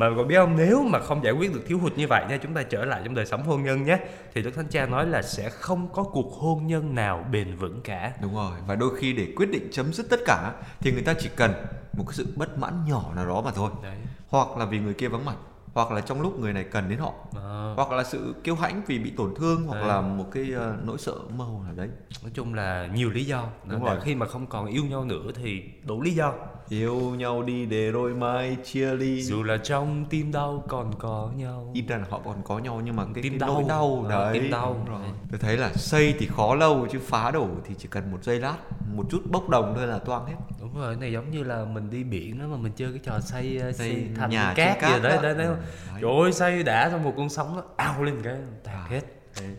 mà 0.00 0.10
còn 0.16 0.28
biết 0.28 0.36
không? 0.36 0.56
Nếu 0.56 0.82
mà 0.82 0.98
không 0.98 1.24
giải 1.24 1.32
quyết 1.32 1.54
được 1.54 1.60
thiếu 1.66 1.78
hụt 1.78 1.92
như 1.96 2.06
vậy 2.08 2.24
nha 2.28 2.36
chúng 2.36 2.54
ta 2.54 2.62
trở 2.62 2.84
lại 2.84 3.00
trong 3.04 3.14
đời 3.14 3.26
sống 3.26 3.42
hôn 3.42 3.62
nhân 3.62 3.84
nhé. 3.84 3.98
Thì 4.34 4.42
đức 4.42 4.50
thánh 4.56 4.66
cha 4.70 4.86
nói 4.86 5.06
là 5.06 5.22
sẽ 5.22 5.50
không 5.50 5.88
có 5.92 6.02
cuộc 6.02 6.32
hôn 6.32 6.66
nhân 6.66 6.94
nào 6.94 7.24
bền 7.32 7.56
vững 7.56 7.80
cả. 7.84 8.12
Đúng 8.22 8.34
rồi 8.34 8.52
và 8.66 8.74
đôi 8.74 8.96
khi 8.96 9.12
để 9.12 9.26
quyết 9.36 9.50
định 9.50 9.68
chấm 9.72 9.92
dứt 9.92 10.06
tất 10.10 10.20
cả 10.26 10.52
thì 10.80 10.92
người 10.92 11.02
ta 11.02 11.14
chỉ 11.20 11.30
cần 11.36 11.52
một 11.92 12.04
cái 12.06 12.14
sự 12.14 12.26
bất 12.36 12.58
mãn 12.58 12.72
nhỏ 12.88 13.12
nào 13.16 13.26
đó 13.26 13.42
mà 13.44 13.50
thôi. 13.50 13.70
Đấy. 13.82 13.96
hoặc 14.28 14.56
là 14.56 14.64
vì 14.64 14.78
người 14.78 14.94
kia 14.94 15.08
vắng 15.08 15.24
mặt 15.24 15.36
hoặc 15.74 15.90
là 15.92 16.00
trong 16.00 16.20
lúc 16.20 16.38
người 16.38 16.52
này 16.52 16.64
cần 16.64 16.88
đến 16.88 16.98
họ 16.98 17.12
à. 17.36 17.72
hoặc 17.76 17.90
là 17.92 18.04
sự 18.04 18.34
kiêu 18.44 18.54
hãnh 18.54 18.82
vì 18.86 18.98
bị 18.98 19.10
tổn 19.16 19.34
thương 19.36 19.62
hoặc 19.66 19.80
À. 19.80 19.86
là 19.86 20.00
một 20.00 20.24
cái 20.32 20.52
ờ, 20.52 20.76
nỗi 20.84 20.98
sợ 20.98 21.14
mơ 21.36 21.44
hồ 21.44 21.60
nào 21.64 21.72
đấy 21.76 21.88
nói 22.22 22.30
chung 22.34 22.54
là 22.54 22.88
nhiều 22.94 23.10
lý 23.10 23.24
do 23.24 23.44
Đúng 23.64 23.84
rồi. 23.84 23.96
khi 24.02 24.14
mà 24.14 24.26
không 24.26 24.46
còn 24.46 24.66
yêu 24.66 24.84
nhau 24.84 25.04
nữa 25.04 25.24
thì 25.34 25.62
đủ 25.84 26.00
lý 26.02 26.10
do 26.14 26.32
yêu 26.68 26.96
nhau 27.00 27.42
đi 27.42 27.66
để 27.66 27.90
rồi 27.90 28.14
mai 28.14 28.56
chia 28.64 28.94
ly 28.94 29.22
dù 29.22 29.42
là 29.42 29.56
trong 29.56 30.04
tim 30.10 30.32
đau 30.32 30.64
còn 30.68 30.92
có 30.98 31.30
nhau 31.36 31.70
ít 31.74 31.84
ra 31.88 31.96
là 31.96 32.04
họ 32.10 32.20
còn 32.24 32.42
có 32.44 32.58
nhau 32.58 32.80
nhưng 32.84 32.96
mà 32.96 33.04
cái, 33.14 33.22
Tim 33.22 33.32
cái 33.32 33.48
đau. 33.48 33.54
nỗi 33.54 33.64
đau 33.68 34.06
đấy 34.08 34.34
tim 34.34 34.50
đau. 34.50 34.86
rồi. 34.88 35.00
Tôi 35.30 35.38
thấy 35.40 35.56
là 35.56 35.72
xây 35.74 36.14
thì 36.18 36.26
khó 36.26 36.54
lâu 36.54 36.86
chứ 36.92 36.98
phá 37.06 37.30
đổ 37.30 37.48
thì 37.64 37.74
chỉ 37.78 37.88
cần 37.90 38.12
một 38.12 38.24
giây 38.24 38.40
lát 38.40 38.56
một 38.94 39.06
chút 39.10 39.20
bốc 39.30 39.48
đồng 39.48 39.74
thôi 39.76 39.86
là 39.86 39.98
toang 39.98 40.26
hết 40.26 40.34
đúng 40.72 40.80
rồi 40.82 40.94
cái 40.94 41.00
này 41.00 41.12
giống 41.12 41.30
như 41.30 41.42
là 41.42 41.64
mình 41.64 41.90
đi 41.90 42.04
biển 42.04 42.38
đó 42.38 42.46
mà 42.46 42.56
mình 42.56 42.72
chơi 42.76 42.90
cái 42.90 43.00
trò 43.04 43.20
xây 43.20 43.58
ờ, 43.58 43.72
Xây 43.72 43.88
xây 43.90 44.08
thành 44.16 44.30
nhà 44.30 44.54
cát, 44.56 44.80
cát 44.80 44.96
gì 44.96 45.08
đó. 45.08 45.22
đấy, 45.22 45.34
đấy. 45.34 45.46
Ừ, 45.46 45.54
đấy. 45.92 46.00
trời 46.02 46.10
ơi 46.22 46.32
xây 46.32 46.62
đã 46.62 46.90
xong 46.90 47.04
một 47.04 47.14
con 47.16 47.28
sóng 47.28 47.56
nó 47.56 47.62
ao 47.76 48.02
lên 48.04 48.14
cái 48.22 48.34
tạt 48.64 48.74
À. 48.74 48.86
hết 48.90 49.00
Đấy. 49.40 49.56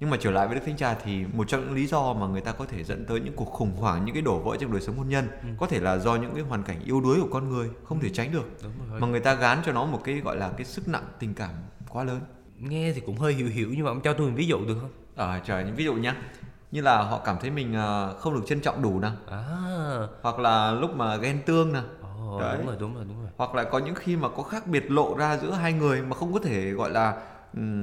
Nhưng 0.00 0.10
mà 0.10 0.16
trở 0.20 0.30
lại 0.30 0.46
với 0.46 0.54
Đức 0.56 0.62
Thánh 0.66 0.76
Cha 0.76 0.94
thì 1.04 1.24
một 1.32 1.48
trong 1.48 1.60
những 1.66 1.74
lý 1.74 1.86
do 1.86 2.12
mà 2.12 2.26
người 2.26 2.40
ta 2.40 2.52
có 2.52 2.64
thể 2.66 2.84
dẫn 2.84 3.04
tới 3.06 3.20
những 3.20 3.36
cuộc 3.36 3.44
khủng 3.44 3.72
hoảng, 3.76 4.04
những 4.04 4.14
cái 4.14 4.22
đổ 4.22 4.38
vỡ 4.38 4.56
trong 4.60 4.72
đời 4.72 4.80
sống 4.80 4.96
hôn 4.96 5.08
nhân 5.08 5.28
Ừ. 5.42 5.48
có 5.58 5.66
thể 5.66 5.80
là 5.80 5.98
do 5.98 6.16
những 6.16 6.34
cái 6.34 6.42
hoàn 6.44 6.62
cảnh 6.62 6.80
yếu 6.84 7.00
đuối 7.00 7.20
của 7.20 7.28
con 7.32 7.48
người 7.48 7.68
không 7.84 8.00
thể 8.00 8.08
tránh 8.10 8.32
được. 8.32 8.50
đúng 8.62 8.72
rồi 8.90 9.00
Mà 9.00 9.06
người 9.06 9.20
ta 9.20 9.34
gán 9.34 9.58
cho 9.66 9.72
nó 9.72 9.86
một 9.86 10.00
cái 10.04 10.14
gọi 10.20 10.36
là 10.36 10.50
cái 10.56 10.64
sức 10.64 10.88
nặng 10.88 11.04
tình 11.18 11.34
cảm 11.34 11.50
quá 11.88 12.04
lớn. 12.04 12.20
nghe 12.58 12.92
thì 12.94 13.00
cũng 13.00 13.16
hơi 13.18 13.32
hiểu 13.34 13.48
hiểu 13.48 13.68
nhưng 13.72 13.84
mà 13.84 13.90
ông 13.90 14.00
cho 14.00 14.12
tôi 14.12 14.26
một 14.30 14.32
ví 14.36 14.46
dụ 14.46 14.58
được 14.66 14.76
không 14.80 14.90
Ở 15.16 15.40
trời 15.44 15.64
những 15.64 15.74
ví 15.74 15.84
dụ 15.84 15.94
nhá. 15.94 16.14
Như 16.70 16.80
là 16.80 17.02
họ 17.02 17.18
cảm 17.24 17.36
thấy 17.40 17.50
mình 17.50 17.74
ờ, 17.74 18.14
không 18.18 18.34
được 18.34 18.42
trân 18.46 18.60
trọng 18.60 18.82
đủ 18.82 19.00
nè, 19.00 19.08
à. 19.30 19.44
Hoặc 20.22 20.38
là 20.38 20.72
lúc 20.72 20.90
mà 20.96 21.16
ghen 21.16 21.42
tương 21.46 21.72
nè, 21.72 21.80
Đấy. 22.40 22.56
đúng 22.58 22.66
rồi 22.66 22.76
đúng 22.80 22.94
rồi 22.94 23.04
đúng 23.08 23.20
rồi. 23.20 23.30
Hoặc 23.36 23.54
là 23.54 23.64
có 23.64 23.78
những 23.78 23.94
khi 23.94 24.16
mà 24.16 24.28
có 24.36 24.42
khác 24.42 24.66
biệt 24.66 24.90
lộ 24.90 25.14
ra 25.16 25.36
giữa 25.36 25.50
hai 25.52 25.72
người 25.72 26.02
mà 26.02 26.16
không 26.16 26.32
có 26.32 26.40
thể 26.44 26.70
gọi 26.70 26.90
là 26.90 27.22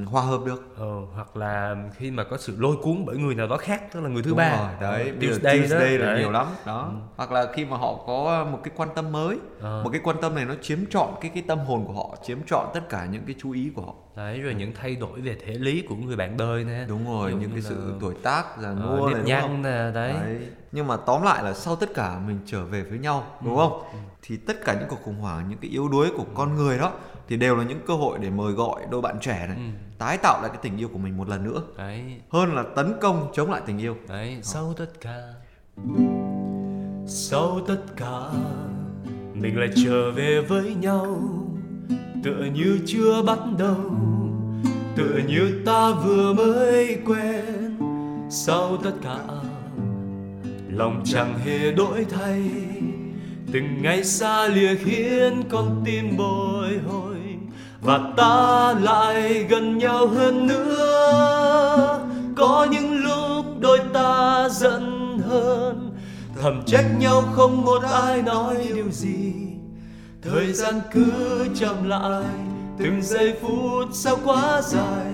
hòa 0.05 0.21
hợp 0.21 0.39
được. 0.45 0.75
Ờ, 0.77 0.85
hoặc 1.13 1.37
là 1.37 1.75
khi 1.95 2.11
mà 2.11 2.23
có 2.23 2.37
sự 2.37 2.55
lôi 2.59 2.75
cuốn 2.83 3.05
bởi 3.05 3.17
người 3.17 3.35
nào 3.35 3.47
đó 3.47 3.57
khác 3.57 3.83
tức 3.93 3.99
là 4.01 4.09
người 4.09 4.23
thứ 4.23 4.29
Đúng 4.29 4.37
ba. 4.37 4.57
rồi, 4.57 4.69
đấy 4.81 5.11
bây 5.19 5.27
giờ 5.29 5.33
Tuesday 5.43 5.57
đó 5.59 5.67
Tuesday 5.67 5.97
là 5.97 6.05
đấy. 6.05 6.19
nhiều 6.19 6.31
lắm 6.31 6.47
đó. 6.65 6.91
Hoặc 7.17 7.31
là 7.31 7.45
khi 7.53 7.65
mà 7.65 7.77
họ 7.77 7.95
có 8.07 8.45
một 8.51 8.59
cái 8.63 8.71
quan 8.75 8.89
tâm 8.95 9.11
mới 9.11 9.37
Ờ. 9.61 9.81
một 9.83 9.89
cái 9.89 10.01
quan 10.03 10.17
tâm 10.21 10.35
này 10.35 10.45
nó 10.45 10.53
chiếm 10.61 10.79
trọn 10.89 11.09
cái 11.21 11.31
cái 11.33 11.43
tâm 11.47 11.59
hồn 11.59 11.83
của 11.87 11.93
họ 11.93 12.15
chiếm 12.23 12.37
trọn 12.47 12.65
tất 12.73 12.89
cả 12.89 13.05
những 13.11 13.23
cái 13.27 13.35
chú 13.39 13.51
ý 13.51 13.71
của 13.75 13.81
họ. 13.81 13.93
Đấy 14.15 14.41
rồi 14.41 14.53
những 14.53 14.71
thay 14.81 14.95
đổi 14.95 15.21
về 15.21 15.37
thể 15.45 15.53
lý 15.53 15.81
của 15.89 15.95
người 15.95 16.15
bạn 16.15 16.37
đời 16.37 16.63
nè. 16.63 16.85
Đúng 16.87 17.07
rồi 17.07 17.33
những 17.33 17.49
cái 17.49 17.59
là, 17.59 17.69
sự 17.69 17.93
tuổi 18.01 18.13
tác 18.23 18.43
già 18.61 18.73
nua 18.73 19.07
nếp 19.07 19.15
này 19.15 19.25
nhăn 19.25 19.41
không? 19.41 19.61
nè 19.61 19.91
đấy, 19.93 20.13
nhưng 20.71 20.87
mà 20.87 20.97
tóm 20.97 21.21
lại 21.23 21.43
là 21.43 21.53
sau 21.53 21.75
tất 21.75 21.93
cả 21.93 22.19
mình 22.27 22.39
trở 22.45 22.65
về 22.65 22.81
với 22.81 22.99
nhau 22.99 23.23
Ừ. 23.41 23.45
đúng 23.45 23.55
không 23.57 23.81
thì 24.21 24.37
tất 24.37 24.65
cả 24.65 24.73
những 24.79 24.89
cuộc 24.89 24.99
khủng 25.03 25.15
hoảng 25.19 25.45
những 25.49 25.57
cái 25.59 25.71
yếu 25.71 25.87
đuối 25.87 26.11
của 26.17 26.25
con 26.33 26.55
người 26.55 26.77
đó 26.77 26.91
thì 27.27 27.37
đều 27.37 27.55
là 27.55 27.63
những 27.63 27.79
cơ 27.87 27.93
hội 27.93 28.19
để 28.21 28.29
mời 28.29 28.53
gọi 28.53 28.81
đôi 28.91 29.01
bạn 29.01 29.15
trẻ 29.21 29.45
này 29.47 29.57
Ừ. 29.57 29.63
tái 29.97 30.17
tạo 30.23 30.41
lại 30.41 30.49
cái 30.53 30.59
tình 30.61 30.77
yêu 30.77 30.89
của 30.93 30.97
mình 30.97 31.17
một 31.17 31.29
lần 31.29 31.43
nữa. 31.43 31.61
Đấy. 31.77 32.01
Hơn 32.29 32.55
là 32.55 32.63
tấn 32.75 32.93
công 33.01 33.27
chống 33.33 33.51
lại 33.51 33.61
tình 33.65 33.77
yêu. 33.77 33.95
Đấy. 34.09 34.37
Sau 34.41 34.73
tất 34.77 35.01
cả. 35.01 35.21
Sau 37.07 37.59
tất 37.67 37.77
cả 37.97 38.29
mình 39.33 39.57
lại 39.59 39.69
trở 39.85 40.11
về 40.11 40.41
với 40.41 40.75
nhau. 40.75 41.19
Tựa 42.23 42.45
như 42.53 42.79
chưa 42.85 43.21
bắt 43.27 43.39
đầu 43.57 43.75
tựa 44.95 45.19
như 45.27 45.61
ta 45.65 45.91
vừa 45.91 46.33
mới 46.33 46.97
quen. 47.05 47.77
Sau 48.29 48.77
tất 48.83 48.91
cả 49.03 49.19
lòng 50.69 51.01
chẳng 51.05 51.39
hề 51.39 51.71
đổi 51.71 52.05
thay. 52.09 52.51
Từng 53.51 53.81
ngày 53.81 54.03
xa 54.03 54.47
lìa 54.47 54.75
khiến 54.75 55.43
con 55.49 55.81
tim 55.85 56.17
bồi 56.17 56.77
hồi 56.87 57.14
và 57.85 57.99
ta 58.17 58.73
lại 58.81 59.45
gần 59.49 59.77
nhau 59.77 60.07
hơn 60.07 60.47
nữa. 60.47 61.99
Có 62.37 62.67
những 62.71 62.93
lúc 63.03 63.45
đôi 63.59 63.79
ta 63.93 64.47
giận 64.51 65.19
hơn. 65.29 65.97
Thầm 66.41 66.63
trách 66.65 66.85
nhau 66.99 67.23
không 67.33 67.61
một 67.61 67.83
ai 67.83 68.21
nói 68.21 68.55
điều 68.75 68.91
gì. 68.91 69.33
Thời 70.21 70.53
gian 70.53 70.73
cứ 70.91 71.11
chậm 71.55 71.89
lại, 71.89 72.23
từng 72.79 73.01
giây 73.01 73.33
phút 73.41 73.89
sao 73.93 74.17
quá 74.25 74.61
dài, 74.61 75.13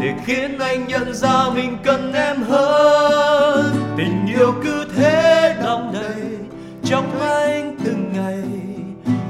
để 0.00 0.14
khiến 0.24 0.58
anh 0.58 0.86
nhận 0.88 1.14
ra 1.14 1.50
mình 1.54 1.76
cần 1.84 2.12
em 2.12 2.42
hơn. 2.42 3.74
Tình 3.96 4.26
yêu 4.36 4.54
cứ 4.64 4.84
thế 4.96 5.56
đong 5.62 5.92
đầy 5.92 6.38
trong 6.84 7.20
anh 7.20 7.76
từng 7.84 8.12
ngày. 8.12 8.42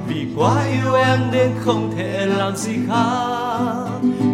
Vì 0.09 0.27
quá 0.37 0.65
yêu 0.73 0.74
em 1.15 1.31
nên 1.33 1.51
không 1.61 1.93
thể 1.97 2.27
làm 2.27 2.57
gì 2.57 2.73
khác. 2.89 3.87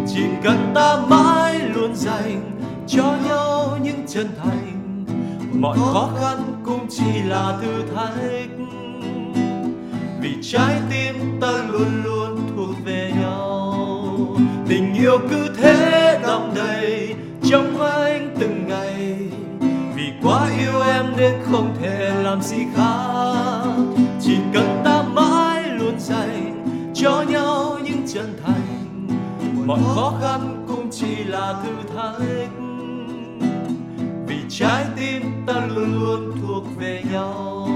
Chỉ 0.07 0.23
cần 0.43 0.71
ta 0.75 0.97
mãi 1.07 1.59
luôn 1.73 1.95
dành 1.95 2.41
cho 2.87 3.15
nhau 3.27 3.77
những 3.83 4.03
chân 4.07 4.27
thành, 4.43 5.05
mọi 5.53 5.77
khó 5.77 6.09
khăn 6.19 6.37
cũng 6.65 6.87
chỉ 6.89 7.21
là 7.27 7.57
thử 7.61 7.83
thách. 7.95 8.49
Vì 10.21 10.29
trái 10.41 10.75
tim 10.89 11.39
ta 11.41 11.51
luôn 11.67 12.03
luôn 12.03 12.39
thuộc 12.55 12.75
về 12.85 13.11
nhau, 13.21 14.37
tình 14.67 14.93
yêu 14.93 15.17
cứ 15.29 15.55
thế 15.57 16.19
đong 16.23 16.53
đầy 16.55 17.15
trong 17.49 17.81
anh 17.81 18.35
từng 18.39 18.67
ngày. 18.67 19.17
Vì 19.95 20.03
quá 20.23 20.49
yêu 20.59 20.81
em 20.81 21.05
nên 21.17 21.33
không 21.51 21.75
thể 21.81 22.11
làm 22.23 22.41
gì 22.41 22.57
khác. 22.75 23.60
Cho 27.01 27.23
nhau 27.29 27.79
những 27.83 28.07
chân 28.07 28.37
thành. 28.43 29.07
Mọi 29.65 29.79
khó 29.95 30.13
khăn 30.21 30.65
cũng 30.67 30.89
chỉ 30.91 31.23
là 31.23 31.63
thử 31.63 31.95
thách. 31.95 32.49
Vì 34.27 34.35
trái 34.49 34.85
tim 34.95 35.21
ta 35.47 35.67
luôn 35.75 35.99
luôn 35.99 36.31
thuộc 36.41 36.63
về 36.79 37.03
nhau. 37.11 37.67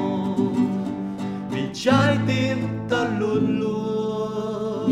Vì 1.51 1.61
trái 1.73 2.17
tim 2.27 2.57
ta 2.89 3.17
luôn 3.19 3.59
luôn 3.59 4.91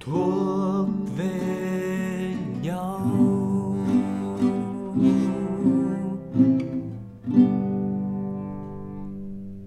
thuộc 0.00 0.59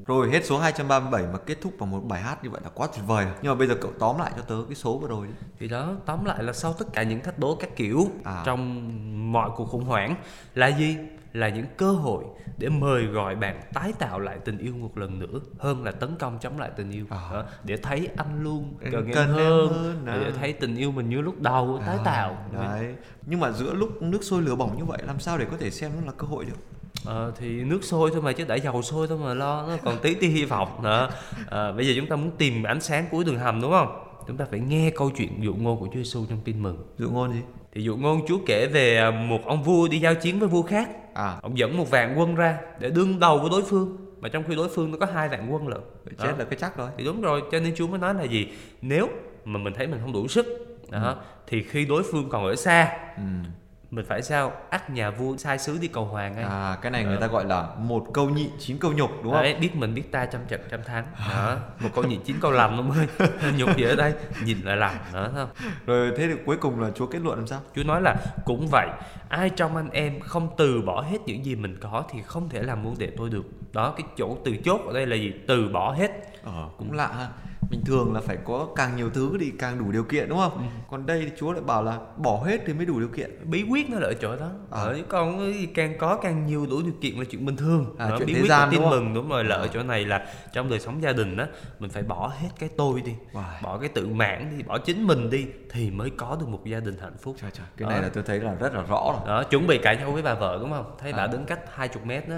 Rồi 0.05 0.31
hết 0.31 0.45
số 0.45 0.59
237 0.59 1.23
mà 1.33 1.39
kết 1.45 1.57
thúc 1.61 1.73
bằng 1.79 1.91
một 1.91 2.01
bài 2.07 2.21
hát 2.21 2.43
như 2.43 2.49
vậy 2.49 2.61
là 2.63 2.69
quá 2.73 2.87
tuyệt 2.95 3.03
vời. 3.07 3.25
Nhưng 3.41 3.51
mà 3.51 3.55
bây 3.55 3.67
giờ 3.67 3.75
cậu 3.81 3.91
tóm 3.99 4.17
lại 4.19 4.31
cho 4.35 4.41
tớ 4.41 4.55
cái 4.67 4.75
số 4.75 4.97
vừa 4.97 5.07
rồi 5.07 5.27
đi. 5.27 5.33
thì 5.59 5.67
đó 5.67 5.93
tóm 6.05 6.25
lại 6.25 6.43
là 6.43 6.53
sau 6.53 6.73
tất 6.73 6.85
cả 6.93 7.03
những 7.03 7.19
thách 7.23 7.39
đố 7.39 7.55
các 7.55 7.75
kiểu 7.75 8.07
À. 8.23 8.43
trong 8.45 8.91
mọi 9.31 9.49
cuộc 9.55 9.65
khủng 9.65 9.83
hoảng 9.85 10.15
là 10.55 10.67
gì 10.67 10.97
là 11.33 11.49
những 11.49 11.65
cơ 11.77 11.91
hội 11.91 12.23
để 12.57 12.69
mời 12.69 13.05
gọi 13.05 13.35
bạn 13.35 13.61
tái 13.73 13.93
tạo 13.99 14.19
lại 14.19 14.37
tình 14.45 14.57
yêu 14.57 14.73
một 14.73 14.97
lần 14.97 15.19
nữa 15.19 15.39
hơn 15.59 15.83
là 15.83 15.91
tấn 15.91 16.15
công 16.19 16.37
chống 16.39 16.59
lại 16.59 16.71
tình 16.75 16.91
yêu 16.91 17.05
À. 17.09 17.29
đó, 17.31 17.43
để 17.63 17.77
thấy 17.77 18.09
anh 18.17 18.43
luôn 18.43 18.73
cần, 18.91 18.93
em 18.93 19.17
em 19.17 19.27
hơn, 19.27 19.73
hơn, 19.73 20.01
để 20.05 20.25
à. 20.25 20.31
thấy 20.39 20.53
tình 20.53 20.75
yêu 20.75 20.91
mình 20.91 21.09
như 21.09 21.21
lúc 21.21 21.41
đầu 21.41 21.79
tái 21.85 21.97
tạo 22.05 22.37
Đấy. 22.53 22.95
Nhưng 23.25 23.39
mà 23.39 23.51
giữa 23.51 23.73
lúc 23.73 24.01
nước 24.01 24.23
sôi 24.23 24.41
lửa 24.41 24.55
bỏng 24.55 24.77
như 24.77 24.85
vậy 24.85 24.99
làm 25.07 25.19
sao 25.19 25.37
để 25.37 25.45
có 25.51 25.57
thể 25.57 25.71
xem 25.71 25.91
nó 25.99 26.05
là 26.05 26.11
cơ 26.17 26.27
hội 26.27 26.45
được? 26.45 26.57
Ờ, 27.05 27.31
thì 27.39 27.63
nước 27.63 27.83
sôi 27.83 28.09
thôi 28.13 28.21
mà 28.21 28.31
chứ 28.33 28.45
đã 28.45 28.55
dầu 28.55 28.81
sôi 28.81 29.07
thôi 29.07 29.17
mà 29.17 29.33
lo 29.33 29.67
nó 29.67 29.77
còn 29.83 29.97
tí 30.01 30.13
tí 30.13 30.27
hy 30.27 30.45
vọng 30.45 30.83
nữa. 30.83 31.09
Ờ, 31.47 31.73
bây 31.73 31.87
giờ 31.87 31.93
chúng 31.97 32.07
ta 32.07 32.15
muốn 32.15 32.31
tìm 32.37 32.63
ánh 32.63 32.81
sáng 32.81 33.05
cuối 33.11 33.23
đường 33.23 33.39
hầm 33.39 33.61
đúng 33.61 33.71
không? 33.71 33.99
Chúng 34.27 34.37
ta 34.37 34.45
phải 34.51 34.59
nghe 34.59 34.89
câu 34.95 35.09
chuyện 35.09 35.43
dụ 35.43 35.55
ngôn 35.55 35.79
của 35.79 35.87
Chúa 35.87 35.99
Giêsu 35.99 36.25
trong 36.29 36.39
tin 36.43 36.63
mừng. 36.63 36.77
Dụ 36.97 37.09
ngôn 37.09 37.33
gì? 37.33 37.39
thì 37.75 37.81
dụ 37.81 37.97
ngôn 37.97 38.21
Chúa 38.27 38.37
kể 38.45 38.67
về 38.67 38.97
à, 38.97 39.11
một 39.11 39.45
ông 39.45 39.63
vua 39.63 39.87
đi 39.87 39.99
giao 39.99 40.15
chiến 40.15 40.39
với 40.39 40.49
vua 40.49 40.61
khác. 40.61 40.89
À, 41.13 41.37
ông 41.41 41.57
dẫn 41.57 41.77
một 41.77 41.89
vạn 41.91 42.15
quân 42.19 42.35
ra 42.35 42.57
để 42.79 42.89
đương 42.89 43.19
đầu 43.19 43.39
với 43.39 43.49
đối 43.49 43.61
phương. 43.63 43.97
Mà 44.19 44.29
trong 44.29 44.43
khi 44.47 44.55
đối 44.55 44.69
phương 44.69 44.91
nó 44.91 44.97
có 44.97 45.05
hai 45.13 45.29
vạn 45.29 45.53
quân 45.53 45.67
lận. 45.67 45.81
Chết 46.05 46.27
Đó. 46.31 46.37
là 46.37 46.45
cái 46.45 46.59
chắc 46.59 46.77
rồi. 46.77 46.89
thì 46.97 47.05
đúng 47.05 47.21
rồi 47.21 47.41
cho 47.51 47.59
nên 47.59 47.75
Chúa 47.75 47.87
mới 47.87 47.99
nói 47.99 48.13
là 48.13 48.23
gì? 48.23 48.47
Nếu 48.81 49.09
mà 49.45 49.59
mình 49.59 49.73
thấy 49.73 49.87
mình 49.87 49.99
không 50.01 50.13
đủ 50.13 50.27
sức 50.27 50.45
đó 50.89 51.15
thì 51.47 51.63
khi 51.63 51.85
đối 51.85 52.03
phương 52.03 52.29
còn 52.29 52.45
ở 52.45 52.55
xa 52.55 52.97
Ừ. 53.17 53.23
mình 53.95 54.06
phải 54.06 54.21
sao? 54.21 54.51
Ắt 54.69 54.89
nhà 54.89 55.10
vua 55.10 55.38
sai 55.38 55.60
sứ 55.60 55.77
đi 55.77 55.88
cầu 55.88 56.06
hoàng 56.06 56.36
ngay 56.36 56.43
À, 56.43 56.77
cái 56.82 56.91
này 56.91 57.03
người 57.03 57.17
ta 57.17 57.27
gọi 57.27 57.45
là 57.45 57.67
một 57.77 58.06
câu 58.13 58.29
nhị 58.29 58.49
chín 58.60 58.77
câu 58.77 58.93
nhục 58.93 59.12
đúng 59.23 59.34
không? 59.34 59.41
Đấy, 59.41 59.56
biết 59.56 59.75
mình 59.75 59.93
biết 59.93 60.12
ta 60.12 60.25
trăm 60.25 60.41
trận 60.47 60.62
trăm 60.71 60.84
thắng. 60.84 61.06
Đó 61.29 61.58
một 61.79 61.89
câu 61.95 62.03
nhị 62.03 62.19
chín 62.25 62.36
câu 62.41 62.51
lầm 62.51 62.77
ông 62.77 62.91
ơi. 62.91 63.29
Nhục 63.58 63.77
gì 63.77 63.84
ở 63.84 63.95
đây 63.95 64.13
nhìn 64.43 64.62
lại 64.62 64.75
làm 64.77 64.95
đó 65.13 65.29
thấy 65.34 65.45
không? 65.45 65.49
Rồi 65.86 66.12
thế 66.17 66.27
thì 66.27 66.34
cuối 66.45 66.58
cùng 66.58 66.79
là 66.79 66.91
Chúa 66.95 67.08
kết 67.08 67.19
luận 67.21 67.38
làm 67.38 67.47
sao? 67.47 67.62
Chúa 67.75 67.84
nói 67.84 68.01
là 68.01 68.15
cũng 68.45 68.67
vậy 68.71 68.88
ai 69.29 69.49
trong 69.49 69.75
anh 69.75 69.89
em 69.89 70.19
không 70.19 70.49
từ 70.58 70.82
bỏ 70.82 71.01
hết 71.01 71.17
những 71.25 71.45
gì 71.45 71.56
mình 71.56 71.77
có 71.82 72.03
thì 72.12 72.21
không 72.21 72.49
thể 72.49 72.62
làm 72.62 72.84
môn 72.84 72.93
đệ 72.97 73.12
tôi 73.17 73.29
được. 73.29 73.45
Đó 73.73 73.93
cái 73.97 74.08
chỗ 74.17 74.38
từ 74.45 74.56
chốt 74.65 74.82
ở 74.88 74.93
đây 74.93 75.06
là 75.06 75.15
gì? 75.15 75.34
Từ 75.47 75.69
bỏ 75.73 75.91
hết. 75.91 76.12
Ờ, 76.43 76.69
cũng 76.77 76.91
lạ 76.91 77.08
ha. 77.08 77.27
Bình 77.73 77.86
thường 77.86 78.13
là 78.13 78.21
phải 78.21 78.38
có 78.45 78.67
càng 78.75 78.95
nhiều 78.95 79.09
thứ 79.09 79.38
thì 79.39 79.51
càng 79.59 79.79
đủ 79.79 79.91
điều 79.91 80.03
kiện 80.03 80.29
đúng 80.29 80.38
không 80.38 80.57
ừ. 80.57 80.63
còn 80.91 81.05
đây 81.05 81.21
thì 81.25 81.31
chúa 81.39 81.51
lại 81.51 81.62
bảo 81.62 81.83
là 81.83 81.99
bỏ 82.17 82.43
hết 82.45 82.62
thì 82.65 82.73
mới 82.73 82.86
đủ 82.86 82.99
điều 82.99 83.09
kiện 83.09 83.31
bí 83.43 83.63
quyết 83.63 83.89
nó 83.89 83.99
là 83.99 84.07
ở 84.07 84.13
chỗ 84.13 84.36
đó 84.36 84.49
à. 84.71 84.81
ở 84.81 84.97
còn 85.09 85.53
càng 85.75 85.97
có 85.97 86.15
càng 86.15 86.45
nhiều 86.45 86.65
đủ 86.69 86.81
điều 86.81 86.93
kiện 87.01 87.15
là 87.15 87.25
chuyện 87.29 87.45
bình 87.45 87.55
thường 87.55 87.95
à, 87.97 88.09
chuyện 88.17 88.27
bí 88.27 88.33
thế 88.33 88.41
quyết 88.41 88.49
gian 88.49 88.71
tin 88.71 88.81
đúng 88.81 88.89
mừng 88.89 89.13
đúng 89.13 89.29
rồi 89.29 89.43
là 89.43 89.55
ở 89.55 89.67
chỗ 89.67 89.83
này 89.83 90.05
là 90.05 90.25
trong 90.53 90.69
đời 90.69 90.79
sống 90.79 91.01
gia 91.01 91.13
đình 91.13 91.38
đó 91.38 91.45
mình 91.79 91.89
phải 91.89 92.03
bỏ 92.03 92.31
hết 92.41 92.49
cái 92.59 92.69
tôi 92.77 93.01
đi 93.01 93.13
wow. 93.33 93.43
bỏ 93.63 93.77
cái 93.77 93.89
tự 93.89 94.07
mãn 94.07 94.57
đi 94.57 94.63
bỏ 94.63 94.77
chính 94.77 95.07
mình 95.07 95.29
đi 95.29 95.45
thì 95.71 95.91
mới 95.91 96.09
có 96.09 96.38
được 96.39 96.47
một 96.49 96.65
gia 96.65 96.79
đình 96.79 96.97
hạnh 97.01 97.17
phúc 97.21 97.36
trời 97.41 97.51
trời 97.53 97.67
cái 97.77 97.89
này 97.89 97.97
đó. 97.97 98.03
là 98.03 98.09
tôi 98.13 98.23
thấy 98.23 98.39
là 98.39 98.53
rất 98.53 98.73
là 98.73 98.81
rõ 98.81 99.13
rồi 99.13 99.27
đó 99.27 99.43
chuẩn 99.43 99.67
bị 99.67 99.77
cãi 99.77 99.97
nhau 99.97 100.12
với 100.12 100.21
bà 100.21 100.33
vợ 100.33 100.57
đúng 100.62 100.69
không 100.69 100.95
thấy 100.99 101.12
à. 101.12 101.17
bà 101.17 101.27
đứng 101.27 101.45
cách 101.45 101.59
hai 101.73 101.88
chục 101.88 102.05
mét 102.05 102.29
đó 102.29 102.38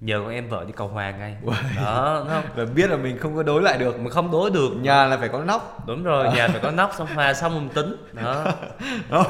nhờ 0.00 0.20
con 0.24 0.30
em 0.30 0.48
vợ 0.48 0.64
đi 0.66 0.72
cầu 0.76 0.88
hòa 0.88 1.10
ngay. 1.10 1.36
Uầy. 1.44 1.56
đó 1.76 2.16
đúng 2.18 2.28
không? 2.28 2.44
Và 2.56 2.64
biết 2.64 2.90
là 2.90 2.96
mình 2.96 3.18
không 3.18 3.36
có 3.36 3.42
đối 3.42 3.62
lại 3.62 3.78
được 3.78 4.00
mình 4.00 4.12
không 4.12 4.30
đối 4.30 4.50
được 4.50 4.70
nhà 4.80 5.06
là 5.06 5.16
phải 5.16 5.28
có 5.28 5.44
nóc. 5.44 5.86
Đúng 5.86 6.02
rồi 6.02 6.26
à. 6.26 6.34
nhà 6.34 6.48
phải 6.52 6.60
có 6.60 6.70
nóc 6.70 6.92
xong 6.98 7.08
hòa 7.14 7.34
xong 7.34 7.54
mình 7.54 7.68
tính. 7.68 7.96
Đó. 8.12 8.44
Rồi 9.10 9.24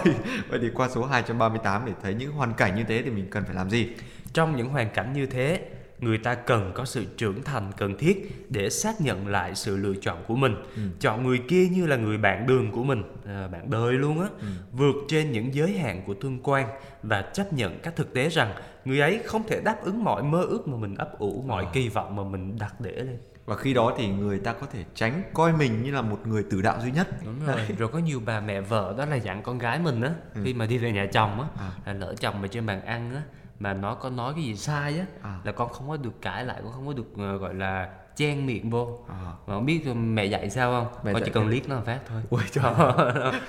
vậy 0.49 0.59
thì 0.63 0.71
qua 0.75 0.89
số 0.89 1.05
238 1.05 1.83
để 1.87 1.93
thấy 2.03 2.15
những 2.15 2.33
hoàn 2.33 2.55
cảnh 2.55 2.75
như 2.75 2.85
thế 2.89 3.03
thì 3.03 3.11
mình 3.11 3.31
cần 3.31 3.45
phải 3.45 3.55
làm 3.55 3.71
gì? 3.71 3.89
Trong 4.33 4.57
những 4.57 4.69
hoàn 4.69 4.91
cảnh 4.91 5.13
như 5.13 5.27
thế 5.27 5.61
người 6.01 6.19
ta 6.19 6.35
cần 6.35 6.73
có 6.75 6.85
sự 6.85 7.05
trưởng 7.17 7.43
thành 7.43 7.73
cần 7.77 7.97
thiết 7.99 8.47
để 8.49 8.71
xác 8.71 9.01
nhận 9.01 9.27
lại 9.27 9.55
sự 9.55 9.77
lựa 9.77 9.95
chọn 10.01 10.25
của 10.27 10.37
mình 10.37 10.55
ừ. 10.77 10.83
chọn 11.01 11.25
người 11.25 11.39
kia 11.49 11.69
như 11.69 11.87
là 11.87 11.97
người 11.97 12.19
bạn 12.19 12.47
đường 12.47 12.71
của 12.73 12.85
mình 12.85 13.03
à, 13.27 13.49
bạn 13.49 13.71
đời 13.71 13.93
luôn 13.93 14.21
á 14.21 14.29
ừ. 14.41 14.47
vượt 14.73 14.95
trên 15.09 15.33
những 15.33 15.55
giới 15.55 15.79
hạn 15.79 16.03
của 16.07 16.15
tương 16.15 16.39
quan 16.43 16.69
và 17.03 17.23
chấp 17.23 17.53
nhận 17.53 17.79
các 17.83 17.97
thực 17.97 18.15
tế 18.15 18.29
rằng 18.29 18.55
người 18.85 19.01
ấy 19.01 19.21
không 19.25 19.43
thể 19.49 19.61
đáp 19.61 19.77
ứng 19.83 20.05
mọi 20.05 20.23
mơ 20.23 20.43
ước 20.43 20.69
mà 20.69 20.77
mình 20.77 20.95
ấp 20.95 21.19
ủ 21.19 21.45
mọi 21.47 21.65
à. 21.65 21.71
kỳ 21.73 21.89
vọng 21.89 22.17
mà 22.17 22.23
mình 22.25 22.59
đặt 22.59 22.81
để 22.81 22.93
lên 22.93 23.19
và 23.49 23.57
khi 23.57 23.75
đó 23.75 23.95
thì 23.99 24.09
người 24.09 24.39
ta 24.39 24.53
có 24.53 24.67
thể 24.73 24.85
tránh 24.95 25.23
coi 25.35 25.53
mình 25.53 25.83
như 25.83 25.91
là 25.91 26.03
một 26.03 26.27
người 26.27 26.45
tử 26.51 26.63
đạo 26.63 26.79
duy 26.83 26.91
nhất 26.91 27.09
đúng 27.25 27.47
rồi 27.47 27.57
Đấy. 27.57 27.67
rồi 27.79 27.89
có 27.89 27.99
nhiều 27.99 28.21
bà 28.25 28.41
mẹ 28.41 28.61
vợ 28.61 28.95
đó 28.99 29.05
là 29.05 29.17
dặn 29.17 29.43
con 29.43 29.59
gái 29.59 29.79
mình 29.79 30.03
á 30.03 30.13
ừ. 30.35 30.41
khi 30.45 30.55
mà 30.55 30.67
đi 30.67 30.79
về 30.79 30.93
nhà 30.93 31.07
chồng 31.13 31.41
á 31.41 31.49
à. 31.59 31.71
là 31.87 31.93
lỡ 31.93 32.15
chồng 32.21 32.43
mà 32.43 32.49
trên 32.49 32.67
bàn 32.67 32.81
ăn 32.85 33.15
á 33.15 33.23
mà 33.61 33.75
nó 33.75 33.95
có 33.95 34.11
nói 34.11 34.35
cái 34.35 34.45
gì 34.45 34.57
sai 34.57 34.99
á 34.99 35.07
à. 35.23 35.39
là 35.45 35.53
con 35.53 35.69
không 35.73 35.89
có 35.89 35.97
được 35.97 36.23
cãi 36.23 36.45
lại 36.45 36.61
con 36.65 36.73
không 36.73 36.87
có 36.87 36.93
được 36.93 37.35
uh, 37.35 37.41
gọi 37.41 37.55
là 37.55 37.89
chen 38.17 38.47
miệng 38.47 38.71
vô. 38.71 38.99
À. 39.09 39.15
mà 39.47 39.55
không 39.55 39.67
biết 39.67 39.87
mẹ 39.95 40.25
dạy 40.25 40.51
sao 40.51 40.71
không? 40.71 41.05
Mẹ 41.05 41.13
con 41.13 41.23
chỉ 41.25 41.31
cần 41.31 41.49
liếc 41.49 41.69
nó 41.69 41.77
một 41.77 41.83
phát 41.87 41.99
thôi. 42.09 42.23
Ui, 42.31 42.41
trời. 42.53 42.65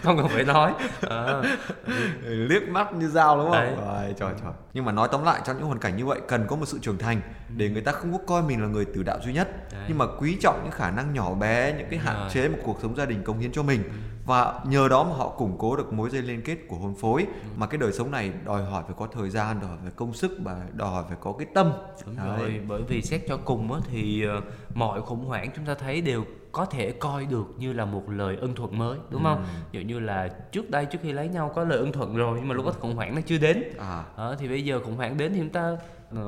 không 0.03 0.17
cần 0.17 0.27
phải 0.27 0.43
nói. 0.43 0.73
À. 1.09 1.41
liếc 2.23 2.69
mắt 2.69 2.93
như 2.93 3.07
dao 3.07 3.37
đúng 3.37 3.51
không? 3.51 3.75
Rồi, 3.75 4.13
trời 4.19 4.33
trời. 4.43 4.53
Nhưng 4.73 4.85
mà 4.85 4.91
nói 4.91 5.07
tóm 5.11 5.23
lại 5.23 5.41
trong 5.45 5.57
những 5.57 5.65
hoàn 5.65 5.79
cảnh 5.79 5.97
như 5.97 6.05
vậy 6.05 6.21
cần 6.27 6.45
có 6.47 6.55
một 6.55 6.65
sự 6.65 6.79
trưởng 6.81 6.97
thành 6.97 7.21
để 7.57 7.69
người 7.69 7.81
ta 7.81 7.91
không 7.91 8.11
có 8.11 8.19
coi 8.27 8.41
mình 8.41 8.61
là 8.61 8.67
người 8.67 8.85
tử 8.85 9.03
đạo 9.03 9.19
duy 9.23 9.33
nhất. 9.33 9.71
Đấy. 9.73 9.85
nhưng 9.87 9.97
mà 9.97 10.05
quý 10.19 10.37
trọng 10.41 10.61
những 10.63 10.71
khả 10.71 10.91
năng 10.91 11.13
nhỏ 11.13 11.33
bé 11.33 11.73
những 11.77 11.87
cái 11.89 11.99
hạn 11.99 12.29
chế 12.31 12.49
mà 12.49 12.57
cuộc 12.63 12.79
sống 12.81 12.95
gia 12.95 13.05
đình 13.05 13.23
công 13.23 13.39
hiến 13.39 13.51
cho 13.51 13.63
mình. 13.63 13.83
Ừ 13.83 13.91
và 14.29 14.59
nhờ 14.63 14.87
đó 14.87 15.03
mà 15.03 15.15
họ 15.15 15.29
củng 15.29 15.55
cố 15.57 15.75
được 15.75 15.93
mối 15.93 16.09
dây 16.09 16.21
liên 16.21 16.41
kết 16.41 16.57
của 16.67 16.75
hôn 16.75 16.95
phối 16.95 17.21
ừ. 17.21 17.49
mà 17.57 17.67
cái 17.67 17.77
đời 17.77 17.91
sống 17.91 18.11
này 18.11 18.31
đòi 18.45 18.65
hỏi 18.65 18.83
phải 18.87 18.95
có 18.99 19.07
thời 19.11 19.29
gian 19.29 19.59
đòi 19.59 19.69
hỏi 19.69 19.77
phải 19.81 19.91
công 19.95 20.13
sức 20.13 20.31
và 20.43 20.61
đòi 20.73 20.89
hỏi 20.89 21.03
phải 21.07 21.17
có 21.21 21.33
cái 21.39 21.47
tâm 21.53 21.71
đúng 22.05 22.15
Đấy. 22.17 22.39
rồi 22.39 22.61
bởi 22.67 22.81
vì 22.81 23.01
xét 23.01 23.21
cho 23.27 23.37
cùng 23.37 23.73
á, 23.73 23.79
thì 23.91 24.25
uh, 24.37 24.43
mọi 24.75 25.01
khủng 25.01 25.25
hoảng 25.25 25.51
chúng 25.55 25.65
ta 25.65 25.73
thấy 25.73 26.01
đều 26.01 26.25
có 26.51 26.65
thể 26.65 26.91
coi 26.91 27.25
được 27.25 27.45
như 27.57 27.73
là 27.73 27.85
một 27.85 28.03
lời 28.09 28.37
ân 28.41 28.55
thuận 28.55 28.77
mới 28.77 28.97
đúng 29.09 29.23
không? 29.23 29.37
Ừ. 29.37 29.59
Dụ 29.71 29.81
như 29.81 29.99
là 29.99 30.27
trước 30.27 30.69
đây 30.69 30.85
trước 30.85 30.99
khi 31.01 31.11
lấy 31.11 31.27
nhau 31.27 31.51
có 31.55 31.63
lời 31.63 31.79
ân 31.79 31.91
thuận 31.91 32.15
rồi 32.15 32.37
nhưng 32.39 32.47
mà 32.47 32.55
lúc 32.55 32.65
đó 32.65 32.71
khủng 32.79 32.95
hoảng 32.95 33.15
nó 33.15 33.21
chưa 33.25 33.37
đến. 33.37 33.63
À. 33.79 34.03
Đó, 34.17 34.35
thì 34.39 34.47
bây 34.47 34.63
giờ 34.63 34.79
khủng 34.85 34.95
hoảng 34.95 35.17
đến 35.17 35.33
thì 35.33 35.39
chúng 35.39 35.49
ta 35.49 35.77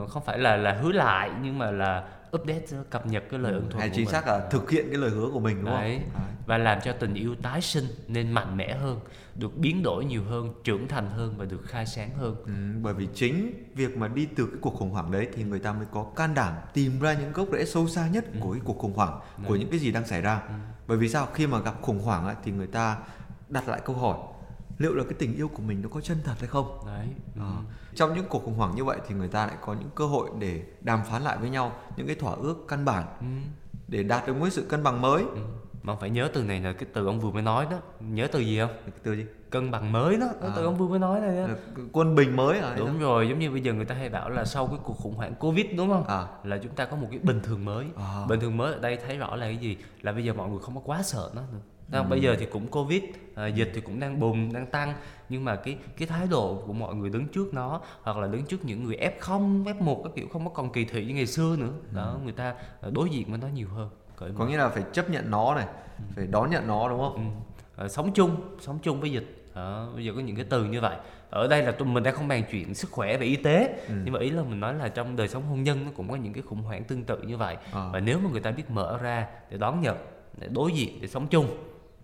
không 0.09 0.23
phải 0.25 0.37
là 0.37 0.55
là 0.55 0.73
hứa 0.73 0.91
lại 0.91 1.31
nhưng 1.43 1.57
mà 1.57 1.71
là 1.71 2.03
update 2.35 2.65
cập 2.89 3.07
nhật 3.07 3.23
cái 3.29 3.39
lời 3.39 3.53
ưng 3.53 3.69
thuận 3.69 3.79
hay 3.79 3.89
chính 3.93 4.09
xác 4.09 4.27
là 4.27 4.47
thực 4.49 4.69
hiện 4.69 4.85
cái 4.89 4.97
lời 4.97 5.09
hứa 5.09 5.29
của 5.33 5.39
mình 5.39 5.57
đúng 5.65 5.65
Đấy. 5.65 5.99
không 6.13 6.21
Đấy. 6.21 6.33
và 6.45 6.57
làm 6.57 6.79
cho 6.83 6.91
tình 6.91 7.13
yêu 7.13 7.35
tái 7.41 7.61
sinh 7.61 7.85
nên 8.07 8.31
mạnh 8.31 8.57
mẽ 8.57 8.73
hơn 8.73 8.99
được 9.35 9.57
biến 9.57 9.83
đổi 9.83 10.05
nhiều 10.05 10.23
hơn 10.23 10.53
trưởng 10.63 10.87
thành 10.87 11.09
hơn 11.09 11.33
và 11.37 11.45
được 11.45 11.61
khai 11.65 11.85
sáng 11.85 12.09
hơn 12.17 12.35
ừ, 12.45 12.51
bởi 12.81 12.93
vì 12.93 13.07
chính 13.13 13.63
việc 13.75 13.97
mà 13.97 14.07
đi 14.07 14.27
từ 14.35 14.45
cái 14.45 14.57
cuộc 14.61 14.75
khủng 14.75 14.89
hoảng 14.89 15.11
đấy 15.11 15.27
thì 15.33 15.43
người 15.43 15.59
ta 15.59 15.73
mới 15.73 15.85
có 15.91 16.03
can 16.15 16.33
đảm 16.33 16.53
tìm 16.73 16.99
ra 16.99 17.13
những 17.13 17.31
gốc 17.33 17.47
rễ 17.51 17.65
sâu 17.65 17.87
xa 17.87 18.07
nhất 18.07 18.25
ừ. 18.33 18.39
của 18.41 18.51
cái 18.51 18.61
cuộc 18.65 18.77
khủng 18.77 18.93
hoảng 18.93 19.19
đấy. 19.37 19.45
của 19.47 19.55
những 19.55 19.69
cái 19.69 19.79
gì 19.79 19.91
đang 19.91 20.07
xảy 20.07 20.21
ra 20.21 20.41
ừ. 20.47 20.53
bởi 20.87 20.97
vì 20.97 21.09
sao 21.09 21.27
khi 21.33 21.47
mà 21.47 21.59
gặp 21.59 21.81
khủng 21.81 21.99
hoảng 21.99 22.25
ấy, 22.25 22.35
thì 22.43 22.51
người 22.51 22.67
ta 22.67 22.97
đặt 23.49 23.67
lại 23.67 23.81
câu 23.85 23.95
hỏi 23.95 24.17
liệu 24.81 24.93
là 24.93 25.03
cái 25.03 25.13
tình 25.19 25.35
yêu 25.35 25.47
của 25.47 25.61
mình 25.61 25.81
nó 25.81 25.89
có 25.89 26.01
chân 26.01 26.17
thật 26.23 26.33
hay 26.39 26.47
không 26.47 26.79
đấy 26.85 27.07
ừ. 27.35 27.41
à, 27.41 27.51
trong 27.95 28.13
những 28.15 28.25
cuộc 28.29 28.43
khủng 28.45 28.53
hoảng 28.53 28.75
như 28.75 28.85
vậy 28.85 28.97
thì 29.07 29.15
người 29.15 29.27
ta 29.27 29.47
lại 29.47 29.55
có 29.61 29.73
những 29.73 29.89
cơ 29.95 30.05
hội 30.05 30.29
để 30.39 30.63
đàm 30.81 30.99
phán 31.09 31.21
lại 31.21 31.37
với 31.37 31.49
nhau 31.49 31.75
những 31.97 32.07
cái 32.07 32.15
thỏa 32.15 32.33
ước 32.33 32.65
căn 32.67 32.85
bản 32.85 33.05
ừ. 33.19 33.25
để 33.87 34.03
đạt 34.03 34.27
được 34.27 34.35
một 34.35 34.49
sự 34.49 34.65
cân 34.69 34.83
bằng 34.83 35.01
mới 35.01 35.23
ừ. 35.23 35.41
mà 35.83 35.95
phải 35.95 36.09
nhớ 36.09 36.29
từ 36.33 36.43
này 36.43 36.61
là 36.61 36.73
cái 36.73 36.85
từ 36.93 37.05
ông 37.05 37.19
vừa 37.19 37.31
mới 37.31 37.41
nói 37.41 37.67
đó 37.71 37.77
nhớ 37.99 38.27
từ 38.31 38.39
gì 38.39 38.59
không 38.59 38.71
cái 38.85 38.91
từ 39.03 39.15
gì 39.15 39.25
cân 39.49 39.71
bằng 39.71 39.91
mới 39.91 40.17
đó 40.17 40.27
à. 40.41 40.49
từ 40.55 40.65
ông 40.65 40.77
vừa 40.77 40.87
mới 40.87 40.99
nói 40.99 41.19
này 41.19 41.47
đó. 41.47 41.53
quân 41.91 42.15
bình 42.15 42.35
mới 42.35 42.59
à 42.59 42.75
đúng 42.77 42.99
rồi 42.99 43.29
giống 43.29 43.39
như 43.39 43.51
bây 43.51 43.61
giờ 43.61 43.73
người 43.73 43.85
ta 43.85 43.95
hay 43.95 44.09
bảo 44.09 44.29
là 44.29 44.45
sau 44.45 44.67
cái 44.67 44.77
cuộc 44.83 44.97
khủng 44.97 45.15
hoảng 45.15 45.35
covid 45.35 45.65
đúng 45.77 45.89
không 45.89 46.07
à. 46.07 46.27
là 46.43 46.57
chúng 46.63 46.71
ta 46.71 46.85
có 46.85 46.95
một 46.95 47.07
cái 47.09 47.19
bình 47.19 47.39
thường 47.43 47.65
mới 47.65 47.85
à. 47.97 48.25
bình 48.29 48.39
thường 48.39 48.57
mới 48.57 48.73
ở 48.73 48.79
đây 48.79 48.97
thấy 49.07 49.17
rõ 49.17 49.35
là 49.35 49.45
cái 49.45 49.57
gì 49.57 49.77
là 50.01 50.11
bây 50.11 50.23
giờ 50.23 50.33
mọi 50.33 50.49
người 50.49 50.59
không 50.59 50.75
có 50.75 50.81
quá 50.85 51.03
sợ 51.03 51.31
nó 51.35 51.41
nữa 51.53 51.59
Ừ. 51.91 52.03
Bây 52.03 52.21
giờ 52.21 52.35
thì 52.39 52.45
cũng 52.45 52.67
Covid, 52.67 53.03
à, 53.35 53.47
dịch 53.47 53.71
thì 53.75 53.81
cũng 53.81 53.99
đang 53.99 54.19
bùng, 54.19 54.53
đang 54.53 54.65
tăng 54.65 54.93
nhưng 55.29 55.45
mà 55.45 55.55
cái 55.55 55.77
cái 55.97 56.07
thái 56.07 56.27
độ 56.27 56.63
của 56.67 56.73
mọi 56.73 56.95
người 56.95 57.09
đứng 57.09 57.27
trước 57.27 57.53
nó 57.53 57.81
hoặc 58.01 58.17
là 58.17 58.27
đứng 58.27 58.45
trước 58.45 58.65
những 58.65 58.83
người 58.83 58.97
F0, 58.97 59.63
F1 59.63 60.03
các 60.03 60.11
kiểu 60.15 60.27
không 60.33 60.45
có 60.45 60.51
còn 60.53 60.71
kỳ 60.71 60.85
thị 60.85 61.05
như 61.05 61.13
ngày 61.13 61.27
xưa 61.27 61.55
nữa. 61.59 61.73
Ừ. 61.91 61.95
Đó, 61.95 62.19
người 62.23 62.33
ta 62.33 62.55
à, 62.81 62.89
đối 62.91 63.09
diện 63.09 63.29
với 63.29 63.39
nó 63.41 63.47
nhiều 63.47 63.67
hơn. 63.67 63.89
Có 64.37 64.45
nghĩa 64.45 64.57
là 64.57 64.69
phải 64.69 64.83
chấp 64.93 65.09
nhận 65.09 65.31
nó 65.31 65.55
này, 65.55 65.65
ừ. 65.97 66.03
phải 66.15 66.27
đón 66.27 66.49
nhận 66.49 66.67
nó 66.67 66.89
đúng 66.89 66.99
không? 66.99 67.15
Ừ. 67.77 67.83
À, 67.83 67.87
sống 67.87 68.13
chung, 68.13 68.35
sống 68.59 68.79
chung 68.81 69.01
với 69.01 69.11
dịch. 69.11 69.37
Đó, 69.55 69.89
bây 69.95 70.05
giờ 70.05 70.11
có 70.15 70.21
những 70.21 70.35
cái 70.35 70.45
từ 70.49 70.65
như 70.65 70.81
vậy 70.81 70.97
ở 71.31 71.47
đây 71.47 71.63
là 71.63 71.71
tụi 71.71 71.87
mình 71.87 72.03
đang 72.03 72.15
không 72.15 72.27
bàn 72.27 72.43
chuyện 72.51 72.73
sức 72.73 72.91
khỏe 72.91 73.17
và 73.17 73.23
y 73.23 73.35
tế 73.35 73.75
ừ. 73.87 73.93
nhưng 74.03 74.13
mà 74.13 74.19
ý 74.19 74.29
là 74.29 74.43
mình 74.43 74.59
nói 74.59 74.73
là 74.73 74.87
trong 74.89 75.15
đời 75.15 75.27
sống 75.27 75.43
hôn 75.43 75.63
nhân 75.63 75.85
nó 75.85 75.91
cũng 75.95 76.09
có 76.09 76.15
những 76.15 76.33
cái 76.33 76.43
khủng 76.43 76.61
hoảng 76.61 76.83
tương 76.83 77.03
tự 77.03 77.21
như 77.21 77.37
vậy 77.37 77.57
à. 77.73 77.89
và 77.93 77.99
nếu 77.99 78.19
mà 78.19 78.29
người 78.31 78.41
ta 78.41 78.51
biết 78.51 78.69
mở 78.69 78.97
ra 79.01 79.27
để 79.49 79.57
đón 79.57 79.81
nhận 79.81 79.97
để 80.37 80.47
đối 80.51 80.71
diện 80.71 81.01
để 81.01 81.07
sống 81.07 81.27
chung 81.27 81.47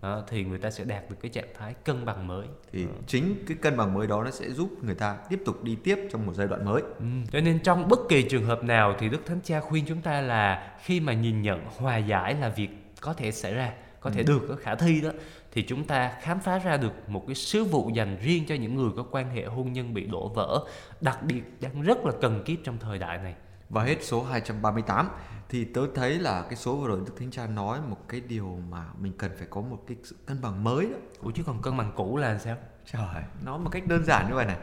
đó, 0.02 0.22
thì 0.28 0.44
người 0.44 0.58
ta 0.58 0.70
sẽ 0.70 0.84
đạt 0.84 1.10
được 1.10 1.16
cái 1.20 1.30
trạng 1.30 1.48
thái 1.58 1.74
cân 1.84 2.04
bằng 2.04 2.26
mới 2.26 2.46
thì 2.72 2.84
đó. 2.84 2.90
chính 3.06 3.44
cái 3.46 3.56
cân 3.60 3.76
bằng 3.76 3.94
mới 3.94 4.06
đó 4.06 4.24
nó 4.24 4.30
sẽ 4.30 4.50
giúp 4.50 4.70
người 4.82 4.94
ta 4.94 5.16
tiếp 5.28 5.42
tục 5.44 5.64
đi 5.64 5.76
tiếp 5.84 5.98
trong 6.12 6.26
một 6.26 6.32
giai 6.34 6.46
đoạn 6.46 6.64
mới 6.64 6.82
ừ. 6.98 7.04
cho 7.32 7.40
nên 7.40 7.58
trong 7.58 7.88
bất 7.88 7.98
kỳ 8.08 8.22
trường 8.22 8.44
hợp 8.44 8.64
nào 8.64 8.94
thì 8.98 9.08
đức 9.08 9.26
thánh 9.26 9.40
cha 9.44 9.60
khuyên 9.60 9.84
chúng 9.88 10.00
ta 10.00 10.20
là 10.20 10.76
khi 10.84 11.00
mà 11.00 11.12
nhìn 11.12 11.42
nhận 11.42 11.64
hòa 11.76 11.96
giải 11.96 12.34
là 12.34 12.48
việc 12.48 12.68
có 13.00 13.12
thể 13.12 13.32
xảy 13.32 13.54
ra 13.54 13.72
có 14.00 14.10
thể 14.10 14.20
ừ. 14.20 14.26
được 14.26 14.46
có 14.48 14.56
khả 14.56 14.74
thi 14.74 15.00
đó 15.00 15.10
thì 15.52 15.62
chúng 15.62 15.84
ta 15.84 16.12
khám 16.20 16.40
phá 16.40 16.58
ra 16.58 16.76
được 16.76 17.08
một 17.08 17.24
cái 17.26 17.34
sứ 17.34 17.64
vụ 17.64 17.90
dành 17.94 18.16
riêng 18.22 18.44
cho 18.48 18.54
những 18.54 18.74
người 18.74 18.90
có 18.96 19.04
quan 19.10 19.30
hệ 19.30 19.44
hôn 19.44 19.72
nhân 19.72 19.94
bị 19.94 20.06
đổ 20.06 20.28
vỡ 20.28 20.64
đặc 21.00 21.22
biệt 21.22 21.42
đang 21.60 21.82
rất 21.82 22.04
là 22.04 22.12
cần 22.20 22.42
kiếp 22.44 22.58
trong 22.64 22.78
thời 22.78 22.98
đại 22.98 23.18
này 23.18 23.34
và 23.70 23.84
hết 23.84 23.96
số 24.02 24.22
238 24.22 25.08
thì 25.48 25.64
tớ 25.64 25.86
thấy 25.94 26.18
là 26.18 26.42
cái 26.42 26.56
số 26.56 26.76
vừa 26.76 26.88
rồi 26.88 27.00
Đức 27.06 27.12
Thánh 27.18 27.30
Cha 27.30 27.46
nói 27.46 27.80
một 27.88 28.08
cái 28.08 28.20
điều 28.20 28.58
mà 28.70 28.86
mình 28.98 29.12
cần 29.18 29.30
phải 29.38 29.46
có 29.50 29.60
một 29.60 29.84
cái 29.86 29.96
sự 30.04 30.16
cân 30.26 30.40
bằng 30.40 30.64
mới 30.64 30.86
đó. 30.90 30.96
Ủa 31.22 31.30
chứ 31.30 31.42
còn 31.46 31.62
cân 31.62 31.76
bằng 31.76 31.92
cũ 31.96 32.16
là 32.16 32.38
sao? 32.38 32.56
Trời, 32.92 33.22
nói 33.44 33.58
một 33.58 33.70
cách 33.72 33.86
đơn 33.86 34.04
giản 34.04 34.28
như 34.28 34.34
vậy 34.34 34.46
này 34.46 34.56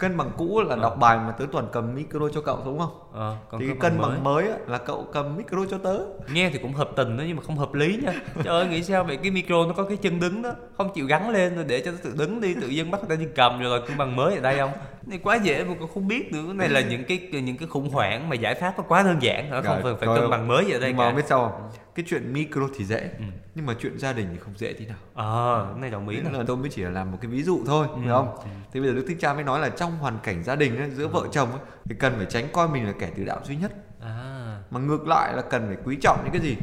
cân 0.00 0.16
bằng 0.16 0.30
cũ 0.36 0.60
là 0.60 0.74
ờ. 0.74 0.82
đọc 0.82 0.96
bài 0.98 1.18
mà 1.18 1.32
tớ 1.32 1.44
toàn 1.52 1.66
cầm 1.72 1.94
micro 1.94 2.28
cho 2.34 2.40
cậu 2.40 2.62
đúng 2.64 2.78
không? 2.78 3.00
Ờ, 3.12 3.36
còn 3.50 3.60
thì 3.60 3.66
cái 3.66 3.76
cân 3.80 4.00
bằng 4.00 4.24
mới, 4.24 4.44
mới 4.44 4.58
là 4.66 4.78
cậu 4.78 5.06
cầm 5.12 5.36
micro 5.36 5.58
cho 5.70 5.78
tớ. 5.78 5.98
Nghe 6.32 6.50
thì 6.50 6.58
cũng 6.58 6.72
hợp 6.72 6.90
tình 6.96 7.16
đó 7.16 7.24
nhưng 7.26 7.36
mà 7.36 7.42
không 7.42 7.56
hợp 7.56 7.74
lý 7.74 7.98
nha. 8.02 8.12
Trời 8.44 8.60
ơi 8.60 8.66
nghĩ 8.66 8.82
sao 8.82 9.04
vậy? 9.04 9.16
Cái 9.16 9.30
micro 9.30 9.66
nó 9.66 9.72
có 9.72 9.84
cái 9.84 9.96
chân 9.96 10.20
đứng 10.20 10.42
đó 10.42 10.50
không 10.76 10.92
chịu 10.94 11.06
gắn 11.06 11.30
lên 11.30 11.54
rồi 11.54 11.64
để 11.68 11.82
cho 11.84 11.90
nó 11.90 11.96
tự 12.02 12.14
đứng 12.18 12.40
đi 12.40 12.54
tự 12.54 12.68
nhiên 12.68 12.90
bắt 12.90 13.00
người 13.00 13.16
ta 13.16 13.24
đi 13.24 13.28
cầm 13.34 13.60
rồi 13.60 13.80
cân 13.88 13.98
bằng 13.98 14.16
mới 14.16 14.34
ở 14.34 14.40
đây 14.40 14.58
không? 14.58 14.70
Này 15.06 15.18
quá 15.18 15.36
dễ 15.36 15.64
mà 15.64 15.74
cũng 15.78 15.90
không 15.94 16.08
biết 16.08 16.32
nữa. 16.32 16.42
Cái 16.46 16.54
này 16.54 16.68
là 16.68 16.80
những 16.90 17.04
cái 17.04 17.18
những 17.32 17.56
cái 17.56 17.68
khủng 17.68 17.90
hoảng 17.90 18.28
mà 18.28 18.36
giải 18.36 18.54
pháp 18.54 18.74
nó 18.76 18.84
quá 18.88 19.02
đơn 19.02 19.16
giản. 19.20 19.50
Hả 19.50 19.62
không 19.62 19.82
phải, 19.82 19.94
phải 20.00 20.08
cân 20.16 20.30
bằng 20.30 20.48
mới 20.48 20.72
ở 20.72 20.80
đây 20.80 20.92
mà 20.92 21.10
cả. 21.10 21.16
biết 21.16 21.24
sao 21.26 21.48
không 21.48 21.70
cái 21.94 22.04
chuyện 22.08 22.32
micro 22.32 22.68
thì 22.76 22.84
dễ 22.84 23.10
ừ. 23.18 23.24
nhưng 23.54 23.66
mà 23.66 23.74
chuyện 23.80 23.98
gia 23.98 24.12
đình 24.12 24.28
thì 24.32 24.38
không 24.38 24.52
dễ 24.56 24.72
tí 24.72 24.86
nào 24.86 24.96
ờ 25.14 25.72
à, 25.74 25.80
này 25.80 25.90
đồng 25.90 26.08
ý 26.08 26.20
là 26.32 26.44
tôi 26.46 26.56
mới 26.56 26.70
chỉ 26.70 26.82
là 26.82 26.90
làm 26.90 27.10
một 27.10 27.18
cái 27.20 27.30
ví 27.30 27.42
dụ 27.42 27.60
thôi 27.66 27.86
ừ. 27.90 27.96
đúng 27.96 28.08
không 28.08 28.36
ừ. 28.38 28.50
thì 28.72 28.80
bây 28.80 28.88
giờ 28.88 28.94
đức 28.94 29.04
thích 29.08 29.16
cha 29.20 29.34
mới 29.34 29.44
nói 29.44 29.60
là 29.60 29.68
trong 29.68 29.96
hoàn 29.96 30.18
cảnh 30.22 30.44
gia 30.44 30.56
đình 30.56 30.78
ấy, 30.78 30.90
giữa 30.90 31.04
ừ. 31.04 31.08
vợ 31.08 31.28
chồng 31.32 31.50
ấy, 31.50 31.60
thì 31.84 31.94
cần 31.98 32.12
phải 32.16 32.26
tránh 32.26 32.46
coi 32.52 32.68
mình 32.68 32.86
là 32.86 32.92
kẻ 32.98 33.10
từ 33.16 33.24
đạo 33.24 33.40
duy 33.44 33.56
nhất 33.56 33.72
à. 34.00 34.62
mà 34.70 34.80
ngược 34.80 35.06
lại 35.06 35.36
là 35.36 35.42
cần 35.42 35.66
phải 35.66 35.76
quý 35.84 35.98
trọng 36.02 36.20
những 36.24 36.32
cái 36.32 36.42
gì 36.42 36.56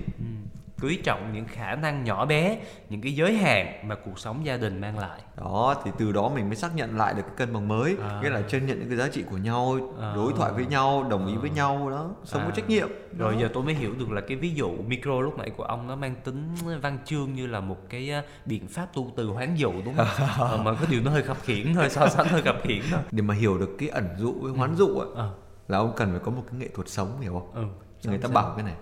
quý 0.82 1.00
trọng 1.04 1.34
những 1.34 1.46
khả 1.46 1.76
năng 1.76 2.04
nhỏ 2.04 2.26
bé 2.26 2.60
những 2.90 3.02
cái 3.02 3.16
giới 3.16 3.34
hạn 3.34 3.88
mà 3.88 3.96
cuộc 3.96 4.20
sống 4.20 4.46
gia 4.46 4.58
đình 4.58 4.82
mang 4.82 5.00
lại 5.00 5.20
đó 5.38 5.76
thì 5.84 5.92
từ 5.98 6.12
đó 6.12 6.30
mình 6.36 6.48
mới 6.48 6.56
xác 6.56 6.76
nhận 6.76 6.98
lại 6.98 7.14
được 7.14 7.22
cái 7.22 7.36
cân 7.38 7.54
bằng 7.54 7.68
mới 7.68 7.96
à. 8.02 8.20
nghĩa 8.24 8.30
là 8.30 8.42
chân 8.42 8.66
nhận 8.66 8.80
những 8.80 8.88
cái 8.90 8.98
giá 8.98 9.08
trị 9.08 9.24
của 9.32 9.38
nhau 9.38 9.78
à. 10.02 10.14
đối 10.16 10.34
thoại 10.34 10.52
với 10.54 10.66
nhau 10.66 11.08
đồng 11.10 11.28
ý 11.28 11.34
à. 11.34 11.40
với 11.42 11.50
nhau 11.50 11.90
đó 11.90 12.10
sống 12.24 12.42
à. 12.42 12.46
có 12.46 12.52
trách 12.56 12.70
nhiệm 12.70 12.88
rồi 13.18 13.34
đó. 13.34 13.40
giờ 13.40 13.50
tôi 13.54 13.64
mới 13.64 13.74
hiểu 13.74 13.94
được 14.00 14.12
là 14.12 14.22
cái 14.22 14.38
ví 14.38 14.54
dụ 14.54 14.72
micro 14.88 15.22
lúc 15.22 15.38
nãy 15.38 15.50
của 15.58 15.64
ông 15.64 15.88
nó 15.88 15.96
mang 15.96 16.16
tính 16.24 16.56
văn 16.82 16.98
chương 17.06 17.34
như 17.34 17.48
là 17.48 17.60
một 17.60 17.78
cái 17.90 18.14
biện 18.46 18.68
pháp 18.68 18.88
tu 18.94 19.12
từ 19.16 19.28
hoán 19.28 19.56
dụ 19.56 19.74
đúng 19.86 19.96
không 19.98 20.08
à, 20.52 20.58
mà 20.64 20.74
cái 20.74 20.86
điều 20.90 21.02
nó 21.02 21.12
hơi 21.12 21.24
khập 21.24 21.38
khiển 21.42 21.74
thôi 21.74 21.90
so 21.90 22.08
sánh 22.08 22.28
hơi 22.28 22.42
khập 22.42 22.58
khiển 22.64 22.82
thôi 22.92 23.00
để 23.12 23.22
mà 23.22 23.34
hiểu 23.34 23.58
được 23.58 23.76
cái 23.78 23.90
ẩn 23.90 24.08
dụ 24.18 24.34
với 24.34 24.52
hoán 24.52 24.76
dụ 24.76 24.88
ấy, 24.88 25.08
à. 25.18 25.30
là 25.68 25.78
ông 25.78 25.94
cần 25.96 26.12
phải 26.12 26.20
có 26.24 26.32
một 26.32 26.44
cái 26.52 26.60
nghệ 26.60 26.70
thuật 26.76 26.90
sống 26.90 27.22
hiểu 27.22 27.34
không 27.34 27.52
ừ. 27.54 28.10
người 28.10 28.18
ta 28.18 28.30
bảo 28.34 28.54
cái 28.56 28.64
này 28.66 28.76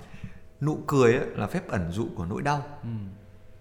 nụ 0.62 0.78
cười 0.88 1.14
ấy 1.14 1.28
là 1.36 1.48
phép 1.48 1.68
ẩn 1.68 1.92
dụ 1.92 2.06
của 2.16 2.26
nỗi 2.26 2.42
đau. 2.42 2.64
Ừ. 2.84 2.90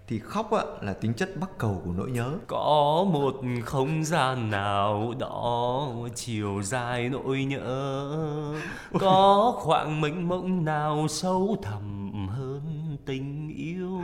thì 0.09 0.19
khóc 0.19 0.53
á, 0.53 0.63
là 0.81 0.93
tính 0.93 1.15
chất 1.15 1.31
bắc 1.41 1.59
cầu 1.59 1.83
của 1.85 1.93
nỗi 1.93 2.11
nhớ. 2.11 2.33
Có 2.47 3.05
một 3.13 3.35
không 3.65 4.05
gian 4.05 4.51
nào 4.51 5.15
đó 5.19 5.89
chiều 6.15 6.63
dài 6.63 7.09
nỗi 7.09 7.45
nhớ? 7.45 8.09
Có 9.01 9.53
khoảng 9.57 10.01
mênh 10.01 10.29
mông 10.29 10.65
nào 10.65 11.07
sâu 11.09 11.57
thẳm 11.63 12.29
hơn 12.29 12.97
tình 13.07 13.44
yêu. 13.49 14.03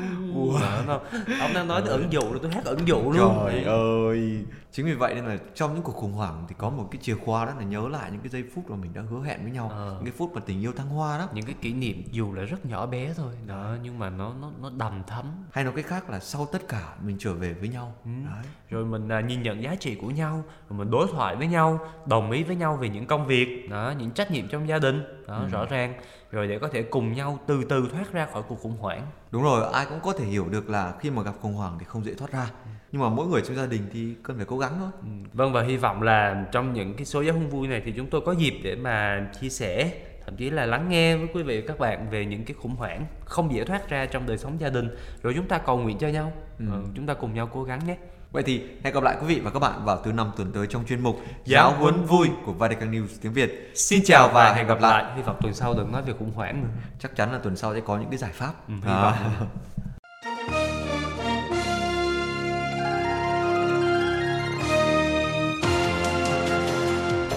Đó, 0.61 0.83
đó. 0.87 1.01
Ông 1.41 1.55
đang 1.55 1.69
nói 1.69 1.83
ẩn 1.87 2.07
dụ 2.11 2.21
rồi 2.21 2.39
tôi 2.43 2.51
hát 2.53 2.65
ẩn 2.65 2.79
dụ 2.85 3.13
luôn. 3.13 3.35
Trời 3.45 3.65
ơi. 3.65 4.45
Chính 4.73 4.87
vì 4.87 4.95
vậy 4.95 5.15
nên 5.15 5.25
là 5.25 5.39
trong 5.55 5.75
những 5.75 5.83
cuộc 5.83 5.93
khủng 5.93 6.13
hoảng 6.13 6.45
thì 6.49 6.55
có 6.59 6.71
một 6.71 6.89
cái 6.91 6.99
chìa 7.03 7.15
khóa 7.15 7.45
đó 7.45 7.53
là 7.59 7.65
nhớ 7.65 7.89
lại 7.89 8.11
những 8.11 8.21
cái 8.21 8.29
giây 8.29 8.45
phút 8.55 8.71
mà 8.71 8.77
mình 8.77 8.95
đã 8.95 9.03
hứa 9.11 9.23
hẹn 9.23 9.43
với 9.43 9.51
nhau. 9.51 9.69
Ờ. 9.69 9.93
Những 9.95 10.05
cái 10.05 10.13
phút 10.17 10.33
mà 10.35 10.41
tình 10.47 10.61
yêu 10.61 10.73
thăng 10.73 10.89
hoa 10.89 11.19
đó. 11.19 11.29
Những 11.35 11.45
cái 11.45 11.55
kỷ 11.61 11.73
niệm 11.73 12.03
dù 12.11 12.33
là 12.33 12.43
rất 12.43 12.67
nhỏ 12.67 12.87
bé 12.87 13.13
thôi 13.17 13.33
đó 13.47 13.77
Nhưng 13.83 13.99
mà 13.99 14.11
nó 14.11 14.33
nó 14.41 14.51
nó 14.61 14.71
đầm 14.77 15.03
thấm 15.07 15.27
Hay 15.53 15.65
nói 15.65 15.73
cách 15.77 15.87
khác 15.87 16.11
là 16.11 16.21
sau 16.21 16.49
tất 16.53 16.69
cả 16.69 16.95
mình 17.03 17.17
trở 17.19 17.35
về 17.35 17.53
với 17.53 17.69
nhau. 17.69 17.95
Đấy. 18.05 18.45
rồi 18.71 18.85
mình 18.85 19.09
à, 19.09 19.21
nhìn 19.21 19.43
nhận 19.43 19.63
giá 19.63 19.75
trị 19.75 19.95
của 19.95 20.11
nhau 20.11 20.45
rồi 20.71 20.79
mình 20.79 20.91
đối 20.91 21.07
thoại 21.13 21.37
với 21.37 21.47
nhau 21.47 21.81
đồng 22.07 22.31
ý 22.31 22.43
với 22.43 22.57
nhau 22.57 22.77
về 22.77 22.89
những 22.89 23.07
công 23.07 23.27
việc 23.27 23.71
đó 23.71 23.93
những 23.99 24.11
trách 24.11 24.31
nhiệm 24.31 24.49
trong 24.49 24.69
gia 24.69 24.79
đình. 24.79 25.03
Đó 25.27 25.45
rõ 25.51 25.65
ràng. 25.65 25.95
Rồi 26.31 26.47
để 26.47 26.59
có 26.59 26.69
thể 26.69 26.83
cùng 26.83 27.13
nhau 27.13 27.39
từ 27.47 27.65
từ 27.65 27.89
thoát 27.93 28.13
ra 28.13 28.27
khỏi 28.33 28.43
cuộc 28.49 28.61
khủng 28.61 28.77
hoảng 28.77 29.07
Đúng 29.31 29.43
rồi, 29.43 29.73
ai 29.73 29.87
cũng 29.89 30.01
có 30.03 30.13
thể 30.13 30.25
hiểu 30.25 30.49
được 30.49 30.71
là 30.71 30.95
khi 31.01 31.11
mà 31.11 31.23
gặp 31.23 31.35
khủng 31.41 31.55
hoảng 31.55 31.77
thì 31.79 31.85
không 31.89 32.05
dễ 32.05 32.15
thoát 32.15 32.33
ra. 32.33 32.51
Nhưng 32.93 33.03
mà 33.03 33.09
mỗi 33.09 33.27
người 33.27 33.43
trong 33.47 33.57
gia 33.57 33.67
đình 33.67 33.83
thì 33.93 34.15
cần 34.23 34.37
phải 34.37 34.47
cố 34.47 34.59
gắng 34.59 34.73
thôi. 34.79 35.13
Vâng 35.33 35.53
và 35.53 35.63
hy 35.63 35.77
vọng 35.77 36.03
là 36.03 36.45
trong 36.53 36.73
những 36.73 36.95
cái 36.95 37.07
số 37.07 37.21
giáo 37.21 37.33
không 37.33 37.51
vui 37.51 37.69
này 37.69 37.83
thì 37.85 37.93
chúng 37.97 38.11
tôi 38.11 38.21
có 38.27 38.33
dịp 38.33 38.61
để 38.63 38.77
mà 38.77 39.27
chia 39.41 39.49
sẻ 39.49 39.93
thậm 40.25 40.37
chí 40.37 40.51
là 40.51 40.67
lắng 40.67 40.89
nghe 40.89 41.17
với 41.17 41.29
quý 41.35 41.43
vị 41.43 41.61
và 41.61 41.67
các 41.69 41.79
bạn 41.79 42.11
về 42.11 42.27
những 42.27 42.45
cái 42.45 42.55
khủng 42.61 42.77
hoảng 42.77 43.07
không 43.25 43.55
dễ 43.55 43.65
thoát 43.65 43.89
ra 43.89 44.07
trong 44.07 44.27
đời 44.27 44.39
sống 44.39 44.61
gia 44.61 44.69
đình. 44.69 44.89
Rồi 45.23 45.33
chúng 45.37 45.49
ta 45.49 45.59
cầu 45.59 45.79
nguyện 45.79 45.99
cho 45.99 46.09
nhau. 46.09 46.33
Ờ, 46.71 46.83
chúng 46.97 47.07
ta 47.07 47.15
cùng 47.15 47.35
nhau 47.35 47.49
cố 47.53 47.65
gắng 47.65 47.81
nhé 47.87 47.97
Vậy 48.33 48.43
thì 48.47 48.61
hẹn 48.85 48.95
gặp 48.95 49.03
lại 49.03 49.17
quý 49.21 49.27
vị 49.35 49.41
và 49.41 49.51
các 49.51 49.59
bạn 49.59 49.85
vào 49.85 50.03
thứ 50.05 50.13
năm 50.13 50.31
tuần 50.37 50.53
tới 50.53 50.67
trong 50.67 50.85
chuyên 50.87 51.01
mục 51.01 51.21
Giáo 51.45 51.73
huấn 51.79 52.05
vui 52.07 52.29
của 52.47 52.53
Vatican 52.53 52.93
News 52.93 53.07
tiếng 53.23 53.33
Việt 53.33 53.71
xin 53.75 54.01
chào 54.05 54.29
và 54.29 54.53
hẹn 54.55 54.67
gặp 54.67 54.81
lại 54.81 55.05
hy 55.17 55.23
vọng 55.23 55.37
tuần 55.43 55.55
sau 55.55 55.75
đừng 55.75 55.93
nói 55.93 56.03
về 56.03 56.13
khủng 56.19 56.33
hoảng 56.35 56.63
nữa 56.63 56.69
Chắc 56.99 57.17
chắn 57.17 57.33
là 57.33 57.39
tuần 57.39 57.57
sau 57.57 57.75
sẽ 57.75 57.81
có 57.87 57.99
những 57.99 58.11
cái 58.11 58.19
giải 58.19 58.33
pháp 58.35 58.53
Ừ, 58.69 58.75
hy 58.85 58.91
À. 58.93 59.03
vọng. 59.39 59.47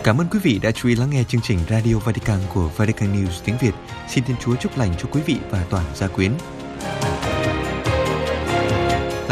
Cảm 0.04 0.18
ơn 0.22 0.28
quý 0.32 0.40
vị 0.44 0.60
đã 0.64 0.72
chú 0.72 0.90
ý 0.90 0.96
lắng 0.96 1.10
nghe 1.10 1.24
chương 1.24 1.42
trình 1.42 1.60
Radio 1.70 1.96
Vatican 1.98 2.40
của 2.54 2.70
Vatican 2.78 3.14
News 3.16 3.42
tiếng 3.46 3.58
Việt. 3.62 3.72
Xin 4.08 4.24
Thiên 4.24 4.38
Chúa 4.38 4.56
chúc 4.56 4.78
lành 4.78 4.94
cho 4.98 5.10
quý 5.12 5.22
vị 5.26 5.38
và 5.50 5.66
toàn 5.70 5.86
gia 5.96 6.08
quyến. 6.08 6.32